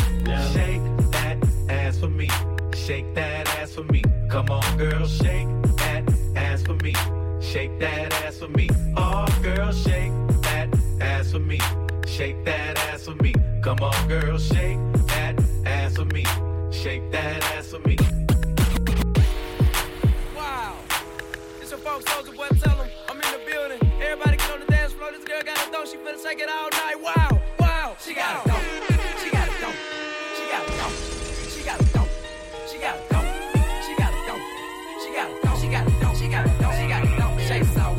Shake 0.53 0.83
that 0.97 1.02
ass 1.69 1.99
for 1.99 2.09
me. 2.09 2.29
Shake 2.73 3.13
that 3.15 3.47
ass 3.59 3.73
for 3.73 3.83
me. 3.83 4.01
Come 4.29 4.49
on, 4.49 4.77
girl, 4.77 5.05
shake 5.07 5.47
that 5.77 6.03
ass 6.35 6.63
for 6.63 6.75
me. 6.75 6.93
Shake 7.41 7.79
that 7.79 8.13
ass 8.25 8.37
for 8.37 8.47
me. 8.49 8.69
Oh, 8.97 9.25
girl, 9.41 9.71
shake 9.71 10.11
that 10.41 10.69
ass 11.01 11.31
for 11.31 11.39
me. 11.39 11.59
Shake 12.07 12.43
that 12.45 12.77
ass 12.77 13.05
for 13.05 13.15
me. 13.15 13.33
Come 13.61 13.79
on, 13.81 14.07
girl, 14.07 14.37
shake 14.37 14.79
that 15.07 15.41
ass 15.65 15.95
for 15.95 16.05
me. 16.05 16.25
Shake 16.71 17.11
that 17.11 17.43
ass 17.55 17.67
for 17.67 17.79
me. 17.87 17.97
Wow. 20.35 20.75
It's 21.61 21.71
your 21.71 21.79
folks, 21.79 22.05
Soulja 22.05 22.35
Boy, 22.35 22.47
tell 22.59 22.77
them 22.77 22.89
I'm 23.09 23.15
in 23.15 23.31
the 23.31 23.51
building. 23.51 23.79
Everybody 24.01 24.37
get 24.37 24.51
on 24.51 24.59
the 24.59 24.65
dance 24.65 24.93
floor. 24.93 25.11
This 25.11 25.23
girl 25.23 25.41
got 25.43 25.67
a 25.67 25.71
dope. 25.71 25.87
She 25.87 25.97
finna 25.97 26.21
shake 26.21 26.39
it 26.39 26.49
all 26.49 26.69
night. 26.71 26.99
Wow, 27.01 27.41
wow. 27.59 27.95
She 28.03 28.13
got 28.13 28.45
a 28.45 28.52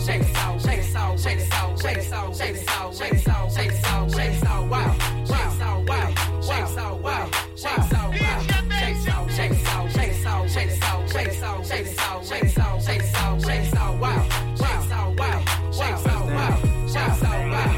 Shake 0.05 0.21
it 0.21 0.37
out. 0.37 0.61
Shake 0.61 0.81
it 0.81 0.95
out. 0.95 1.19
Shake 1.19 1.39
it 1.39 1.53
out. 1.55 1.81
Shake 1.81 1.97
it 1.97 2.13
out. 2.13 2.37
Shake 2.37 2.57
it 2.57 2.69
out. 2.69 2.95
Shake 2.95 3.15
it 3.15 3.29
out. 3.29 3.51
Shake 3.51 3.73
it 3.73 3.87
out. 3.87 4.11
Shake 4.11 4.35
it 4.35 4.47
out. 4.47 4.69
Wow. 4.69 4.97
Wow. 5.29 5.55
It 5.55 5.63
out. 5.63 5.89
Wow. 5.89 6.15
Shake 6.43 6.69
it 6.69 6.79
out. 6.79 7.03
Wow. 7.03 7.31
Shake 7.57 7.79
it 7.79 7.95
out. 7.95 8.13
Shake 8.21 9.51
it 9.51 9.67
out. 9.67 9.91
Shake 9.91 10.11
it 10.11 10.27
out. 10.27 10.51
Shake 10.51 10.69
it 10.69 10.85
out. 10.85 11.09
Shake 11.09 11.27
it 11.27 11.43
out. 11.43 11.65
Shake 11.65 11.87
it 11.87 11.99
out. 11.99 12.25
Shake 12.25 12.43
it 12.43 12.59
out. 12.59 12.83
Shake 12.83 13.01
it 13.01 13.15
out. 13.17 13.41
Shake 13.41 13.65
it 13.65 13.77
out. 13.77 13.99
Wow. 13.99 14.11
Out. 14.11 15.19
Wow. 15.19 15.41
Shake 15.73 15.89
it 15.89 16.07
out. 16.07 16.27
Wow. 16.27 16.61
Shake 16.85 17.09
it 17.09 17.25
out. 17.25 17.49
Wow. 17.49 17.73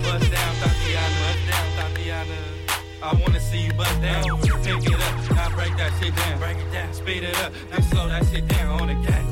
Bust 0.00 0.32
down, 0.32 0.52
Thotiana. 0.60 1.20
Bust 1.20 1.42
down, 1.50 1.66
Thotiana. 1.76 2.38
I 3.02 3.12
wanna 3.20 3.40
see 3.40 3.58
you 3.66 3.72
bust 3.74 4.00
down. 4.00 4.40
Pick 4.40 4.86
it 4.86 4.94
up. 4.94 5.36
Now 5.36 5.54
break 5.54 5.76
that 5.76 5.92
shit 6.00 6.16
down. 6.16 6.38
Break 6.38 6.56
it 6.56 6.72
down. 6.72 6.92
Speed 6.94 7.24
it 7.24 7.36
up. 7.44 7.52
Then 7.70 7.82
slow 7.82 8.08
that 8.08 8.24
shit 8.28 8.48
down 8.48 8.80
on 8.80 8.88
the 8.88 8.94
gas. 9.06 9.23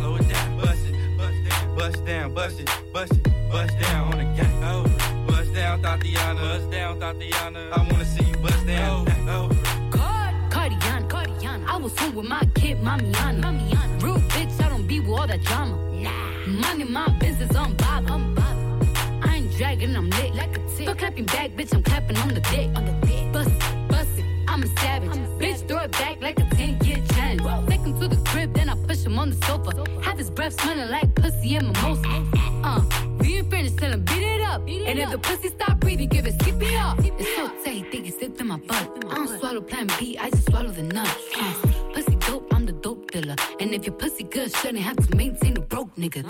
Bust 1.83 2.05
down. 2.07 2.33
Bust 2.33 2.61
it. 2.61 2.71
Bust 2.93 3.13
it. 3.13 3.51
Bust 3.51 3.77
down 3.81 4.13
on 4.13 4.19
the 4.19 4.25
gas. 4.37 4.53
Oh. 4.63 4.85
Bust 5.27 5.53
down, 5.53 5.83
Thotiana. 5.83 6.41
Bust 6.41 6.71
down, 6.71 7.01
Thotiana. 7.01 7.73
I 7.73 7.79
wanna 7.91 8.05
see 8.05 8.23
you 8.23 8.37
bust 8.37 8.65
down. 8.65 9.09
Oh. 9.27 9.51
oh. 9.95 10.49
Cardiana, 10.49 11.09
Cardiana. 11.09 11.67
I 11.67 11.77
was 11.79 11.99
home 11.99 12.15
with 12.15 12.29
my 12.29 12.41
kid, 12.55 12.81
Mamiana. 12.83 13.41
Mamiana. 13.43 14.01
Real 14.01 14.21
bitch, 14.31 14.65
I 14.65 14.69
don't 14.69 14.87
be 14.87 15.01
with 15.01 15.09
all 15.09 15.27
that 15.27 15.43
drama. 15.43 15.77
Nah. 15.91 16.47
Money, 16.47 16.85
my 16.85 17.09
business, 17.19 17.53
I'm 17.57 17.75
bob. 17.75 18.09
I'm 18.09 18.33
bob. 18.37 18.87
I 19.25 19.39
ain't 19.39 19.51
dragging, 19.57 19.97
I'm 19.97 20.09
lit. 20.11 20.37
Like 20.37 20.57
a 20.57 20.61
tick. 20.61 20.71
Still 20.75 20.95
clapping 20.95 21.25
back, 21.25 21.51
bitch, 21.57 21.75
I'm 21.75 21.83
clapping 21.83 22.17
on 22.19 22.29
the 22.29 22.43
dick. 22.43 22.71
On 22.77 22.85
the 22.85 22.93
dick. 23.09 23.33
Bust 23.33 23.51
it, 23.51 23.89
bust 23.89 24.19
it, 24.19 24.25
I'm 24.47 24.63
a 24.63 24.69
savage. 24.79 25.11
bitch, 25.41 25.67
throw 25.67 25.79
it 25.79 25.91
back 25.91 26.23
like 26.23 26.39
a 26.39 26.45
10 26.45 26.79
year 26.85 27.03
challenge. 27.09 27.69
Take 27.69 27.81
him 27.81 27.99
to 27.99 28.07
the 28.07 28.23
crib, 28.31 28.55
then 28.55 28.69
I 28.69 28.77
push 28.87 29.03
him 29.03 29.19
on 29.19 29.31
the 29.31 29.37
sofa. 29.47 29.73
Have 29.75 29.87
his 29.89 30.02
breath 30.35 30.61
smelling 30.61 30.91
like 30.91 31.15
pussy 31.15 31.57
and 31.57 31.73
mimosa. 31.73 32.27
Uh, 32.65 32.83
we 33.21 33.37
ain't 33.39 33.51
finished, 33.51 33.79
tell 33.79 33.93
him 33.93 34.05
beat 34.05 34.23
it 34.23 34.41
up. 34.43 34.61
and 34.63 34.99
if 34.99 35.11
the 35.11 35.19
pussy 35.19 35.49
stop 35.49 35.79
breathing, 35.81 36.09
give 36.09 36.27
it 36.27 36.35
skip 36.41 36.61
it 36.61 36.75
up. 36.75 36.99
It's 37.01 37.37
so 37.37 37.49
tight, 37.65 37.91
think 37.91 38.09
it 38.09 38.19
slipped 38.19 38.41
in 38.41 38.49
my 38.49 38.57
butt. 38.57 39.05
I 39.11 39.15
don't 39.15 39.39
swallow 39.39 39.61
plan 39.61 39.89
B, 39.99 40.17
I 40.19 40.31
just 40.31 40.47
swallow 40.51 40.71
the 40.71 40.83
nuts. 40.83 41.11
Uh, 41.37 41.55
pussy 41.93 42.17
dope, 42.17 42.53
I'm 42.55 42.67
the 42.67 42.73
dope 42.73 43.11
dealer. 43.11 43.37
And 43.61 43.75
if 43.75 43.87
your 43.87 43.95
pussy 43.95 44.25
good, 44.25 44.55
shouldn't 44.57 44.79
have 44.79 44.97
to 44.97 45.17
maintain 45.17 45.55
the 45.55 45.61
broke 45.61 45.95
nigga. 45.97 46.23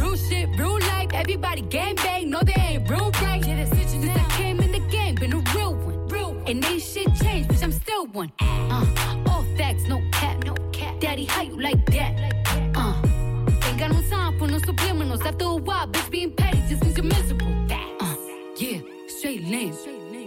Real 0.00 0.16
shit, 0.16 0.48
real 0.58 0.78
life, 0.80 1.10
everybody 1.12 1.62
gang 1.62 1.96
bang, 1.96 2.30
no 2.30 2.40
they 2.40 2.54
ain't 2.54 2.88
real 2.90 3.10
right. 3.22 3.44
Since 3.44 4.16
I 4.16 4.24
came 4.36 4.60
in 4.60 4.72
the 4.72 4.80
game, 4.90 5.16
been 5.16 5.32
a 5.32 5.42
real 5.54 5.74
one. 5.74 6.08
Real 6.08 6.34
one. 6.34 6.44
And 6.46 6.64
ain't 6.64 6.82
shit 6.82 7.08
changed, 7.16 7.50
bitch, 7.50 7.62
I'm 7.62 7.72
still 7.72 8.06
one. 8.06 8.32
Uh, 8.40 9.24
all 9.28 9.44
facts, 9.56 9.86
no 9.86 10.02
cap, 10.12 10.44
no 10.44 10.54
cap. 10.72 10.98
Daddy, 11.00 11.24
how 11.24 11.42
you 11.42 11.60
like 11.60 11.84
that? 11.86 12.41
For 15.02 15.08
no 15.08 15.16
subliminals. 15.16 15.26
After 15.26 15.44
a 15.44 15.56
while, 15.56 15.86
bitch, 15.88 16.10
being 16.10 16.30
petty 16.30 16.62
just 16.68 16.82
means 16.84 16.96
you're 16.96 17.06
miserable. 17.06 17.48
Uh, 18.00 18.16
yeah, 18.56 18.78
straight 19.08 19.44
lane. 19.48 19.74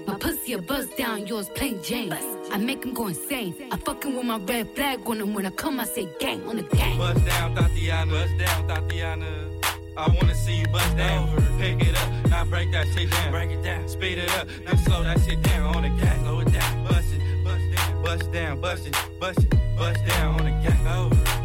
My 0.05 0.15
pussy 0.15 0.53
a 0.53 0.61
buzz 0.61 0.87
down, 0.97 1.27
yours 1.27 1.49
plain 1.55 1.81
Jane. 1.81 2.13
I 2.51 2.57
make 2.57 2.83
him 2.83 2.93
go 2.93 3.07
insane. 3.07 3.55
I 3.71 3.77
fucking 3.77 4.15
with 4.15 4.25
my 4.25 4.37
red 4.37 4.69
flag 4.75 4.99
on 5.05 5.21
him 5.21 5.33
when 5.33 5.45
I 5.45 5.51
come, 5.51 5.79
I 5.79 5.85
say 5.85 6.09
gang 6.19 6.45
on 6.47 6.57
the 6.57 6.63
gang. 6.63 6.97
Bust 6.97 7.25
down, 7.25 7.55
Thotiana. 7.55 8.11
Bust 8.11 8.37
down, 8.37 8.67
Thotiana. 8.67 9.61
I 9.97 10.09
wanna 10.09 10.35
see 10.35 10.57
you 10.57 10.67
bust 10.67 10.97
down. 10.97 11.29
Pick 11.57 11.81
it 11.81 11.95
up, 11.95 12.29
now 12.29 12.43
break 12.43 12.71
that 12.73 12.85
shit 12.93 13.09
down. 13.09 13.31
Break 13.31 13.51
it 13.51 13.63
down, 13.63 13.87
speed 13.87 14.17
it 14.17 14.29
up, 14.31 14.47
then 14.65 14.77
slow 14.79 15.03
that 15.03 15.21
shit 15.21 15.41
down 15.41 15.73
on 15.73 15.83
the 15.83 15.89
gas. 16.01 16.19
Slow 16.19 16.39
it 16.41 16.51
down, 16.51 16.83
bust 16.83 17.13
it, 17.13 17.43
bust 17.45 17.63
down, 17.71 18.03
bust 18.03 18.31
down, 18.33 18.61
bust 18.61 18.87
it, 18.87 18.95
bust 19.21 19.39
it, 19.39 19.53
bust 19.77 20.05
down 20.05 20.39
on 20.39 20.45
the 20.45 20.51
gas. 20.51 20.75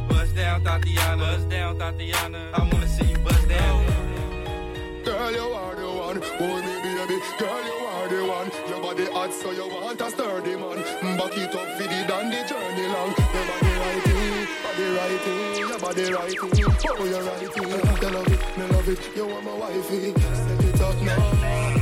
Bust 0.08 0.34
down, 0.34 0.64
Thotiana. 0.64 1.18
Bust 1.18 1.48
down, 1.48 1.78
Thotiana. 1.78 2.54
I 2.54 2.58
wanna 2.58 2.88
see 2.88 2.88
you 2.88 2.98
bust 2.98 2.98
down. 2.98 3.09
Girl, 5.04 5.32
you 5.32 5.40
are 5.40 5.74
the 5.74 5.86
one. 5.88 6.20
Boy, 6.20 6.60
me 6.60 6.74
baby. 6.82 7.18
Girl, 7.38 7.64
you 7.64 7.76
are 7.86 8.08
the 8.08 8.24
one. 8.26 8.50
Your 8.68 8.80
body 8.82 9.06
hot, 9.06 9.32
so 9.32 9.50
you 9.50 9.66
want 9.68 10.00
a 10.00 10.10
sturdy 10.10 10.56
man. 10.56 10.78
Mm, 11.00 11.16
back 11.16 11.36
it 11.36 11.54
up 11.54 11.68
for 11.76 11.82
the 11.84 12.04
down 12.06 12.30
the 12.30 12.40
journey 12.48 12.86
long. 12.88 13.14
Your 13.32 13.44
body 13.48 13.72
right 13.80 14.06
in, 14.06 14.48
body 14.62 14.86
right 14.96 15.26
in, 15.26 15.58
your 15.58 15.78
body 15.78 16.12
right 16.12 16.32
in. 16.32 16.38
Oh, 16.88 17.04
you're 17.04 17.22
right 17.22 17.42
in. 17.42 17.50
You 18.02 18.10
love 18.10 18.28
it, 18.28 18.58
me 18.58 18.64
love 18.66 18.88
it. 18.88 19.16
You 19.16 19.26
want 19.26 19.44
my 19.44 19.54
wifey. 19.54 20.12
Set 20.12 20.64
it 20.64 20.80
up 20.80 21.02
now. 21.02 21.79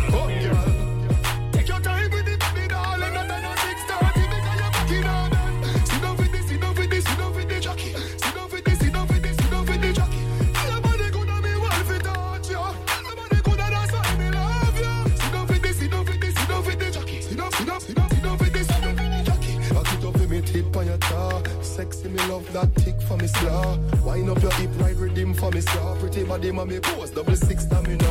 Sexy 21.79 22.09
me 22.09 22.19
love 22.27 22.53
that 22.53 22.75
tick 22.75 23.01
for 23.03 23.17
me 23.19 23.29
slaw. 23.29 23.79
Wind 24.05 24.29
up 24.29 24.43
your 24.43 24.53
hip, 24.55 24.71
right 24.81 24.97
rhythm 24.97 25.33
for 25.33 25.53
me 25.53 25.61
slaw. 25.61 25.97
Pretty 26.01 26.25
body, 26.25 26.51
mommy 26.51 26.81
pose, 26.81 27.11
double 27.11 27.37
six 27.37 27.67
stamina. 27.67 28.03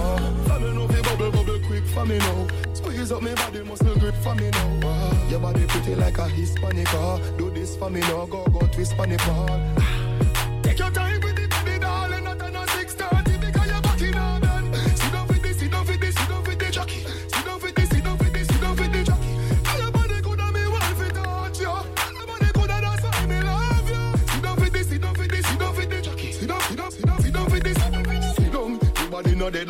Family 0.48 0.72
know 0.74 0.88
fi 0.88 1.02
bubble, 1.02 1.32
bubble 1.32 1.60
quick 1.68 1.84
for 1.88 2.06
me 2.06 2.18
now. 2.18 2.48
Squeeze 2.72 3.12
up 3.12 3.22
me 3.22 3.34
body, 3.36 3.64
muscle 3.64 3.94
grip 4.00 4.16
for 4.24 4.36
me 4.36 4.50
now. 4.52 4.80
Ah, 4.86 5.30
your 5.30 5.42
body 5.42 5.66
pretty 5.68 5.96
like 5.96 6.18
a 6.18 6.30
Hispanic. 6.30 6.88
Ah, 6.94 7.20
do 7.38 7.50
this 7.50 7.76
for 7.76 7.90
me 7.90 8.00
now, 8.00 8.26
go 8.28 8.46
go 8.46 8.66
twist 8.68 8.96
for 8.96 9.06
the 9.06 9.18
ball. 9.18 9.97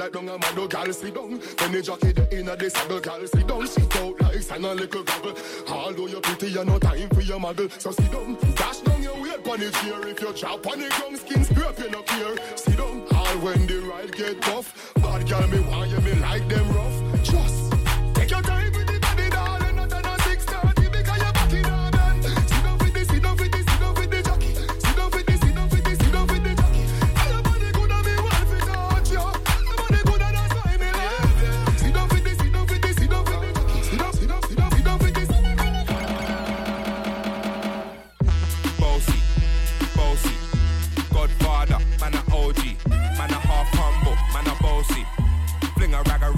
Like 0.08 0.26
dung 0.26 0.30
a 0.30 0.55
no 0.55 0.68
gal 0.68 0.93
sit 0.93 1.14
down. 1.14 1.32
When 1.32 1.72
the 1.72 1.82
jockey 1.82 2.12
the 2.12 2.39
inna 2.39 2.55
the 2.55 2.70
saddle, 2.70 2.99
gal 2.99 3.28
sit 3.28 3.47
down. 3.47 3.68
Sit 3.68 3.95
out 3.97 4.22
like 4.22 4.41
sand 4.41 4.66
a 4.66 4.74
little 4.74 5.03
gravel. 5.03 5.34
Although 5.68 6.08
you're 6.08 6.22
pretty, 6.22 6.47
you 6.47 6.66
no 6.66 6.80
time 6.80 7.10
for 7.10 7.22
your 7.22 7.39
muggle. 7.39 7.70
So 7.82 7.91
sit 7.91 8.12
down, 8.12 8.38
dash 8.55 8.80
down 8.80 9.03
your 9.03 9.22
weight 9.22 9.43
pon 9.43 9.60
the 9.60 9.72
chair. 9.72 10.08
If 10.08 10.22
you 10.22 10.34
chop 10.34 10.66
on 10.68 10.80
the 10.80 10.89
ground, 10.89 11.18
skin 11.18 11.43
scrape 11.43 11.80
you 11.80 11.91
no 11.91 12.01
care. 12.03 12.38
Sit 12.55 12.78
down, 12.78 13.03
all 13.14 13.38
when 13.39 13.68
the 13.68 13.80
ride 13.80 14.16
get 14.16 14.41
tough. 14.41 14.93
Bad 14.95 15.28
gal 15.28 15.47
me 15.47 15.60
want 15.62 15.91
you, 15.91 15.99
me 16.01 16.14
like 16.16 16.47
them 16.47 16.68
rough. 16.74 17.16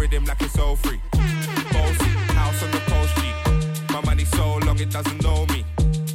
Rhythm 0.10 0.26
like 0.26 0.42
it's 0.42 0.58
all 0.58 0.76
free. 0.76 1.00
Bossy, 1.12 2.10
house 2.34 2.64
on 2.64 2.72
the 2.72 2.82
coast 2.88 3.16
G. 3.18 3.94
My 3.94 4.02
money 4.02 4.26
so 4.26 4.58
long 4.66 4.80
it 4.80 4.90
doesn't 4.90 5.22
know 5.24 5.46
me. 5.48 5.66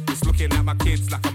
It's 0.09 0.23
looking 0.25 0.51
at 0.53 0.65
my 0.65 0.75
kids 0.75 1.11
like 1.11 1.25
I'm 1.25 1.34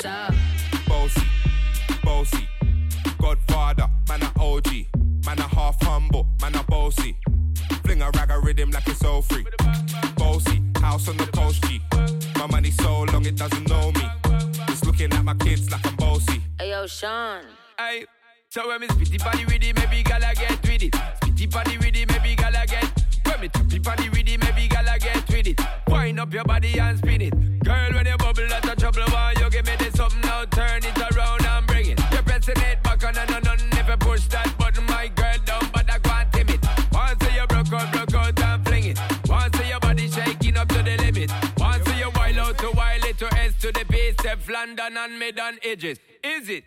a 0.00 0.08
hammer, 0.08 0.30
did 0.30 0.74
you 0.74 0.74
shop? 0.74 0.88
Bossy, 0.88 1.26
bossy, 2.02 2.48
Godfather, 3.18 3.88
man 4.08 4.22
a 4.22 4.40
OG, 4.40 4.68
man 5.26 5.38
a 5.38 5.42
half 5.42 5.80
humble, 5.82 6.26
man 6.40 6.54
a 6.54 6.62
bossy. 6.64 7.16
Fling 7.84 8.02
a 8.02 8.10
rag 8.10 8.30
a 8.30 8.40
rhythm 8.40 8.70
like 8.70 8.86
it's 8.88 9.04
all 9.04 9.22
free. 9.22 9.44
Bossy, 10.16 10.62
house 10.80 11.08
on 11.08 11.16
the 11.16 11.26
coast 11.26 11.62
G. 11.64 11.80
My 12.36 12.46
money 12.46 12.70
so 12.70 13.02
long 13.02 13.24
it 13.26 13.36
doesn't 13.36 13.68
know 13.68 13.92
me. 13.92 14.06
It's 14.68 14.84
looking 14.84 15.12
at 15.12 15.24
my 15.24 15.34
kids 15.34 15.70
like 15.70 15.86
I'm 15.86 15.96
bossy. 15.96 16.42
Hey 16.58 16.70
yo, 16.70 16.86
Sean. 16.86 17.42
Hey, 17.78 18.04
so 18.48 18.66
when 18.68 18.80
me 18.80 18.86
spitty 18.88 19.22
body 19.22 19.44
with 19.44 19.62
it, 19.62 19.76
maybe 19.76 20.02
gala 20.02 20.32
get 20.34 20.62
with 20.62 20.82
it. 20.82 20.92
Spitty 20.92 21.50
body 21.50 21.78
with 21.78 21.96
it, 21.96 22.10
maybe 22.10 22.34
gala 22.34 22.64
get. 22.66 22.90
When 23.26 23.40
me 23.40 23.48
tappy 23.48 23.78
body 23.78 24.08
with 24.10 24.28
it, 24.28 24.40
maybe 24.40 24.68
gala 24.68 24.98
get 24.98 25.28
with 25.28 25.46
it. 25.46 25.60
Wind 25.88 26.20
up 26.20 26.32
your 26.32 26.44
body 26.44 26.78
and 26.78 26.98
spin 26.98 27.22
it. 27.22 27.33
To 43.64 43.72
the 43.72 43.84
base, 43.86 44.14
Stefflon 44.16 44.76
Don 44.76 44.94
and 44.94 45.18
mid 45.18 45.40
on 45.40 45.56
edges. 45.62 45.98
Is 46.22 46.50
it? 46.50 46.64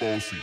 Bossy, 0.00 0.38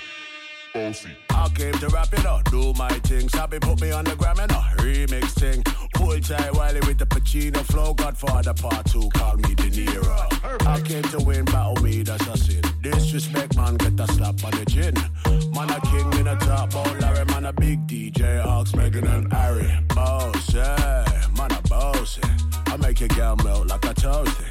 bossy. 0.75 1.09
I 1.31 1.49
came 1.55 1.73
to 1.73 1.87
rap 1.87 2.13
it 2.13 2.23
up, 2.23 2.43
do 2.51 2.71
my 2.73 2.89
thing. 2.99 3.27
Sabi 3.29 3.57
put 3.57 3.81
me 3.81 3.89
on 3.89 4.03
the 4.03 4.15
gram 4.15 4.37
and 4.39 4.51
a 4.51 4.61
remix 4.77 5.31
thing. 5.31 5.63
Pull 5.95 6.19
tight 6.19 6.53
Wiley 6.53 6.81
with 6.81 6.99
the 6.99 7.07
Pacino 7.07 7.63
flow. 7.63 7.95
Godfather 7.95 8.53
part 8.53 8.85
two, 8.85 9.09
call 9.15 9.37
me 9.37 9.55
De 9.55 9.71
Niro. 9.71 10.67
I 10.67 10.81
came 10.81 11.01
to 11.01 11.17
win, 11.17 11.45
battle 11.45 11.81
me, 11.83 12.03
that's 12.03 12.27
a 12.27 12.37
sin. 12.37 12.61
Disrespect, 12.83 13.55
man, 13.55 13.73
get 13.77 13.99
a 13.99 14.05
slap 14.13 14.35
on 14.45 14.51
the 14.51 14.65
chin. 14.69 14.93
Man, 15.51 15.71
a 15.71 15.81
king 15.81 16.19
in 16.19 16.27
a 16.27 16.35
top, 16.41 16.75
oh 16.75 16.95
Larry, 16.99 17.25
man, 17.25 17.45
a 17.45 17.53
big 17.53 17.87
DJ, 17.87 18.45
Ox, 18.45 18.73
Meghan 18.73 19.09
and 19.09 19.33
Harry. 19.33 19.67
Boss, 19.95 20.53
yeah, 20.53 21.25
man, 21.35 21.51
a 21.51 21.61
boss. 21.67 22.19
I 22.67 22.77
make 22.77 22.99
your 22.99 23.09
girl 23.09 23.35
melt 23.37 23.65
like 23.65 23.83
a 23.85 23.95
toasty. 23.95 24.50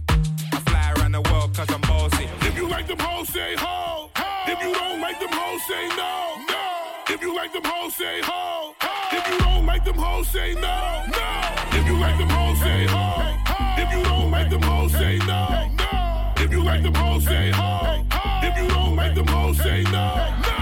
I 1.13 1.21
fly 1.21 1.23
around 1.23 1.23
the 1.23 1.31
world 1.31 1.55
cause 1.55 1.69
I'm 1.69 1.81
bossy. 1.81 2.27
If 2.41 2.55
you 2.55 2.67
like 2.69 2.87
them 2.87 2.99
hoes, 2.99 3.27
say 3.29 3.55
ho. 3.57 4.09
If 4.47 4.61
you 4.61 4.73
don't 4.73 5.01
like 5.01 5.19
them 5.19 5.29
hoes, 5.31 5.61
say 5.67 5.87
no. 5.89 6.37
No. 6.47 7.13
If 7.13 7.21
you 7.21 7.35
like 7.35 7.53
them 7.53 7.63
hoes, 7.65 7.95
say 7.95 8.21
ho. 8.23 8.73
If 9.11 9.27
you 9.27 9.37
don't 9.39 9.65
like 9.65 9.83
them 9.83 9.95
hoes, 9.95 10.27
say 10.29 10.53
no. 10.53 11.03
No. 11.07 11.79
If 11.79 11.87
you 11.87 11.97
like 11.99 12.17
them 12.17 12.29
hoes, 12.29 12.59
say 12.59 12.85
ho. 12.85 13.35
If 13.77 13.91
you 13.93 14.03
don't 14.03 14.31
like 14.31 14.49
them 14.49 14.61
hoes, 14.61 14.91
say 14.91 15.17
no. 15.19 15.69
No. 15.77 16.33
If 16.37 16.51
you 16.51 16.63
like 16.63 16.83
them 16.83 16.93
hoes, 16.93 17.25
say 17.25 17.51
ho. 17.51 18.05
If 18.43 18.57
you 18.57 18.67
don't 18.69 18.95
like 18.95 19.15
them 19.15 19.27
hoes, 19.27 19.57
say 19.57 19.83
no. 19.83 20.07
No. 20.47 20.57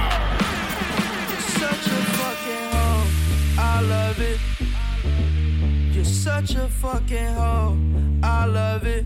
Such 1.59 1.87
a 1.87 1.99
fucking 2.17 2.65
hoe. 2.73 3.07
I 3.59 3.81
love 3.81 4.19
it. 4.19 4.39
You're 5.93 6.05
such 6.05 6.55
a 6.55 6.67
fucking 6.67 7.33
hoe. 7.35 7.77
I 8.23 8.45
love 8.45 8.85
it. 8.85 9.05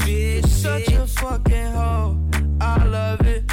bitch. 0.00 0.40
You're 0.40 0.42
such 0.48 0.92
a 0.92 1.06
fucking 1.06 1.72
hoe. 1.72 2.18
I 2.60 2.84
love 2.84 3.20
it. 3.26 3.44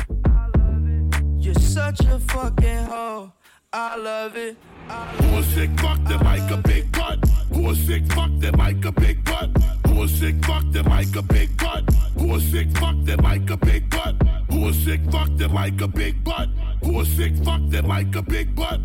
You're 1.37 1.53
such 1.55 1.99
a 2.01 2.19
fucking 2.19 2.85
hoe. 2.85 3.31
I 3.73 3.95
love 3.97 4.35
it. 4.35 4.57
Who 4.87 5.37
a 5.37 5.43
sick 5.43 5.79
fuck 5.79 6.03
them 6.05 6.21
like 6.21 6.49
a 6.51 6.57
big 6.57 6.91
butt? 6.91 7.19
Who 7.53 7.69
a 7.69 7.75
sick 7.75 8.05
fuck 8.13 8.31
them 8.39 8.55
like 8.55 8.85
a 8.85 8.91
big 8.91 9.23
butt? 9.25 9.49
Who 9.87 10.03
a 10.03 10.07
sick 10.07 10.45
fuck 10.45 10.63
them 10.71 10.85
like 10.85 11.15
a 11.15 11.21
big 11.21 11.57
butt? 11.57 11.83
Who 12.17 12.35
a 12.35 12.39
sick 12.39 12.77
fuck 12.77 12.95
them 13.03 13.19
like 13.21 13.49
a 13.49 13.57
big 13.57 13.89
butt? 13.89 14.15
Who 14.51 14.69
a 14.69 14.73
sick 14.73 15.01
fuck 15.11 15.29
them 15.37 15.53
like 15.53 15.81
a 15.81 15.87
big 15.87 16.23
butt? 16.23 16.49
Who 16.83 16.99
a 16.99 17.05
sick 17.05 17.35
fuck 17.43 17.61
them 17.69 17.87
like 17.87 18.15
a 18.15 18.21
big 18.21 18.55
butt? 18.55 18.81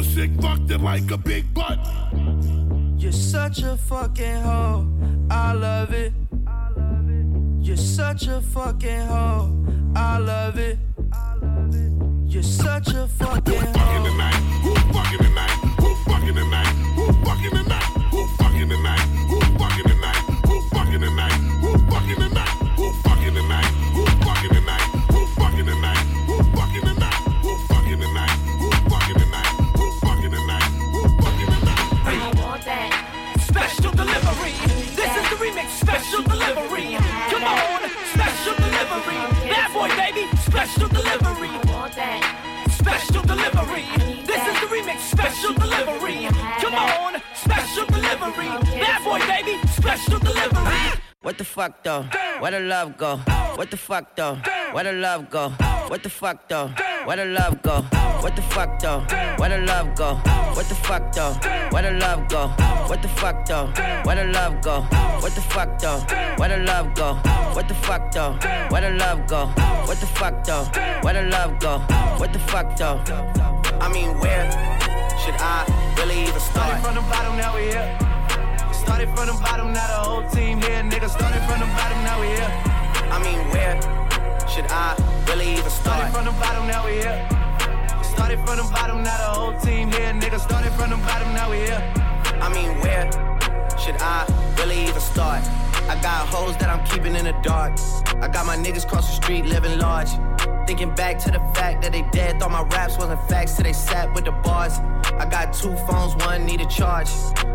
A 0.00 0.02
sick 0.02 0.30
fuck 0.40 0.66
them 0.66 0.82
like 0.82 1.10
a 1.10 1.18
big 1.18 1.52
butt? 1.52 1.78
You're 2.96 3.12
such 3.12 3.62
a 3.62 3.76
fucking 3.76 4.40
hoe. 4.40 4.88
I 5.30 5.52
love 5.52 5.92
it. 5.92 6.14
You're 7.62 7.76
such 7.76 8.26
a 8.26 8.40
fucking 8.40 9.00
hoe. 9.06 9.54
I 9.94 10.18
love 10.18 10.58
it. 10.58 10.78
You're 12.26 12.42
such 12.42 12.88
a 12.88 13.06
fucking 13.06 13.54
hoe. 13.54 13.66
Who 13.66 13.72
fucking 13.72 14.04
tonight? 14.04 14.34
Who 14.62 14.74
fucking 14.92 15.18
tonight? 15.18 15.50
Who 15.78 15.94
fucking 16.04 16.34
tonight? 16.34 16.66
Who 16.96 17.12
fucking 17.26 17.50
tonight? 17.50 17.82
Who 18.10 18.20
fucking 18.38 18.68
tonight? 18.68 19.00
Who 19.28 19.40
fucking 19.58 19.84
tonight? 19.88 20.22
Who 20.46 20.60
fucking 20.70 21.00
tonight? 21.00 21.32
Who 21.60 21.78
fucking 21.90 22.20
tonight? 22.20 22.48
Who 22.76 22.88
fucking 23.02 23.34
tonight? 23.34 24.84
Who 25.10 25.26
fucking 25.42 25.66
tonight? 25.66 25.98
Who 26.26 26.44
fucking 26.56 26.84
tonight? 26.86 27.20
Who 27.42 27.54
fucking 27.68 28.00
tonight? 28.00 28.36
Who 28.58 28.70
fucking 28.88 29.18
tonight? 29.18 29.46
Who 29.76 29.86
fucking 30.00 30.30
tonight? 30.30 30.68
Who 30.94 31.02
fucking 31.20 31.50
tonight? 31.50 31.86
I 32.04 32.32
want 32.40 32.64
that 32.64 33.36
special 33.40 33.92
delivery. 33.92 34.54
This 34.96 35.12
is 35.16 35.24
the 35.30 35.36
remix 35.36 35.68
special 35.80 36.22
delivery. 36.22 36.96
Boy, 39.80 39.88
baby, 39.96 40.24
special 40.36 40.88
delivery. 40.88 41.54
Special 42.68 43.22
delivery. 43.22 43.86
This 44.26 44.42
is 44.50 44.56
the 44.60 44.68
remix 44.74 44.98
special 45.00 45.54
delivery. 45.54 46.28
Come 46.60 46.74
on, 46.74 47.22
special 47.34 47.86
delivery. 47.86 48.50
Bad 48.84 49.00
boy, 49.04 49.20
baby, 49.26 49.54
special 49.68 50.18
delivery. 50.18 51.00
What 51.22 51.38
the 51.38 51.44
fuck 51.44 51.82
though? 51.82 52.02
Where 52.40 52.50
the 52.50 52.60
love 52.60 52.98
go? 52.98 53.20
Oh. 53.26 53.52
What 53.56 53.70
the 53.70 53.78
fuck 53.78 54.16
though? 54.16 54.36
Where 54.72 54.84
the 54.84 54.92
love 54.92 55.30
go? 55.30 55.48
What 55.88 56.04
the 56.04 56.08
fuck 56.08 56.48
though? 56.48 56.68
Where 57.04 57.16
the 57.16 57.24
love 57.24 57.60
go? 57.62 57.82
What 58.22 58.36
the 58.36 58.42
fuck 58.42 58.78
though? 58.78 59.00
Where 59.36 59.48
the 59.48 59.58
love 59.66 59.96
go? 59.96 60.14
What 60.54 60.68
the 60.68 60.76
fuck 60.76 61.12
though? 61.12 61.32
Where 61.70 61.82
the 61.82 61.90
love 61.98 62.28
go? 62.28 62.46
What 62.86 63.02
the 63.02 63.08
fuck 63.08 63.46
though? 63.46 63.66
Where 64.04 64.14
the 64.14 64.32
love 64.32 64.62
go? 64.62 64.82
What 65.22 65.34
the 65.34 65.40
fuck 65.40 65.80
though? 65.80 65.98
Where 66.36 66.48
the 66.48 66.58
love 66.58 66.94
go? 66.94 67.14
What 67.54 67.68
the 67.68 67.74
fuck 67.74 68.12
though? 68.12 68.38
Where 68.70 68.80
the 68.80 68.90
love 68.96 69.26
go? 69.26 69.46
What 69.86 69.98
the 69.98 70.06
fuck 70.06 70.44
though? 70.44 70.64
Where 71.02 71.14
the 71.14 71.22
love 71.30 71.58
go? 71.58 71.78
What 72.18 72.32
the 72.32 72.38
fuck 72.38 72.76
though? 72.76 73.02
I 73.80 73.92
mean, 73.92 74.18
where 74.20 74.46
should 75.18 75.34
I 75.34 75.66
really 75.98 76.22
even 76.22 76.38
start? 76.38 76.78
Started 76.78 76.84
from 76.84 76.94
the 76.94 77.02
bottom, 77.10 77.36
now 77.36 77.56
we 77.56 77.62
here. 77.74 77.98
Started 78.72 79.08
from 79.16 79.26
the 79.26 79.38
bottom, 79.42 79.72
now 79.72 79.86
the 79.88 80.08
whole 80.08 80.30
team 80.30 80.62
here. 80.62 80.82
Nigga, 80.82 81.10
started 81.10 81.42
from 81.50 81.58
the 81.58 81.66
bottom, 81.74 81.98
now 82.04 82.20
we 82.20 82.28
here. 82.28 82.52
I 83.10 83.18
mean, 83.18 83.40
where 83.50 83.99
should 84.50 84.66
I 84.68 84.96
really 85.28 85.52
even 85.52 85.70
start? 85.70 86.10
Started 86.10 86.14
from 86.14 86.24
the 86.24 86.32
bottom, 86.32 86.66
now 86.66 86.84
we 86.84 86.92
here. 86.94 87.28
Started 88.02 88.38
from 88.44 88.56
the 88.56 88.68
bottom, 88.72 89.02
now 89.02 89.16
the 89.16 89.30
whole 89.38 89.60
team 89.60 89.90
here. 89.92 90.12
Nigga, 90.12 90.40
started 90.40 90.72
from 90.72 90.90
the 90.90 90.96
bottom, 90.96 91.32
now 91.34 91.50
we 91.50 91.58
here. 91.58 91.82
I 92.42 92.48
mean, 92.52 92.80
where 92.80 93.06
should 93.78 93.96
I 94.00 94.26
really 94.58 94.88
even 94.88 95.00
start? 95.00 95.44
I 95.88 95.98
got 96.02 96.26
hoes 96.28 96.56
that 96.56 96.68
I'm 96.68 96.84
keeping 96.86 97.14
in 97.14 97.26
the 97.26 97.36
dark. 97.42 97.78
I 98.20 98.28
got 98.28 98.44
my 98.44 98.56
niggas 98.56 98.88
cross 98.88 99.06
the 99.06 99.22
street 99.22 99.44
living 99.44 99.78
large. 99.78 100.10
Thinking 100.66 100.94
back 100.94 101.18
to 101.20 101.30
the 101.30 101.40
fact 101.54 101.82
that 101.82 101.92
they 101.92 102.02
dead, 102.10 102.40
thought 102.40 102.50
my 102.50 102.62
raps 102.62 102.98
wasn't 102.98 103.22
facts, 103.28 103.56
so 103.56 103.62
they 103.62 103.72
sat 103.72 104.12
with 104.14 104.24
the 104.24 104.32
bars. 104.32 104.78
I 105.18 105.26
got 105.30 105.52
two 105.52 105.76
phones, 105.86 106.16
one 106.24 106.44
need 106.44 106.60
a 106.60 106.66
charge. 106.66 107.08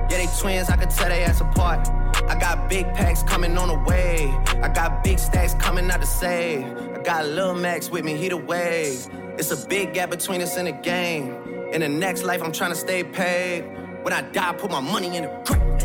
Yeah, 0.10 0.18
they 0.18 0.30
twins, 0.39 0.70
I 0.70 0.78
can 0.78 0.89
tell 0.89 1.10
they 1.10 1.24
ass 1.24 1.41
apart. 1.41 1.89
I 2.28 2.36
got 2.39 2.70
big 2.70 2.93
packs 2.93 3.22
coming 3.24 3.58
on 3.58 3.68
the 3.68 3.78
way. 3.89 4.34
I 4.62 4.70
got 4.70 5.04
big 5.04 5.20
stacks 5.20 5.54
coming 5.54 5.89
out 5.91 6.02
to 6.02 6.08
save. 6.08 6.66
I 7.06 7.08
got 7.08 7.28
Lil 7.28 7.53
Max 7.53 7.91
with 7.91 8.03
me, 8.03 8.15
he 8.15 8.30
the 8.30 8.38
wave. 8.38 9.07
It's 9.38 9.52
a 9.52 9.68
big 9.68 9.94
gap 9.94 10.10
between 10.10 10.41
us 10.41 10.57
in 10.57 10.65
the 10.65 10.72
game. 10.72 11.36
In 11.72 11.82
the 11.82 11.88
next 11.88 12.23
life, 12.23 12.41
I'm 12.41 12.52
trying 12.52 12.72
to 12.72 12.76
stay 12.76 13.03
paid. 13.03 13.61
When 14.02 14.11
I 14.11 14.22
die, 14.22 14.53
put 14.53 14.72
my 14.72 14.80
money 14.80 15.15
in 15.15 15.22
the 15.26 15.30
grave. 15.45 15.85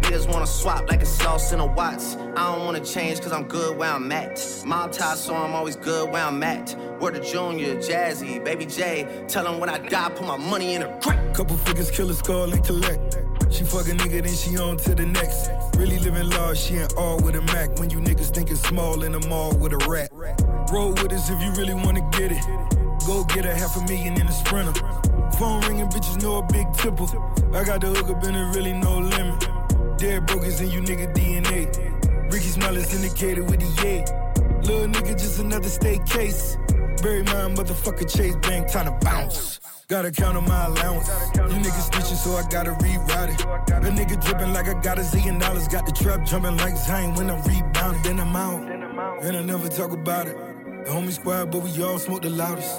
Niggas 0.11 0.27
wanna 0.27 0.45
swap 0.45 0.89
like 0.89 1.01
a 1.01 1.05
sauce 1.05 1.53
in 1.53 1.61
a 1.61 1.65
Watts. 1.65 2.17
I 2.35 2.53
don't 2.53 2.65
wanna 2.65 2.83
change 2.83 3.21
cause 3.21 3.31
I'm 3.31 3.45
good 3.47 3.77
where 3.77 3.89
I'm 3.89 4.11
at. 4.11 4.43
Mob 4.65 4.91
tie, 4.91 5.15
so 5.15 5.33
I'm 5.33 5.55
always 5.55 5.77
good 5.77 6.11
where 6.11 6.25
I'm 6.25 6.43
at. 6.43 6.75
Word 6.99 7.15
of 7.15 7.23
Junior, 7.23 7.75
Jazzy, 7.75 8.43
Baby 8.43 8.65
J. 8.65 9.07
Tell 9.29 9.47
'em 9.47 9.61
when 9.61 9.69
I 9.69 9.77
die, 9.77 10.09
put 10.09 10.27
my 10.27 10.35
money 10.35 10.73
in 10.75 10.81
a 10.81 10.99
crack. 10.99 11.33
Couple 11.33 11.55
figures, 11.55 11.89
kill 11.89 12.09
a 12.09 12.13
skull 12.13 12.51
and 12.51 12.61
collect. 12.61 13.19
She 13.51 13.63
fuck 13.63 13.87
a 13.87 13.91
nigga, 13.91 14.21
then 14.21 14.35
she 14.35 14.57
on 14.57 14.75
to 14.79 14.93
the 14.93 15.05
next. 15.05 15.49
Really 15.77 15.97
living 15.99 16.29
large, 16.31 16.57
she 16.57 16.75
ain't 16.75 16.93
all 16.97 17.17
with 17.21 17.35
a 17.35 17.41
Mac. 17.43 17.79
When 17.79 17.89
you 17.89 18.01
niggas 18.01 18.35
thinking 18.35 18.57
small 18.57 19.03
in 19.03 19.13
the 19.13 19.25
mall 19.29 19.53
with 19.53 19.71
a 19.71 19.77
rat. 19.89 20.09
Roll 20.73 20.91
with 20.91 21.13
us 21.13 21.29
if 21.29 21.41
you 21.41 21.51
really 21.53 21.73
wanna 21.73 22.05
get 22.11 22.33
it. 22.33 22.43
Go 23.07 23.23
get 23.23 23.45
a 23.45 23.55
half 23.55 23.77
a 23.77 23.81
million 23.87 24.19
in 24.19 24.27
a 24.27 24.33
sprinter. 24.33 24.73
Phone 25.39 25.61
ringing, 25.61 25.87
bitches 25.87 26.21
know 26.21 26.39
a 26.39 26.43
big 26.51 26.67
tipple. 26.73 27.07
I 27.55 27.63
got 27.63 27.79
the 27.79 27.87
hook 27.87 28.09
up 28.09 28.21
and 28.25 28.35
there 28.35 28.51
really 28.53 28.73
no 28.73 28.99
limit. 28.99 29.60
Dead 30.01 30.25
brokers 30.25 30.59
in 30.61 30.71
you 30.71 30.81
nigga 30.81 31.13
DNA. 31.13 31.69
Ricky 32.33 32.47
Smile 32.47 32.75
is 32.75 32.91
indicated 32.91 33.47
with 33.47 33.59
the 33.59 33.83
yay. 33.83 34.03
Little 34.63 34.87
nigga, 34.87 35.11
just 35.11 35.37
another 35.37 35.69
state 35.69 36.03
case. 36.07 36.57
Bury 37.03 37.21
my 37.21 37.53
motherfucker 37.53 38.11
Chase 38.11 38.35
Bank, 38.37 38.71
time 38.71 38.85
to 38.85 39.05
bounce. 39.05 39.59
Gotta 39.87 40.09
count 40.09 40.37
on 40.37 40.47
my 40.47 40.65
allowance. 40.65 41.07
You 41.35 41.43
niggas 41.43 41.91
snitching, 41.91 42.15
so 42.15 42.31
I 42.31 42.41
gotta 42.49 42.71
rewrite 42.81 43.29
it. 43.29 43.41
A 43.41 43.91
nigga 43.93 44.19
dripping 44.25 44.51
like 44.53 44.67
I 44.67 44.81
got 44.81 44.97
a 44.97 45.01
zillion 45.01 45.39
dollars. 45.39 45.67
Got 45.67 45.85
the 45.85 45.91
trap 45.91 46.25
jumping 46.25 46.57
like 46.57 46.75
Zion 46.77 47.13
when 47.13 47.29
I'm 47.29 47.43
rebounding. 47.43 48.01
Then 48.01 48.19
I'm 48.19 48.35
out, 48.35 48.71
and 49.23 49.37
I 49.37 49.43
never 49.43 49.67
talk 49.67 49.91
about 49.91 50.25
it. 50.25 50.35
The 50.35 50.89
homie 50.89 51.11
squad, 51.11 51.51
but 51.51 51.61
we 51.61 51.83
all 51.83 51.99
smoke 51.99 52.23
the 52.23 52.31
loudest. 52.31 52.73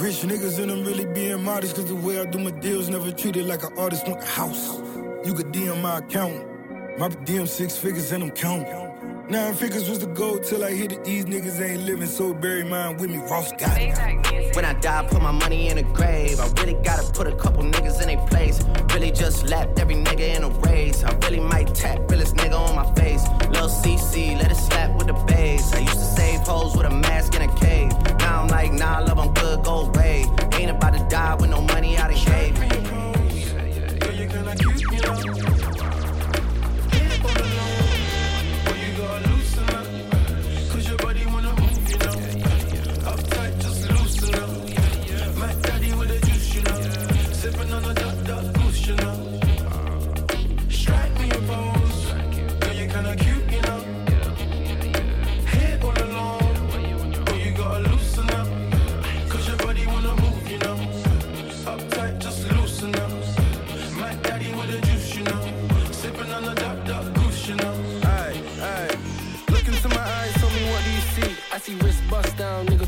Rich 0.00 0.22
niggas 0.22 0.58
and 0.58 0.72
I'm 0.72 0.84
really 0.84 1.06
being 1.06 1.40
modest, 1.40 1.76
cause 1.76 1.86
the 1.86 1.94
way 1.94 2.18
I 2.18 2.24
do 2.24 2.40
my 2.40 2.50
deals 2.50 2.88
never 2.88 3.12
treated 3.12 3.46
like 3.46 3.62
an 3.62 3.78
artist 3.78 4.08
want 4.08 4.22
the 4.22 4.26
house. 4.26 4.78
You 5.24 5.34
could 5.34 5.52
DM 5.52 5.80
my 5.80 5.98
account. 5.98 6.53
My 6.96 7.08
DM 7.08 7.48
six 7.48 7.76
figures 7.76 8.12
and 8.12 8.22
I'm 8.22 8.30
counting. 8.30 9.26
Nine 9.28 9.54
figures 9.54 9.90
was 9.90 9.98
the 9.98 10.06
goal 10.06 10.38
till 10.38 10.62
I 10.62 10.70
hit 10.70 10.92
it. 10.92 11.04
These 11.04 11.24
niggas 11.24 11.60
ain't 11.60 11.82
living, 11.82 12.06
so 12.06 12.32
bury 12.32 12.62
mine 12.62 12.98
with 12.98 13.10
me. 13.10 13.16
Ross 13.16 13.50
got 13.52 13.76
it. 13.80 14.54
When 14.54 14.64
I 14.64 14.74
die, 14.74 15.04
put 15.10 15.20
my 15.20 15.32
money 15.32 15.70
in 15.70 15.78
a 15.78 15.82
grave. 15.82 16.38
I 16.38 16.46
really 16.60 16.74
gotta 16.84 17.10
put 17.12 17.26
a 17.26 17.34
couple 17.34 17.64
niggas 17.64 18.00
in 18.00 18.06
their 18.06 18.24
place. 18.28 18.62
Really 18.94 19.10
just 19.10 19.44
lapped 19.48 19.80
every 19.80 19.96
nigga 19.96 20.36
in 20.36 20.44
a 20.44 20.50
race. 20.50 21.02
I 21.02 21.12
really 21.24 21.40
might 21.40 21.74
tap 21.74 21.98
realest 22.08 22.36
nigga 22.36 22.56
on 22.56 22.76
my 22.76 22.88
face. 22.94 23.24
Lil 23.50 23.68
CC, 23.68 24.38
let 24.38 24.52
it 24.52 24.56
slap 24.56 24.96
with 24.96 25.08
the 25.08 25.14
bass. 25.26 25.74
I 25.74 25.80
used 25.80 25.94
to 25.94 25.98
save 25.98 26.40
hoes 26.40 26.76
with 26.76 26.86
a 26.86 26.94
mask 26.94 27.34
in 27.34 27.42
a 27.42 27.52
cave. 27.56 27.90
Now 28.20 28.42
I'm 28.42 28.48
like, 28.48 28.72
nah, 28.72 29.00
love, 29.00 29.18
I'm 29.18 29.34
good, 29.34 29.64
go 29.64 29.86
away. 29.86 30.26
Ain't 30.52 30.70
about 30.70 30.94
to 30.94 31.04
die 31.08 31.34
with 31.34 31.50
no 31.50 31.60
money 31.60 31.98
I 31.98 32.12
done 32.12 32.24
gave. 32.24 32.83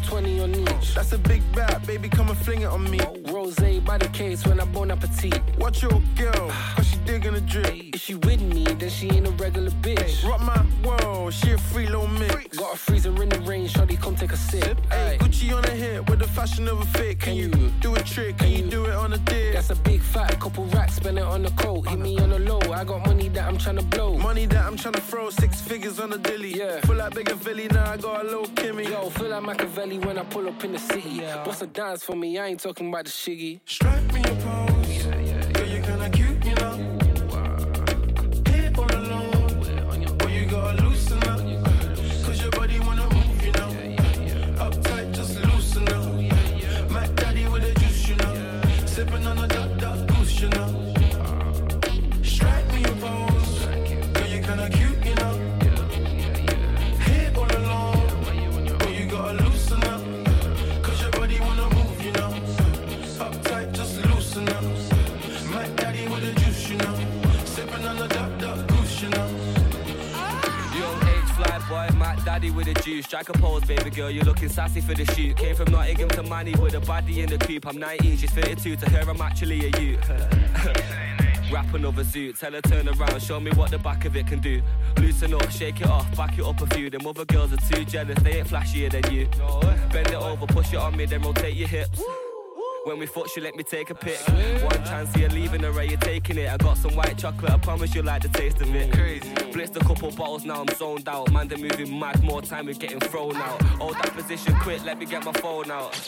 20 0.06 0.40
on 0.40 0.54
each. 0.54 0.94
That's 0.94 1.12
a 1.12 1.18
big 1.18 1.42
bat, 1.52 1.84
baby, 1.86 2.08
come 2.08 2.28
and 2.28 2.38
fling 2.38 2.62
it 2.62 2.66
on 2.66 2.88
me. 2.88 3.00
Rose 3.46 3.80
by 3.84 3.96
the 3.96 4.08
case 4.08 4.44
when 4.44 4.58
I 4.58 4.64
bon 4.64 4.90
appetit. 4.90 5.40
Watch 5.56 5.82
your 5.82 6.02
girl, 6.16 6.50
cause 6.74 6.86
she 6.88 6.96
digging 7.04 7.34
the 7.34 7.40
drip. 7.40 7.94
If 7.94 8.00
she 8.00 8.14
with 8.16 8.40
me, 8.40 8.64
then 8.64 8.90
she 8.90 9.08
ain't 9.08 9.26
a 9.26 9.30
regular 9.30 9.70
bitch. 9.70 10.28
Rock 10.28 10.40
my 10.40 10.60
world, 10.84 11.32
she 11.32 11.52
a 11.52 11.58
free 11.58 11.86
little 11.86 12.08
mix. 12.08 12.56
Got 12.58 12.74
a 12.74 12.76
freezer 12.76 13.22
in 13.22 13.28
the 13.28 13.38
rain, 13.40 13.68
shawty, 13.68 14.00
come 14.00 14.16
take 14.16 14.32
a 14.32 14.36
sip. 14.36 14.76
Hey, 14.90 15.16
Gucci 15.20 15.54
on 15.54 15.62
the 15.62 15.70
hip 15.70 16.10
with 16.10 16.18
the 16.18 16.26
fashion 16.26 16.66
of 16.66 16.80
a 16.80 16.86
fit. 16.86 17.20
Can, 17.20 17.36
you, 17.36 17.48
do 17.80 17.94
a 17.94 18.02
trick? 18.02 18.38
Can, 18.38 18.50
you, 18.50 18.62
do 18.68 18.84
it 18.86 18.94
on 18.94 19.12
a 19.12 19.18
dip? 19.18 19.54
That's 19.54 19.70
a 19.70 19.76
big 19.76 20.00
fat 20.00 20.40
couple 20.40 20.64
racks, 20.66 20.96
spend 20.96 21.18
it 21.18 21.24
on 21.24 21.42
the 21.42 21.50
coat. 21.50 21.88
Hit 21.88 22.00
me 22.00 22.18
on 22.18 22.30
the 22.30 22.40
low, 22.40 22.60
I 22.72 22.82
got 22.82 23.06
money 23.06 23.28
that 23.28 23.46
I'm 23.46 23.58
tryna 23.58 23.88
blow. 23.90 24.18
Money 24.18 24.46
that 24.46 24.64
I'm 24.64 24.76
tryna 24.76 25.00
throw, 25.00 25.30
six 25.30 25.60
figures 25.60 26.00
on 26.00 26.10
the 26.10 26.18
dilly. 26.18 26.56
Yeah. 26.56 26.80
Full 26.80 26.96
like 26.96 27.14
bigger 27.14 27.36
Philly, 27.36 27.68
now 27.68 27.92
I 27.92 27.96
got 27.96 28.22
a 28.22 28.24
little 28.24 28.46
Kimmy. 28.46 28.88
Yo, 28.88 29.10
feel 29.10 29.28
like 29.28 29.42
Machiavelli 29.42 29.98
when 29.98 30.18
I 30.18 30.24
pull 30.24 30.48
up 30.48 30.64
in 30.64 30.72
the 30.72 30.78
city. 30.78 31.10
Yeah. 31.10 31.44
Bust 31.44 31.62
a 31.62 31.66
dance 31.66 32.02
for 32.02 32.16
me, 32.16 32.38
I 32.38 32.46
ain't 32.48 32.60
talking 32.60 32.88
about 32.88 33.04
the 33.04 33.10
shiggy. 33.36 33.60
Strike 33.66 34.12
me 34.12 34.22
a 34.22 34.65
Daddy 72.36 72.50
with 72.50 72.68
a 72.68 72.74
juice. 72.82 73.06
Strike 73.06 73.30
a 73.30 73.32
pose, 73.32 73.64
baby 73.64 73.88
girl, 73.88 74.10
you're 74.10 74.22
looking 74.22 74.50
sassy 74.50 74.82
for 74.82 74.92
the 74.92 75.06
shoot. 75.14 75.34
Came 75.38 75.56
from 75.56 75.72
Nottingham 75.72 76.10
to 76.10 76.22
Manny 76.22 76.54
with 76.56 76.74
a 76.74 76.80
body 76.80 77.22
in 77.22 77.30
the 77.30 77.38
coop. 77.38 77.66
I'm 77.66 77.78
19, 77.78 78.18
she's 78.18 78.30
32. 78.30 78.76
To 78.76 78.90
her, 78.90 79.08
I'm 79.08 79.22
actually 79.22 79.64
a 79.64 79.80
youth. 79.80 80.06
Rap 81.50 81.72
another 81.72 82.04
zoot, 82.04 82.38
tell 82.38 82.52
her 82.52 82.60
turn 82.60 82.90
around, 82.90 83.22
show 83.22 83.40
me 83.40 83.52
what 83.52 83.70
the 83.70 83.78
back 83.78 84.04
of 84.04 84.16
it 84.16 84.26
can 84.26 84.40
do. 84.40 84.60
Loosen 84.98 85.32
up, 85.32 85.50
shake 85.50 85.80
it 85.80 85.86
off, 85.86 86.14
back 86.14 86.38
it 86.38 86.44
up 86.44 86.60
a 86.60 86.66
few. 86.74 86.90
Them 86.90 87.06
other 87.06 87.24
girls 87.24 87.54
are 87.54 87.72
too 87.72 87.86
jealous, 87.86 88.18
they 88.22 88.40
ain't 88.40 88.48
flashier 88.48 88.90
than 88.90 89.10
you. 89.10 89.26
Bend 89.90 90.08
it 90.08 90.14
over, 90.14 90.46
push 90.46 90.74
it 90.74 90.76
on 90.76 90.94
me, 90.94 91.06
then 91.06 91.22
rotate 91.22 91.54
your 91.54 91.68
hips. 91.68 92.02
When 92.86 93.00
we 93.00 93.06
fuck, 93.06 93.28
she 93.28 93.40
let 93.40 93.56
me 93.56 93.64
take 93.64 93.90
a 93.90 93.96
pic. 93.96 94.16
One 94.62 94.84
chance, 94.84 95.16
you're 95.16 95.28
leaving 95.30 95.60
her, 95.64 95.82
you're 95.82 95.98
taking 95.98 96.38
it. 96.38 96.48
I 96.48 96.56
got 96.56 96.78
some 96.78 96.94
white 96.94 97.18
chocolate, 97.18 97.50
I 97.50 97.58
promise 97.58 97.92
you 97.96 98.02
like 98.02 98.22
the 98.22 98.28
taste 98.28 98.60
of 98.60 98.72
it. 98.72 98.92
Crazy. 98.92 99.28
Blitzed 99.50 99.74
a 99.74 99.80
couple 99.84 100.12
bottles, 100.12 100.44
now 100.44 100.60
I'm 100.60 100.68
zoned 100.68 101.08
out. 101.08 101.32
Man, 101.32 101.48
they're 101.48 101.58
moving 101.58 101.98
mad, 101.98 102.22
more 102.22 102.42
time 102.42 102.66
we're 102.66 102.74
getting 102.74 103.00
thrown 103.00 103.34
out. 103.34 103.60
Hold 103.80 103.94
that 103.96 104.12
position 104.14 104.54
quick, 104.60 104.84
let 104.84 104.98
me 105.00 105.04
get 105.06 105.24
my 105.24 105.32
phone 105.32 105.68
out. 105.68 105.98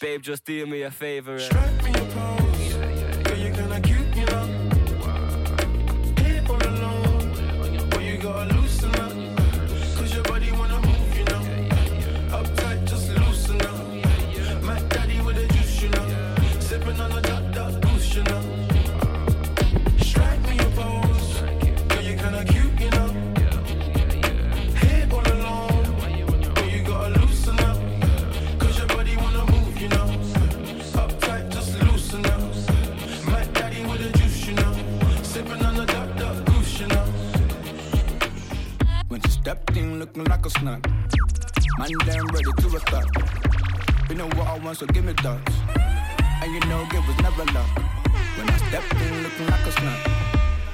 Babe, 0.00 0.20
just 0.20 0.44
do 0.44 0.66
me 0.66 0.82
a 0.82 0.90
favor. 0.90 1.36
Eh? 1.36 1.42
and- 1.42 1.42
Strike 1.42 1.84
me 1.84 1.90
a 1.90 2.04
pose. 2.06 2.74
Girl, 3.22 3.38
you 3.38 3.52
kinda 3.52 3.80
cute, 3.80 4.16
you 4.16 4.26
know. 4.26 4.46
Hit 6.24 6.50
all 6.50 6.66
alone. 6.66 7.88
Boy, 7.90 7.98
you 8.00 8.18
gotta 8.18 8.59
looking 40.00 40.24
like 40.24 40.46
a 40.46 40.50
snack. 40.50 40.82
Man, 41.78 41.90
damn 42.06 42.26
ready 42.28 42.52
to 42.62 42.76
attack. 42.78 43.04
You 44.08 44.14
know 44.14 44.28
what 44.28 44.46
I 44.46 44.58
want, 44.58 44.78
so 44.78 44.86
give 44.86 45.04
me 45.04 45.12
that. 45.12 45.40
And 46.42 46.54
you 46.54 46.60
know, 46.70 46.86
give 46.90 47.06
was 47.06 47.18
never 47.18 47.44
luck. 47.52 47.68
When 48.38 48.48
I 48.48 48.56
stepped 48.56 48.94
in 48.94 49.22
looking 49.22 49.46
like 49.46 49.66
a 49.66 49.72
snack. 49.72 50.10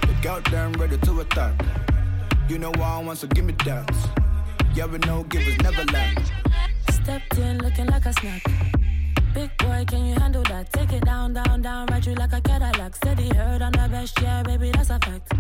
The 0.03 0.15
girl 0.23 0.41
damn 0.45 0.73
ready 0.75 0.97
to 0.97 1.21
attack. 1.23 1.61
You 2.49 2.59
know 2.59 2.71
what 2.71 2.83
I 2.83 3.03
want, 3.03 3.19
so 3.19 3.27
give 3.27 3.45
me 3.45 3.55
that. 3.65 3.91
Yeah, 4.77 4.87
we 4.87 4.99
know, 4.99 5.25
give 5.25 5.45
was 5.45 5.59
never 5.59 5.85
lack. 5.87 6.23
Stepped 6.91 7.37
in 7.39 7.59
looking 7.59 7.87
like 7.87 8.07
a 8.07 8.13
snack. 8.13 8.45
Big 9.35 9.51
boy, 9.59 9.85
can 9.89 10.07
you 10.07 10.15
handle 10.15 10.45
that? 10.45 10.73
Take 10.73 10.93
it 10.93 11.05
down, 11.05 11.35
down, 11.35 11.63
down, 11.63 11.89
ride 11.89 12.07
you 12.07 12.15
like 12.15 12.33
a 12.33 12.41
Cadillac. 12.41 12.95
Steady 12.95 13.35
heard 13.35 13.61
on 13.61 13.73
the 13.73 13.89
best, 13.91 14.21
yeah, 14.23 14.45
baby, 14.45 14.71
that's 14.71 14.91
a 14.91 15.01
fact. 15.01 15.33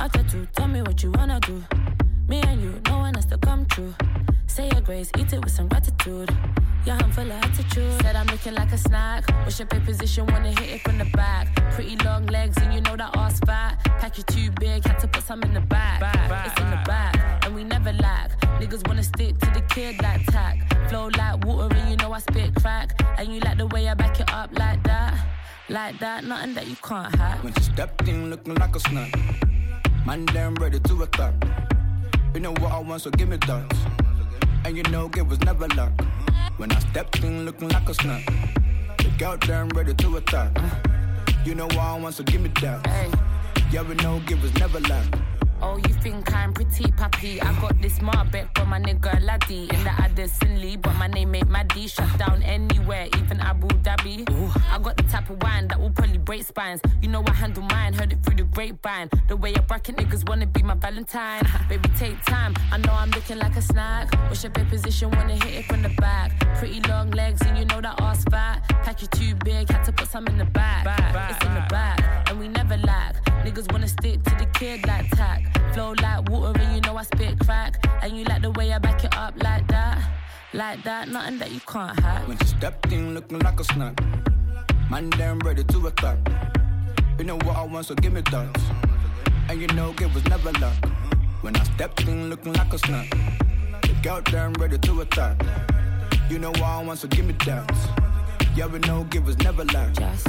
I 0.00 0.08
tattoo, 0.08 0.48
tell 0.56 0.66
me 0.66 0.82
what 0.82 1.00
you 1.04 1.12
wanna 1.12 1.38
do. 1.38 1.62
Me 2.28 2.42
and 2.42 2.60
you, 2.60 2.78
no 2.86 2.98
one 2.98 3.14
has 3.14 3.24
to 3.24 3.38
come 3.38 3.64
true. 3.66 3.94
Say 4.46 4.68
your 4.72 4.82
grace, 4.82 5.10
eat 5.18 5.32
it 5.32 5.42
with 5.42 5.50
some 5.50 5.66
gratitude. 5.66 6.30
Yeah, 6.84 6.98
I'm 7.00 7.10
full 7.10 7.24
of 7.24 7.30
attitude. 7.30 8.02
Said 8.02 8.16
I'm 8.16 8.26
looking 8.26 8.54
like 8.54 8.70
a 8.70 8.76
snack. 8.76 9.24
Wish 9.46 9.60
up 9.62 9.72
in 9.72 9.80
position, 9.80 10.26
wanna 10.26 10.50
hit 10.50 10.68
it 10.68 10.80
from 10.82 10.98
the 10.98 11.06
back. 11.06 11.54
Pretty 11.72 11.96
long 12.04 12.26
legs, 12.26 12.58
and 12.58 12.74
you 12.74 12.82
know 12.82 12.96
that 12.96 13.16
ass 13.16 13.40
fat. 13.46 13.82
Pack 13.98 14.18
you 14.18 14.24
too 14.24 14.50
big, 14.60 14.84
had 14.84 14.98
to 15.00 15.08
put 15.08 15.22
some 15.22 15.42
in 15.42 15.54
the 15.54 15.60
back. 15.62 16.02
It's 16.46 16.60
in 16.60 16.68
the 16.68 16.82
back, 16.84 17.46
and 17.46 17.54
we 17.54 17.64
never 17.64 17.94
lack. 17.94 18.38
Niggas 18.60 18.86
wanna 18.86 19.04
stick 19.04 19.38
to 19.38 19.50
the 19.50 19.62
kid 19.62 20.00
like 20.02 20.24
tack. 20.26 20.56
Flow 20.90 21.08
like 21.16 21.42
water, 21.46 21.74
and 21.74 21.90
you 21.90 21.96
know 21.96 22.12
I 22.12 22.18
spit 22.18 22.54
crack. 22.56 23.00
And 23.16 23.34
you 23.34 23.40
like 23.40 23.56
the 23.56 23.66
way 23.68 23.88
I 23.88 23.94
back 23.94 24.20
it 24.20 24.30
up 24.32 24.50
like 24.58 24.82
that. 24.82 25.14
Like 25.70 25.98
that, 26.00 26.24
nothing 26.24 26.54
that 26.54 26.66
you 26.66 26.76
can't 26.76 27.14
hack. 27.14 27.42
When 27.42 27.54
she 27.54 27.62
stepped 27.62 28.06
in 28.06 28.28
looking 28.28 28.54
like 28.56 28.76
a 28.76 28.80
snack. 28.80 29.14
Man, 30.04 30.26
damn 30.26 30.54
ready 30.56 30.78
to 30.80 31.02
attack. 31.02 31.34
You 32.34 32.40
know 32.40 32.52
what 32.52 32.72
I 32.72 32.78
want, 32.78 33.02
so 33.02 33.10
give 33.10 33.28
me 33.28 33.36
that. 33.36 33.76
And 34.64 34.76
you 34.76 34.82
know, 34.84 35.08
give 35.08 35.28
was 35.28 35.40
never 35.40 35.66
luck. 35.68 35.92
When 36.56 36.70
I 36.70 36.78
stepped 36.80 37.22
in 37.24 37.44
looking 37.44 37.68
like 37.68 37.88
a 37.88 37.94
snack. 37.94 38.24
The 38.98 39.10
girl 39.18 39.36
damn 39.38 39.68
ready 39.70 39.94
to 39.94 40.16
attack. 40.16 40.56
You 41.44 41.54
know 41.54 41.66
what 41.66 41.78
I 41.78 41.98
want, 41.98 42.14
so 42.14 42.24
give 42.24 42.40
me 42.40 42.50
that. 42.60 42.86
Yeah, 43.72 43.82
we 43.82 43.94
know, 43.96 44.20
give 44.26 44.42
was 44.42 44.54
never 44.54 44.80
luck. 44.80 45.06
Oh, 45.60 45.76
you 45.76 45.94
think 46.02 46.32
I'm 46.34 46.52
pretty 46.52 46.90
puppy? 46.92 47.40
I 47.40 47.60
got 47.60 47.80
this 47.82 47.98
Marbeck 47.98 48.56
for 48.56 48.64
my 48.64 48.78
nigga 48.78 49.20
Laddie 49.24 49.68
in 49.72 49.82
the 49.84 49.90
Addison 49.90 50.60
Lee, 50.60 50.76
but 50.76 50.94
my 50.94 51.08
name 51.08 51.34
ain't 51.34 51.50
Maddie. 51.50 51.88
Shut 51.88 52.16
down 52.18 52.42
anywhere, 52.42 53.08
even 53.18 53.40
Abu 53.40 53.66
Dhabi. 53.68 54.28
I 54.70 54.78
got 54.78 54.96
the 54.96 55.02
type 55.04 55.28
of 55.30 55.42
wine 55.42 55.68
that 55.68 55.80
will 55.80 55.90
probably 55.90 56.18
break 56.18 56.44
spines. 56.44 56.80
You 57.02 57.08
know 57.08 57.24
I 57.26 57.32
handle 57.32 57.64
mine, 57.64 57.92
heard 57.92 58.12
it 58.12 58.22
through 58.22 58.36
the 58.36 58.44
grapevine. 58.44 59.10
The 59.28 59.36
way 59.36 59.54
I 59.54 59.60
bracket 59.60 59.96
niggas 59.96 60.28
wanna 60.28 60.46
be 60.46 60.62
my 60.62 60.74
Valentine. 60.74 61.42
Baby, 61.68 61.88
take 61.98 62.22
time. 62.24 62.54
I 62.70 62.78
know 62.78 62.92
I'm 62.92 63.10
looking 63.10 63.38
like 63.38 63.56
a 63.56 63.62
snack. 63.62 64.12
Wish 64.30 64.44
a 64.44 64.50
big 64.50 64.68
position, 64.68 65.10
wanna 65.10 65.34
hit 65.34 65.54
it 65.54 65.64
from 65.64 65.82
the 65.82 65.90
back. 66.00 66.38
Pretty 66.58 66.80
long 66.88 67.10
legs, 67.10 67.42
and 67.42 67.58
you 67.58 67.64
know 67.64 67.80
that 67.80 68.00
ass 68.00 68.24
fat. 68.30 68.62
Pack 68.84 69.02
you 69.02 69.08
too 69.08 69.34
big, 69.44 69.68
had 69.70 69.82
to 69.84 69.92
put 69.92 70.08
some 70.08 70.26
in 70.28 70.38
the 70.38 70.44
back. 70.44 70.86
It's 71.30 71.44
in 71.44 71.54
the 71.54 71.66
back, 71.68 72.30
and 72.30 72.38
we 72.38 72.48
never 72.48 72.76
lack. 72.76 73.27
Niggas 73.48 73.72
wanna 73.72 73.88
stick 73.88 74.22
to 74.24 74.30
the 74.36 74.44
kid 74.52 74.86
like 74.86 75.08
tack. 75.12 75.40
Flow 75.72 75.94
like 76.02 76.28
water, 76.28 76.60
and 76.60 76.74
you 76.74 76.82
know 76.82 76.98
I 76.98 77.02
spit 77.04 77.38
crack. 77.38 77.82
And 78.02 78.14
you 78.14 78.24
like 78.24 78.42
the 78.42 78.50
way 78.50 78.70
I 78.74 78.78
back 78.78 79.02
it 79.02 79.16
up 79.16 79.42
like 79.42 79.66
that. 79.68 80.06
Like 80.52 80.82
that, 80.82 81.08
nothing 81.08 81.38
that 81.38 81.50
you 81.50 81.60
can't 81.60 81.98
hack. 81.98 82.28
When 82.28 82.36
she 82.36 82.44
stepped 82.44 82.92
in 82.92 83.14
looking 83.14 83.38
like 83.38 83.58
a 83.58 83.64
snack. 83.64 83.98
Man, 84.90 85.08
damn 85.08 85.38
ready 85.38 85.64
to 85.64 85.86
attack. 85.86 86.18
You 87.18 87.24
know 87.24 87.36
what 87.36 87.56
I 87.56 87.62
want, 87.62 87.86
so 87.86 87.94
give 87.94 88.12
me 88.12 88.20
that. 88.20 88.60
And 89.48 89.58
you 89.62 89.68
know, 89.68 89.94
give 89.94 90.14
was 90.14 90.26
never 90.26 90.52
luck. 90.60 90.76
When 91.40 91.56
I 91.56 91.62
stepped 91.62 92.06
in 92.06 92.28
looking 92.28 92.52
like 92.52 92.74
a 92.74 92.78
snack. 92.78 93.08
The 93.80 93.96
girl 94.02 94.20
damn 94.26 94.52
ready 94.60 94.76
to 94.76 95.00
attack. 95.00 95.40
You 96.28 96.38
know 96.38 96.50
what 96.50 96.62
I 96.64 96.82
want, 96.82 96.98
so 96.98 97.08
give 97.08 97.24
me 97.24 97.34
that. 97.46 97.66
Yeah, 98.56 98.66
we 98.66 98.78
know, 98.80 99.04
givers 99.04 99.38
never 99.38 99.64
luck. 99.66 99.92
Just 99.92 100.26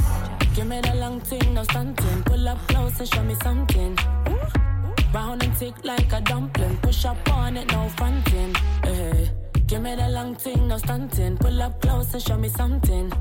give 0.54 0.66
me 0.66 0.80
the 0.80 0.94
long 0.94 1.20
thing, 1.20 1.54
no 1.54 1.64
stunting. 1.64 2.22
Pull 2.24 2.48
up 2.48 2.58
close 2.68 2.98
and 3.00 3.08
show 3.08 3.22
me 3.22 3.34
something. 3.42 3.98
Round 5.12 5.42
and 5.42 5.56
tick 5.56 5.74
like 5.84 6.12
a 6.12 6.20
dumpling. 6.20 6.76
Push 6.78 7.04
up 7.04 7.32
on 7.32 7.56
it, 7.56 7.66
no 7.72 7.88
fronting. 7.96 8.54
Eh. 8.84 9.26
Give 9.66 9.82
me 9.82 9.96
the 9.96 10.08
long 10.08 10.36
thing, 10.36 10.68
no 10.68 10.78
stunting. 10.78 11.36
Pull 11.38 11.60
up 11.62 11.80
close 11.80 12.12
and 12.14 12.22
show 12.22 12.36
me 12.36 12.48
something. 12.48 13.12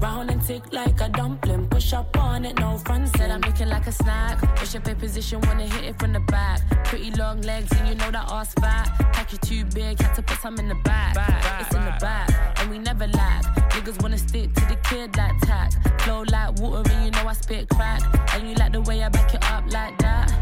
Round 0.00 0.30
and 0.30 0.42
tick 0.42 0.62
like 0.72 1.00
a 1.00 1.08
dumpling. 1.08 1.66
Push 1.68 1.94
up 1.94 2.14
on 2.18 2.44
it, 2.44 2.58
no 2.58 2.76
front. 2.78 3.08
Said 3.16 3.30
I'm 3.30 3.40
looking 3.40 3.68
like 3.68 3.86
a 3.86 3.92
snack. 3.92 4.38
Push 4.56 4.74
up 4.76 4.86
in 4.86 4.96
position, 4.96 5.40
wanna 5.42 5.66
hit 5.66 5.84
it 5.84 5.98
from 5.98 6.12
the 6.12 6.20
back. 6.20 6.60
Pretty 6.84 7.10
long 7.12 7.40
legs, 7.40 7.72
and 7.72 7.88
you 7.88 7.94
know 7.94 8.10
that 8.10 8.30
ass 8.30 8.52
fat. 8.60 8.86
Pack 9.14 9.32
you 9.32 9.38
too 9.38 9.64
big, 9.74 9.98
had 10.00 10.14
to 10.14 10.22
put 10.22 10.38
some 10.40 10.58
in 10.58 10.68
the 10.68 10.74
back. 10.84 11.16
It's 11.60 11.74
in 11.74 11.84
the 11.84 11.96
back, 12.00 12.28
and 12.60 12.70
we 12.70 12.78
never 12.78 13.06
lack. 13.06 13.63
Niggas 13.84 14.02
wanna 14.02 14.18
stick 14.18 14.52
to 14.54 14.60
the 14.66 14.76
kid 14.84 15.16
like 15.16 15.38
tack. 15.40 15.72
Flow 16.00 16.22
like 16.30 16.58
water 16.58 16.90
and 16.90 17.04
you 17.04 17.10
know 17.10 17.28
I 17.28 17.32
spit 17.34 17.68
crack. 17.68 18.00
And 18.34 18.48
you 18.48 18.54
like 18.54 18.72
the 18.72 18.80
way 18.80 19.02
I 19.02 19.08
back 19.08 19.34
it 19.34 19.44
up 19.50 19.64
like 19.70 19.98
that. 19.98 20.32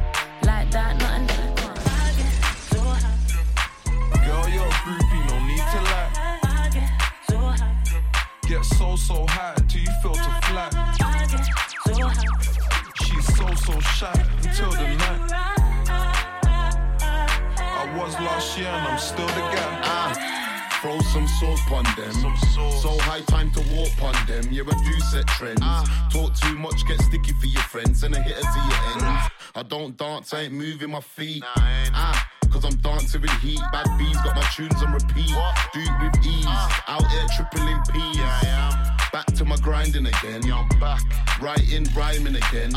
Like 0.45 0.71
that, 0.71 0.97
nothing 0.99 1.27
that. 1.27 1.53
Girl, 4.25 4.49
you're 4.49 4.65
a 4.65 4.71
groupie, 4.85 5.27
no 5.29 5.39
need 5.47 5.67
to 5.73 5.81
lie. 5.91 6.11
Get 8.47 8.65
so, 8.65 8.97
so 8.97 9.27
high 9.29 9.55
till 9.69 9.81
you 9.81 9.93
feel 10.03 10.15
to 10.15 10.41
flat. 10.47 10.73
She's 13.03 13.27
so, 13.37 13.47
so 13.55 13.81
shy 13.81 14.27
until 14.43 14.71
the 14.71 14.89
night. 15.03 15.33
I 17.59 17.97
was 17.97 18.15
last 18.15 18.59
year 18.59 18.69
and 18.69 18.87
I'm 18.89 18.99
still 18.99 19.27
the 19.27 19.33
guy. 19.33 19.81
Ah, 19.85 20.32
throw 20.83 20.99
some 20.99 21.29
sauce 21.29 21.61
on 21.71 21.85
them. 21.97 22.13
So 22.83 22.99
high 23.07 23.21
time 23.21 23.53
to 23.53 23.61
walk 23.73 24.03
on 24.03 24.27
them. 24.27 24.53
You're 24.53 24.69
a 24.69 24.75
do 24.85 25.01
set 25.13 25.27
trends. 25.29 25.61
Talk 26.11 26.35
too 26.35 26.59
much, 26.59 26.85
get 26.89 27.01
sticky 27.01 27.33
for 27.35 27.47
your 27.47 27.63
friends, 27.63 28.03
and 28.03 28.15
a 28.17 28.21
hitter 28.21 28.41
to 28.41 28.59
your 28.59 29.09
ends. 29.09 29.31
I 29.55 29.63
don't 29.63 29.97
dance, 29.97 30.35
I 30.35 30.43
ain't 30.43 30.53
moving 30.53 30.91
my 30.91 31.01
feet. 31.01 31.45
Ah. 31.47 32.29
Cause 32.51 32.65
I'm 32.67 32.77
dancing 32.77 33.23
with 33.23 33.31
heat, 33.41 33.61
bad 33.73 33.87
bees 33.97 34.17
got 34.17 34.37
my 34.37 34.43
tunes 34.55 34.83
on 34.83 34.93
repeat. 34.93 35.33
Do 35.73 35.81
it 35.81 36.03
with 36.03 36.27
ease, 36.27 36.45
out 36.87 37.07
here 37.09 37.27
tripling 37.37 37.81
P's. 37.93 38.19
Back 39.13 39.27
to 39.37 39.45
my 39.45 39.57
grinding 39.57 40.07
again. 40.07 40.43
Yeah, 40.45 40.69
back 40.81 41.01
writing, 41.41 41.87
rhyming 41.97 42.37
again. 42.37 42.73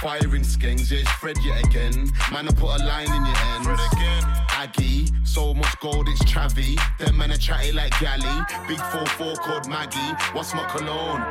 Firing 0.00 0.42
skanks, 0.42 0.90
yeah, 0.90 1.00
it's 1.00 1.10
Fred 1.10 1.36
yet 1.44 1.66
again. 1.66 2.10
Man, 2.32 2.48
I 2.48 2.52
put 2.52 2.80
a 2.80 2.84
line 2.86 3.12
in 3.12 3.26
your 3.26 3.36
ends. 3.36 3.66
Fred 3.66 3.80
again. 3.92 4.47
Aggie, 4.60 5.06
so 5.22 5.54
much 5.54 5.78
gold, 5.78 6.08
it's 6.08 6.24
Travi. 6.24 6.76
Them 6.98 7.18
men 7.18 7.30
are 7.30 7.36
chatty 7.36 7.70
like 7.70 7.96
Galley. 8.00 8.44
Big 8.66 8.78
4-4 8.78 9.38
called 9.38 9.68
Maggie. 9.68 9.98
What's 10.32 10.52
my 10.52 10.64
cologne? 10.64 11.22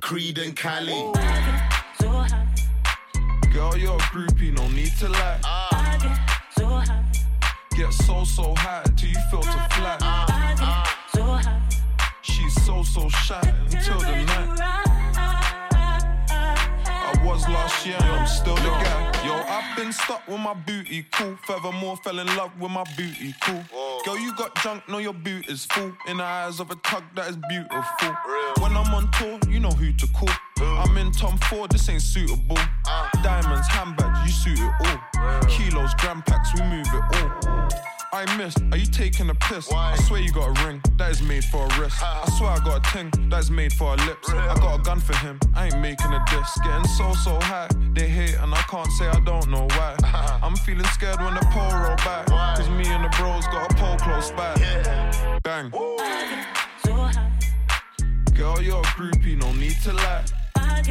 Creed 0.00 0.38
and 0.38 0.56
Cali. 0.56 1.12
Girl, 3.52 3.76
you're 3.76 3.94
a 3.94 4.08
groupie, 4.10 4.52
no 4.52 4.66
need 4.70 4.90
to 4.98 5.08
lie. 5.08 5.38
Get 7.76 7.92
so, 7.92 8.24
so 8.24 8.52
high 8.56 8.82
till 8.96 9.10
you 9.10 9.20
feel 9.30 9.42
to 9.42 9.68
flat. 9.70 10.02
She's 12.22 12.64
so, 12.64 12.82
so 12.82 13.08
shy 13.10 13.40
until 13.70 14.00
the 14.00 14.24
night. 14.24 14.95
Was 17.26 17.48
last 17.48 17.84
year 17.84 17.96
and 17.98 18.04
I'm 18.04 18.26
still 18.26 18.54
the 18.54 18.70
guy. 18.70 19.26
Yo, 19.26 19.34
I've 19.34 19.76
been 19.76 19.92
stuck 19.92 20.26
with 20.28 20.38
my 20.38 20.54
booty, 20.54 21.04
cool. 21.12 21.36
Furthermore, 21.44 21.96
fell 21.96 22.20
in 22.20 22.26
love 22.36 22.52
with 22.60 22.70
my 22.70 22.84
booty, 22.96 23.34
cool. 23.42 23.64
Girl, 24.04 24.16
you 24.16 24.32
got 24.36 24.54
junk, 24.62 24.88
know 24.88 24.98
your 24.98 25.12
boot 25.12 25.48
is 25.48 25.64
full. 25.66 25.92
In 26.06 26.18
the 26.18 26.22
eyes 26.22 26.60
of 26.60 26.70
a 26.70 26.76
tug 26.76 27.02
that 27.16 27.28
is 27.28 27.36
beautiful. 27.48 28.16
When 28.60 28.76
I'm 28.76 28.94
on 28.94 29.10
tour, 29.18 29.40
you 29.48 29.58
know 29.58 29.70
who 29.70 29.92
to 29.92 30.06
call. 30.12 30.28
I'm 30.60 30.96
in 30.96 31.10
Tom 31.10 31.36
Ford, 31.50 31.72
this 31.72 31.88
ain't 31.88 32.02
suitable. 32.02 32.58
Diamonds, 33.24 33.66
handbags, 33.66 34.20
you 34.24 34.30
suit 34.30 34.64
it 34.64 34.72
all. 34.86 35.40
Kilos, 35.48 35.94
gram 35.94 36.22
packs, 36.22 36.54
we 36.54 36.62
move 36.62 36.86
it 36.86 37.16
all. 37.16 37.95
I 38.16 38.24
missed, 38.38 38.62
are 38.72 38.78
you 38.78 38.86
taking 38.86 39.28
a 39.28 39.34
piss? 39.34 39.70
I 39.70 39.94
swear 40.06 40.22
you 40.22 40.32
got 40.32 40.48
a 40.48 40.66
ring, 40.66 40.80
that 40.96 41.10
is 41.10 41.20
made 41.20 41.44
for 41.44 41.66
a 41.66 41.78
wrist. 41.78 42.02
I 42.02 42.24
swear 42.38 42.52
I 42.52 42.58
got 42.64 42.78
a 42.78 42.90
ting, 42.90 43.10
that 43.28 43.40
is 43.40 43.50
made 43.50 43.74
for 43.74 43.92
a 43.92 43.96
lips. 44.06 44.30
I 44.30 44.54
got 44.54 44.80
a 44.80 44.82
gun 44.82 45.00
for 45.00 45.14
him, 45.16 45.38
I 45.54 45.66
ain't 45.66 45.80
making 45.80 46.14
a 46.14 46.24
diss. 46.30 46.48
Getting 46.64 46.86
so, 46.96 47.12
so 47.12 47.38
high, 47.42 47.68
they 47.92 48.08
hate, 48.08 48.38
and 48.40 48.54
I 48.54 48.62
can't 48.70 48.90
say 48.92 49.06
I 49.06 49.20
don't 49.20 49.50
know 49.50 49.68
why. 49.76 49.96
I'm 50.42 50.56
feeling 50.56 50.86
scared 50.86 51.20
when 51.20 51.34
the 51.34 51.44
pole 51.52 51.70
roll 51.78 51.96
back. 51.96 52.26
Cause 52.56 52.70
me 52.70 52.86
and 52.86 53.04
the 53.04 53.10
bros 53.18 53.44
got 53.48 53.70
a 53.70 53.74
pole 53.74 53.98
close 53.98 54.30
by. 54.30 54.54
Yeah. 54.60 55.38
Bang. 55.44 55.68
Girl, 58.34 58.62
you're 58.62 58.80
a 58.80 58.92
groupie, 58.96 59.38
no 59.38 59.52
need 59.52 59.76
to 59.82 59.92
lie. 59.92 60.24
I 60.56 60.82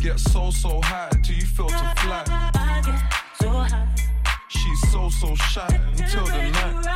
Get 0.00 0.20
so, 0.20 0.50
so 0.50 0.50
so 0.52 0.80
high 0.84 1.10
till 1.24 1.34
you 1.34 1.42
feel 1.42 1.66
to 1.66 1.94
flat. 1.96 2.48
She's 4.48 4.90
so, 4.90 5.10
so 5.10 5.34
shy 5.34 5.68
until 5.90 6.24
the 6.24 6.50
night. 6.50 6.86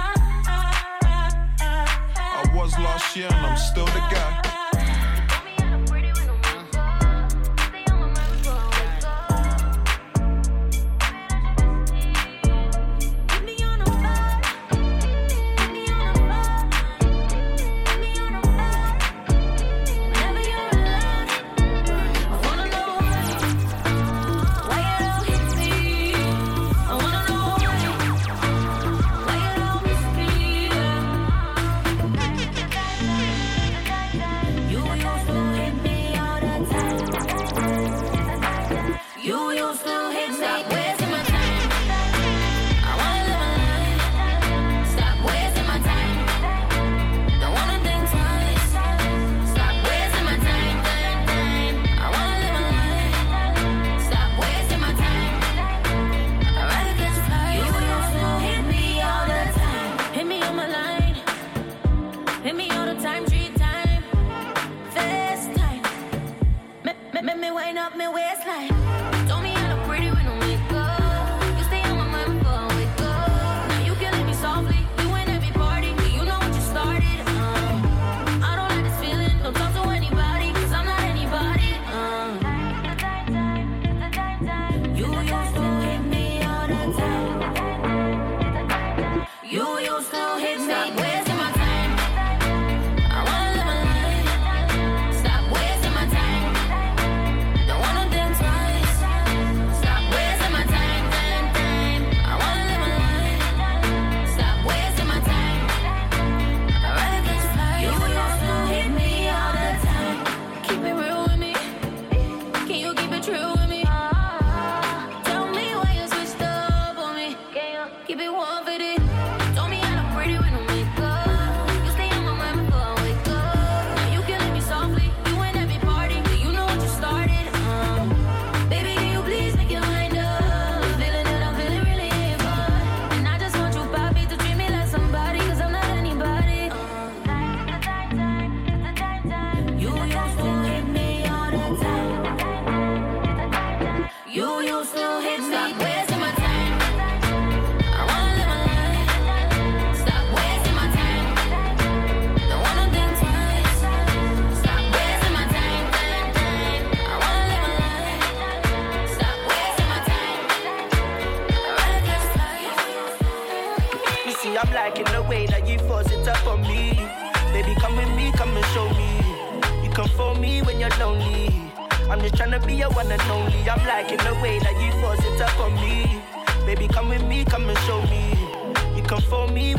I 2.18 2.52
was 2.54 2.72
last 2.78 3.14
year 3.14 3.26
and 3.26 3.46
I'm 3.46 3.58
still 3.58 3.84
the 3.84 4.00
guy. 4.10 4.61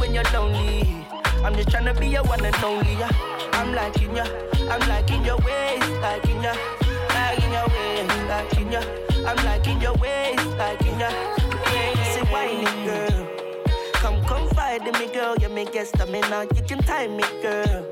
When 0.03 0.13
you're 0.13 0.31
lonely. 0.34 0.84
I'm 1.45 1.55
just 1.55 1.69
tryna 1.69 1.97
be 1.97 2.07
your 2.07 2.23
one 2.23 2.43
and 2.43 2.55
only. 2.63 2.93
Yeah. 2.93 3.09
I'm 3.53 3.73
liking 3.73 4.13
ya, 4.13 4.25
I'm 4.69 4.84
liking 4.89 5.23
your 5.23 5.38
ways, 5.47 5.88
liking 6.03 6.43
ya, 6.43 6.53
liking 7.15 7.51
your 7.57 7.67
ways, 7.75 8.11
liking 8.27 8.71
ya. 8.73 8.81
I'm 9.25 9.39
liking 9.45 9.80
your 9.81 9.95
ways, 10.03 10.43
liking 10.59 10.99
ya. 10.99 11.09
Say 12.11 12.23
whining 12.34 12.80
girl. 12.84 13.27
Come 13.93 14.19
confide 14.25 14.85
in 14.85 14.93
me, 14.99 15.07
girl. 15.13 15.38
You 15.39 15.47
may 15.47 15.65
get 15.65 15.88
stamina, 15.88 16.47
you 16.53 16.63
can 16.63 16.80
time 16.80 17.15
me, 17.15 17.23
girl. 17.41 17.85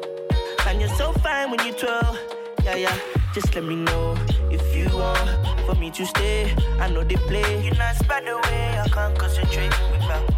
And 0.67 0.81
you're 0.81 0.95
so 0.95 1.13
fine 1.23 1.49
when 1.51 1.65
you 1.65 1.71
twirl. 1.71 2.17
Yeah, 2.65 2.75
yeah. 2.75 2.97
Just 3.33 3.55
let 3.55 3.63
me 3.63 3.75
know 3.75 4.17
if 4.51 4.75
you 4.75 4.85
want 4.97 5.29
for 5.65 5.75
me 5.75 5.89
to 5.91 6.05
stay. 6.05 6.53
I 6.77 6.89
know 6.89 7.05
they 7.05 7.15
play. 7.15 7.63
You're 7.63 7.75
not 7.75 7.95
by 8.05 8.19
the 8.19 8.35
way, 8.35 8.79
I 8.83 8.89
can't 8.89 9.17
concentrate 9.17 9.71
you. 9.71 10.30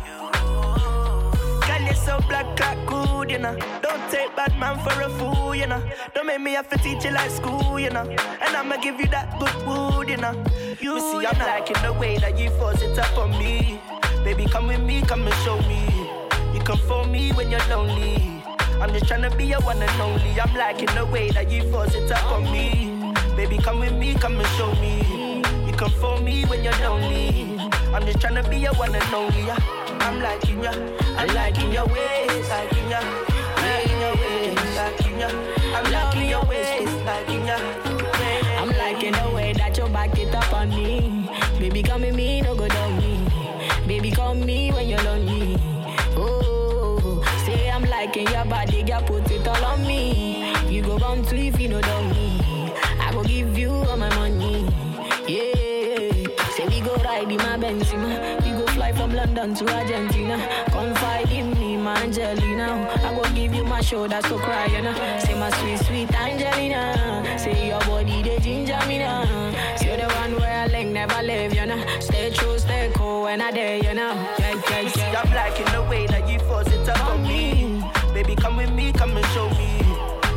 So 2.04 2.20
black, 2.28 2.60
like 2.60 2.86
good, 2.86 3.32
you 3.32 3.40
know. 3.40 3.58
Don't 3.82 4.12
take 4.12 4.36
bad 4.36 4.58
man 4.60 4.78
for 4.80 5.02
a 5.02 5.10
fool, 5.18 5.56
you 5.56 5.68
know. 5.68 5.82
Don't 6.14 6.28
make 6.28 6.42
me 6.42 6.52
have 6.52 6.70
to 6.70 6.78
teach 6.78 7.06
you 7.06 7.12
like 7.12 7.32
school, 7.32 7.80
you 7.80 7.90
know. 7.90 8.04
And 8.04 8.56
I'ma 8.58 8.76
give 8.78 9.00
you 9.00 9.08
that 9.08 9.40
good 9.40 9.56
wood, 9.66 10.10
you 10.10 10.18
know. 10.18 10.34
You 10.82 11.00
see, 11.00 11.26
I'm 11.26 11.40
liking 11.40 11.82
the 11.82 11.94
way 11.94 12.18
that 12.18 12.38
you 12.38 12.50
force 12.60 12.82
it 12.82 13.00
up 13.00 13.18
on 13.18 13.32
me. 13.32 13.80
Baby, 14.24 14.46
come 14.46 14.68
with 14.68 14.82
me, 14.82 15.02
come 15.02 15.26
and 15.26 15.36
show 15.46 15.58
me. 15.62 15.80
You 16.54 16.60
come 16.60 16.80
for 16.80 17.06
me 17.06 17.32
when 17.32 17.50
you're 17.50 17.68
lonely. 17.70 18.44
I'm 18.82 18.92
just 18.92 19.06
tryna 19.06 19.36
be 19.38 19.46
your 19.46 19.62
one 19.62 19.82
and 19.82 20.02
only. 20.02 20.40
I'm 20.42 20.54
liking 20.56 20.94
the 20.96 21.06
way 21.06 21.30
that 21.32 21.50
you 21.50 21.72
force 21.72 21.96
it 21.96 22.12
up 22.12 22.32
on 22.32 22.44
me. 22.52 23.14
Baby, 23.38 23.58
come 23.58 23.80
with 23.80 23.94
me, 23.94 24.14
come 24.16 24.38
and 24.38 24.48
show 24.58 24.74
me. 24.76 25.42
You 25.66 25.74
come 25.74 25.92
for 26.02 26.20
me 26.20 26.44
when 26.46 26.66
you're 26.66 26.80
lonely. 26.80 27.58
I'm 27.94 28.06
just 28.06 28.20
tryna 28.20 28.50
be 28.50 28.58
your 28.58 28.74
one 28.74 28.94
and 28.94 29.14
only. 29.14 29.83
I'm 30.04 30.22
liking 30.22 30.62
ya, 30.62 30.72
I'm 31.18 31.28
liking 31.34 31.72
your 31.72 31.86
ways, 31.86 32.50
liking 32.50 32.90
ya, 32.90 33.00
liking 33.56 34.00
your 34.02 34.16
ways, 34.16 34.76
liking 34.76 35.20
ya. 35.20 35.30
I'm 35.76 35.92
liking 35.92 36.30
your 36.30 36.44
ways, 36.46 36.92
liking 37.06 37.46
ya. 37.46 37.93
To 59.66 59.74
Argentina. 59.76 60.66
Confide 60.72 61.32
in 61.32 61.52
me, 61.60 61.78
my 61.78 61.96
Angelina. 62.02 62.90
I 63.04 63.14
go 63.16 63.24
give 63.34 63.54
you 63.54 63.64
my 63.64 63.82
shoulder, 63.82 64.20
so 64.24 64.38
cry, 64.38 64.66
you 64.68 64.82
know. 64.82 64.94
Say 65.20 65.38
my 65.38 65.50
sweet, 65.58 65.80
sweet 65.80 66.14
Angelina. 66.14 67.38
Say 67.38 67.68
your 67.70 67.80
body, 67.82 68.22
they 68.24 68.40
ginger 68.40 68.80
me 68.88 69.00
now. 69.00 69.26
Say 69.78 69.98
the 69.98 70.08
one 70.08 70.36
where 70.40 70.64
I 70.64 70.68
like 70.68 70.88
never 70.88 71.22
leave, 71.24 71.54
you 71.54 71.66
know. 71.66 71.84
Stay 72.00 72.32
true, 72.32 72.58
stay 72.60 72.92
cool 72.96 73.24
when 73.24 73.42
I 73.42 73.52
dare, 73.52 73.78
you 73.78 73.94
know. 73.94 74.14
Yeah, 74.40 74.62
yeah, 74.70 74.92
yeah. 74.96 75.22
I'm 75.22 75.34
liking 75.34 75.72
the 75.74 75.84
way 75.90 76.08
that 76.08 76.28
you 76.30 76.40
force 76.40 76.68
it 76.68 76.88
up 76.90 77.06
on 77.06 77.24
me. 77.24 77.84
Baby, 78.14 78.36
come 78.36 78.58
with 78.58 78.72
me, 78.72 78.92
come 78.92 79.16
and 79.16 79.26
show 79.28 79.50
me. 79.52 79.80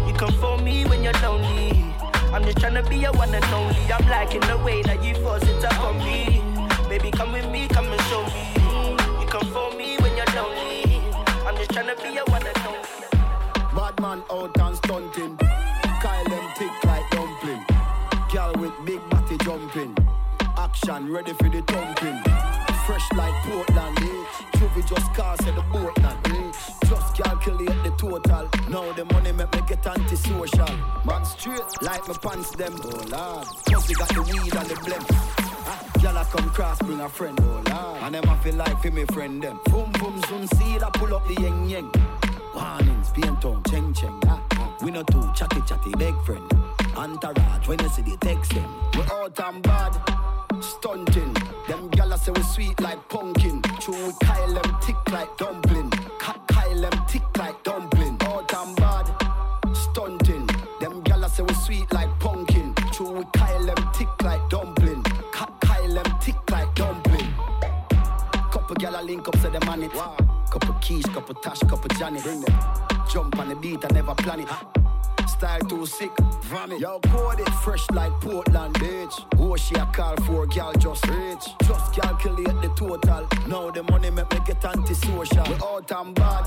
You 0.06 0.14
come 0.14 0.32
for 0.34 0.58
me 0.58 0.84
when 0.86 1.02
you're 1.02 1.20
lonely. 1.22 1.72
I'm 2.32 2.44
just 2.44 2.58
tryna 2.58 2.88
be 2.88 2.96
your 2.96 3.12
one 3.12 3.34
and 3.34 3.44
only. 3.46 3.92
I'm 3.92 4.08
liking 4.08 4.40
the 4.40 4.58
way 4.58 4.82
that 4.82 5.02
you 5.02 5.14
force 5.16 5.42
it 5.42 5.64
up 5.64 5.80
on 5.80 5.98
me. 5.98 6.42
Baby, 6.88 7.10
come 7.10 7.32
with 7.32 7.50
me, 7.50 7.66
come 7.68 7.86
and 7.86 8.00
tryna 11.76 12.02
be 12.02 12.14
your 12.14 12.24
one 12.26 12.46
and 12.46 12.58
only. 12.66 13.74
Bad 13.76 14.00
man 14.00 14.22
out 14.30 14.58
and 14.58 14.76
stunting. 14.76 15.36
Kyle 15.36 16.24
them 16.24 16.48
thick 16.56 16.84
like 16.84 17.10
dumpling. 17.10 17.64
Girl 18.32 18.54
with 18.58 18.72
big 18.86 19.10
body 19.10 19.36
jumping. 19.44 19.96
Action 20.56 21.12
ready 21.12 21.34
for 21.34 21.50
the 21.50 21.60
thumping. 21.62 22.18
Fresh 22.86 23.12
like 23.12 23.34
Portland, 23.44 23.98
eh? 23.98 24.24
Juvie 24.56 24.86
just 24.88 25.12
cast 25.14 25.46
at 25.46 25.54
the 25.54 25.62
boat 25.72 25.92
now, 25.98 26.18
eh? 26.26 26.52
Just 26.86 27.14
calculate 27.14 27.82
the 27.84 27.92
total. 27.98 28.48
Now 28.70 28.92
the 28.92 29.04
money 29.12 29.32
make 29.32 29.52
me 29.52 29.60
get 29.68 29.86
antisocial. 29.86 30.78
Man 31.04 31.24
straight 31.26 31.82
like 31.82 32.08
my 32.08 32.14
pants 32.22 32.50
them, 32.52 32.74
oh 32.84 33.04
lord. 33.10 33.46
Cause 33.70 33.86
they 33.86 33.94
got 33.94 34.08
the 34.08 34.22
weed 34.22 34.54
and 34.54 34.68
the 34.70 34.76
blem. 34.76 35.45
Gyal 35.98 36.20
a 36.20 36.24
come 36.24 36.50
cross, 36.50 36.78
bring 36.78 37.00
a 37.00 37.08
friend, 37.08 37.38
oh 37.42 37.62
lord. 37.70 38.02
And 38.02 38.14
them 38.14 38.28
a 38.28 38.36
feel 38.38 38.54
like 38.54 38.80
for 38.82 38.90
me 38.90 39.04
friend 39.06 39.42
them. 39.42 39.58
Boom 39.66 39.90
boom 39.92 40.22
soon 40.28 40.46
see 40.48 40.78
that 40.78 40.92
pull 40.94 41.14
up 41.14 41.26
the 41.26 41.34
yeng 41.34 41.68
yeng. 41.68 41.90
Warnings, 42.54 43.10
paint 43.10 43.44
on, 43.44 43.62
cheng 43.64 43.92
cheng. 43.92 44.18
Ah, 44.26 44.40
ah. 44.52 44.76
We 44.82 44.90
no 44.90 45.02
too 45.02 45.30
chatty 45.34 45.60
chatty, 45.66 45.90
big 45.98 46.14
friend. 46.24 46.42
Entourage, 46.96 47.66
when 47.68 47.78
you 47.80 47.88
see 47.88 48.02
the 48.02 48.16
text 48.18 48.52
them. 48.54 48.68
We 48.94 49.02
out 49.10 49.38
and 49.40 49.62
bad, 49.62 49.92
stunting. 50.60 51.32
Them 51.68 51.90
gyal 51.90 52.16
say 52.18 52.32
we 52.32 52.42
sweet 52.42 52.80
like 52.80 53.06
pumpkin. 53.08 53.60
True, 53.80 54.06
we 54.06 54.12
Kyle 54.22 54.54
them 54.54 54.76
tick 54.80 54.96
like 55.10 55.36
dumpling. 55.36 55.90
Ka- 56.18 56.40
Kyle 56.48 56.80
them 56.80 57.04
tick 57.08 57.22
like 57.36 57.62
on 69.76 69.82
it. 69.82 69.92
Couple 70.50 70.74
keys, 70.80 71.04
couple 71.06 71.34
tash, 71.36 71.60
couple 71.60 71.88
Janet. 71.98 72.24
Jump 73.12 73.38
on 73.38 73.48
the 73.48 73.56
beat, 73.56 73.84
I 73.84 73.88
never 73.92 74.14
plan 74.14 74.40
it. 74.40 74.48
Style 75.28 75.60
too 75.60 75.84
sick, 75.86 76.10
vomit. 76.44 76.80
Yo, 76.80 76.98
code 77.00 77.40
it 77.40 77.48
fresh 77.62 77.84
like 77.90 78.12
Portland, 78.20 78.74
bitch. 78.74 79.14
Who 79.36 79.56
she 79.58 79.74
a 79.74 79.86
call 79.86 80.16
for, 80.24 80.46
girl 80.46 80.72
just 80.74 81.06
rich. 81.08 81.44
Just 81.64 81.92
calculate 81.94 82.60
the 82.62 82.72
total. 82.76 83.28
Now 83.48 83.70
the 83.70 83.82
money 83.84 84.10
make 84.10 84.30
me 84.32 84.38
get 84.46 84.64
antisocial. 84.64 85.44
We 85.44 85.54
out 85.54 85.92
and 85.92 86.14
bad, 86.14 86.46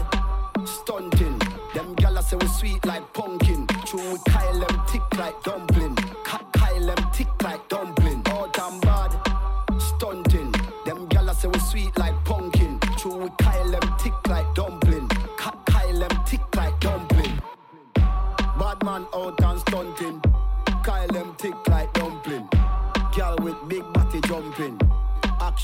stunting. 0.66 1.40
Them 1.74 1.96
gyal 1.98 2.24
say 2.24 2.38
we 2.38 2.48
sweet 2.48 2.86
like 2.86 3.14
pumpkin. 3.14 3.68
True, 3.86 4.14
we 4.14 4.20
Kyle 4.28 4.60
them 4.60 4.82
tick 4.88 5.18
like 5.18 5.42
dumpling. 5.44 5.96
Kyle 6.24 6.86
them 6.86 7.12
thick 7.14 7.44
like 7.44 7.68
dumpling. 7.70 7.99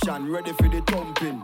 Action 0.07 0.31
ready 0.31 0.51
for 0.51 0.67
the 0.67 0.81
thumping. 0.81 1.41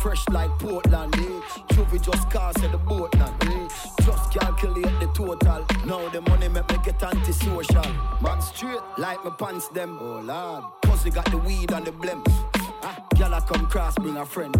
Fresh 0.00 0.28
like 0.30 0.50
Portland, 0.58 1.14
eh? 1.14 1.40
Juvie 1.72 2.02
just 2.02 2.28
cast 2.30 2.60
at 2.64 2.72
the 2.72 2.78
boat 2.78 3.14
now, 3.14 3.32
eh? 3.42 3.68
Just 4.02 4.32
calculate 4.32 4.98
the 4.98 5.08
total. 5.14 5.64
Now 5.86 6.08
the 6.08 6.20
money 6.22 6.48
make 6.48 6.68
me 6.68 6.78
get 6.82 7.00
antisocial. 7.00 7.86
Man 8.20 8.42
straight 8.42 8.80
like 8.98 9.24
my 9.24 9.30
pants 9.30 9.68
them. 9.68 9.98
Oh 10.00 10.20
lord. 10.20 10.64
Cause 10.84 11.04
they 11.04 11.10
got 11.10 11.26
the 11.26 11.38
weed 11.38 11.70
and 11.70 11.86
the 11.86 11.92
blem. 11.92 12.24
Ah, 12.82 13.06
Girl 13.16 13.34
I 13.34 13.40
come 13.40 13.66
cross, 13.68 13.94
bring 13.94 14.16
a 14.16 14.26
friend. 14.26 14.56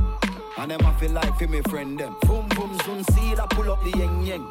And 0.59 0.71
them 0.71 0.87
I 0.87 0.93
feel 0.95 1.11
like 1.11 1.37
for 1.37 1.49
me 1.49 1.63
friend 1.63 1.99
them. 1.99 2.15
Boom 2.23 2.47
boom 2.51 2.79
soon 2.85 3.03
see 3.03 3.35
that 3.35 3.51
pull 3.51 3.73
up 3.73 3.83
the 3.83 3.91
yeng 3.91 4.25
yeng. 4.25 4.49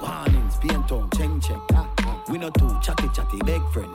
Warnings, 0.00 0.56
paint 0.56 0.90
on, 0.90 1.10
cheng 1.10 1.38
cheng. 1.38 1.60
Ah, 1.74 1.86
ah. 1.98 2.22
We 2.30 2.38
no 2.38 2.48
too 2.48 2.78
chatty 2.82 3.08
chatty, 3.14 3.40
big 3.44 3.62
friend. 3.72 3.92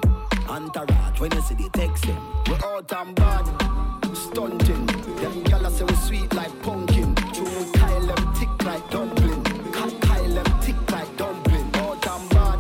Entourage, 0.47 1.19
when 1.19 1.31
you 1.31 1.41
see 1.41 1.55
the 1.55 1.69
text 1.69 2.03
them. 2.05 2.22
We 2.47 2.53
out 2.64 2.93
and 2.93 3.15
bad, 3.15 3.96
stunting. 4.31 4.85
Them 5.21 5.35
gyal 5.43 5.69
say 5.71 5.85
we 5.85 5.95
sweet 5.95 6.33
like 6.33 6.61
pumpkin. 6.61 7.15
True, 7.33 7.71
Kyle 7.73 8.07
them 8.07 8.33
thick 8.35 8.63
like 8.65 8.89
dumpling. 8.89 9.43
Kyle 9.73 10.33
them 10.35 10.49
thick 10.61 10.91
like 10.91 11.17
dumpling. 11.17 11.67
Out 11.75 12.07
and 12.07 12.29
bad, 12.29 12.59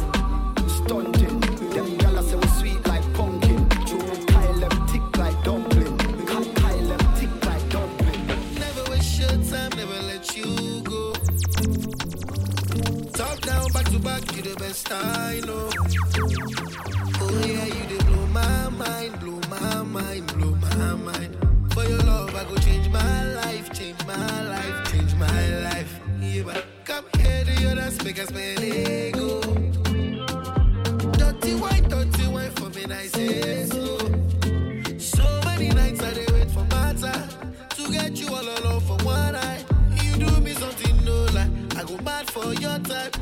stunting. 0.69 1.39
Them 1.73 1.87
gyal 1.99 2.17
say 2.29 2.37
we 2.41 2.47
sweet 2.59 2.87
like 2.87 3.13
pumpkin. 3.13 3.69
True, 3.87 4.25
Kyle 4.31 4.59
them 4.63 4.87
thick 4.87 5.17
like 5.17 5.43
dumpling. 5.43 5.97
Kyle 6.27 6.87
them 6.91 7.03
thick 7.17 7.45
like 7.45 7.69
dumpling. 7.69 8.21
Never 8.63 8.83
waste 8.91 9.19
your 9.19 9.35
time, 9.51 9.71
never 9.79 9.99
let 10.11 10.25
you 10.37 10.81
go. 10.81 11.13
Top 13.19 13.37
down, 13.41 13.71
back 13.71 13.85
to 13.93 13.99
back, 13.99 14.23
you 14.35 14.41
the 14.41 14.55
best 14.59 14.91
I 14.91 15.41
know. 15.45 15.69
Oh 17.19 17.45
yeah, 17.45 17.65
you 17.65 17.76
make 28.07 28.19
us. 28.19 28.31
Dirty 31.17 31.55
white, 31.55 31.89
dirty 31.89 32.27
white 32.27 32.53
for 32.57 32.69
me, 32.69 32.85
I 32.85 33.07
say 33.07 33.65
so. 33.65 33.97
So 34.97 35.41
many 35.43 35.69
nights 35.69 36.01
I 36.01 36.11
they 36.11 36.25
wait 36.31 36.49
for 36.51 36.63
matter 36.75 37.27
to 37.75 37.91
get 37.91 38.17
you 38.17 38.29
all 38.33 38.47
alone 38.57 38.81
for 38.81 38.97
one 39.03 39.33
night. 39.33 39.65
You 40.01 40.13
do 40.25 40.39
me 40.39 40.53
something, 40.53 41.03
no 41.03 41.25
lie. 41.35 41.49
I 41.75 41.83
go 41.83 41.97
mad 41.97 42.31
for 42.31 42.53
your 42.53 42.79
type. 42.79 43.17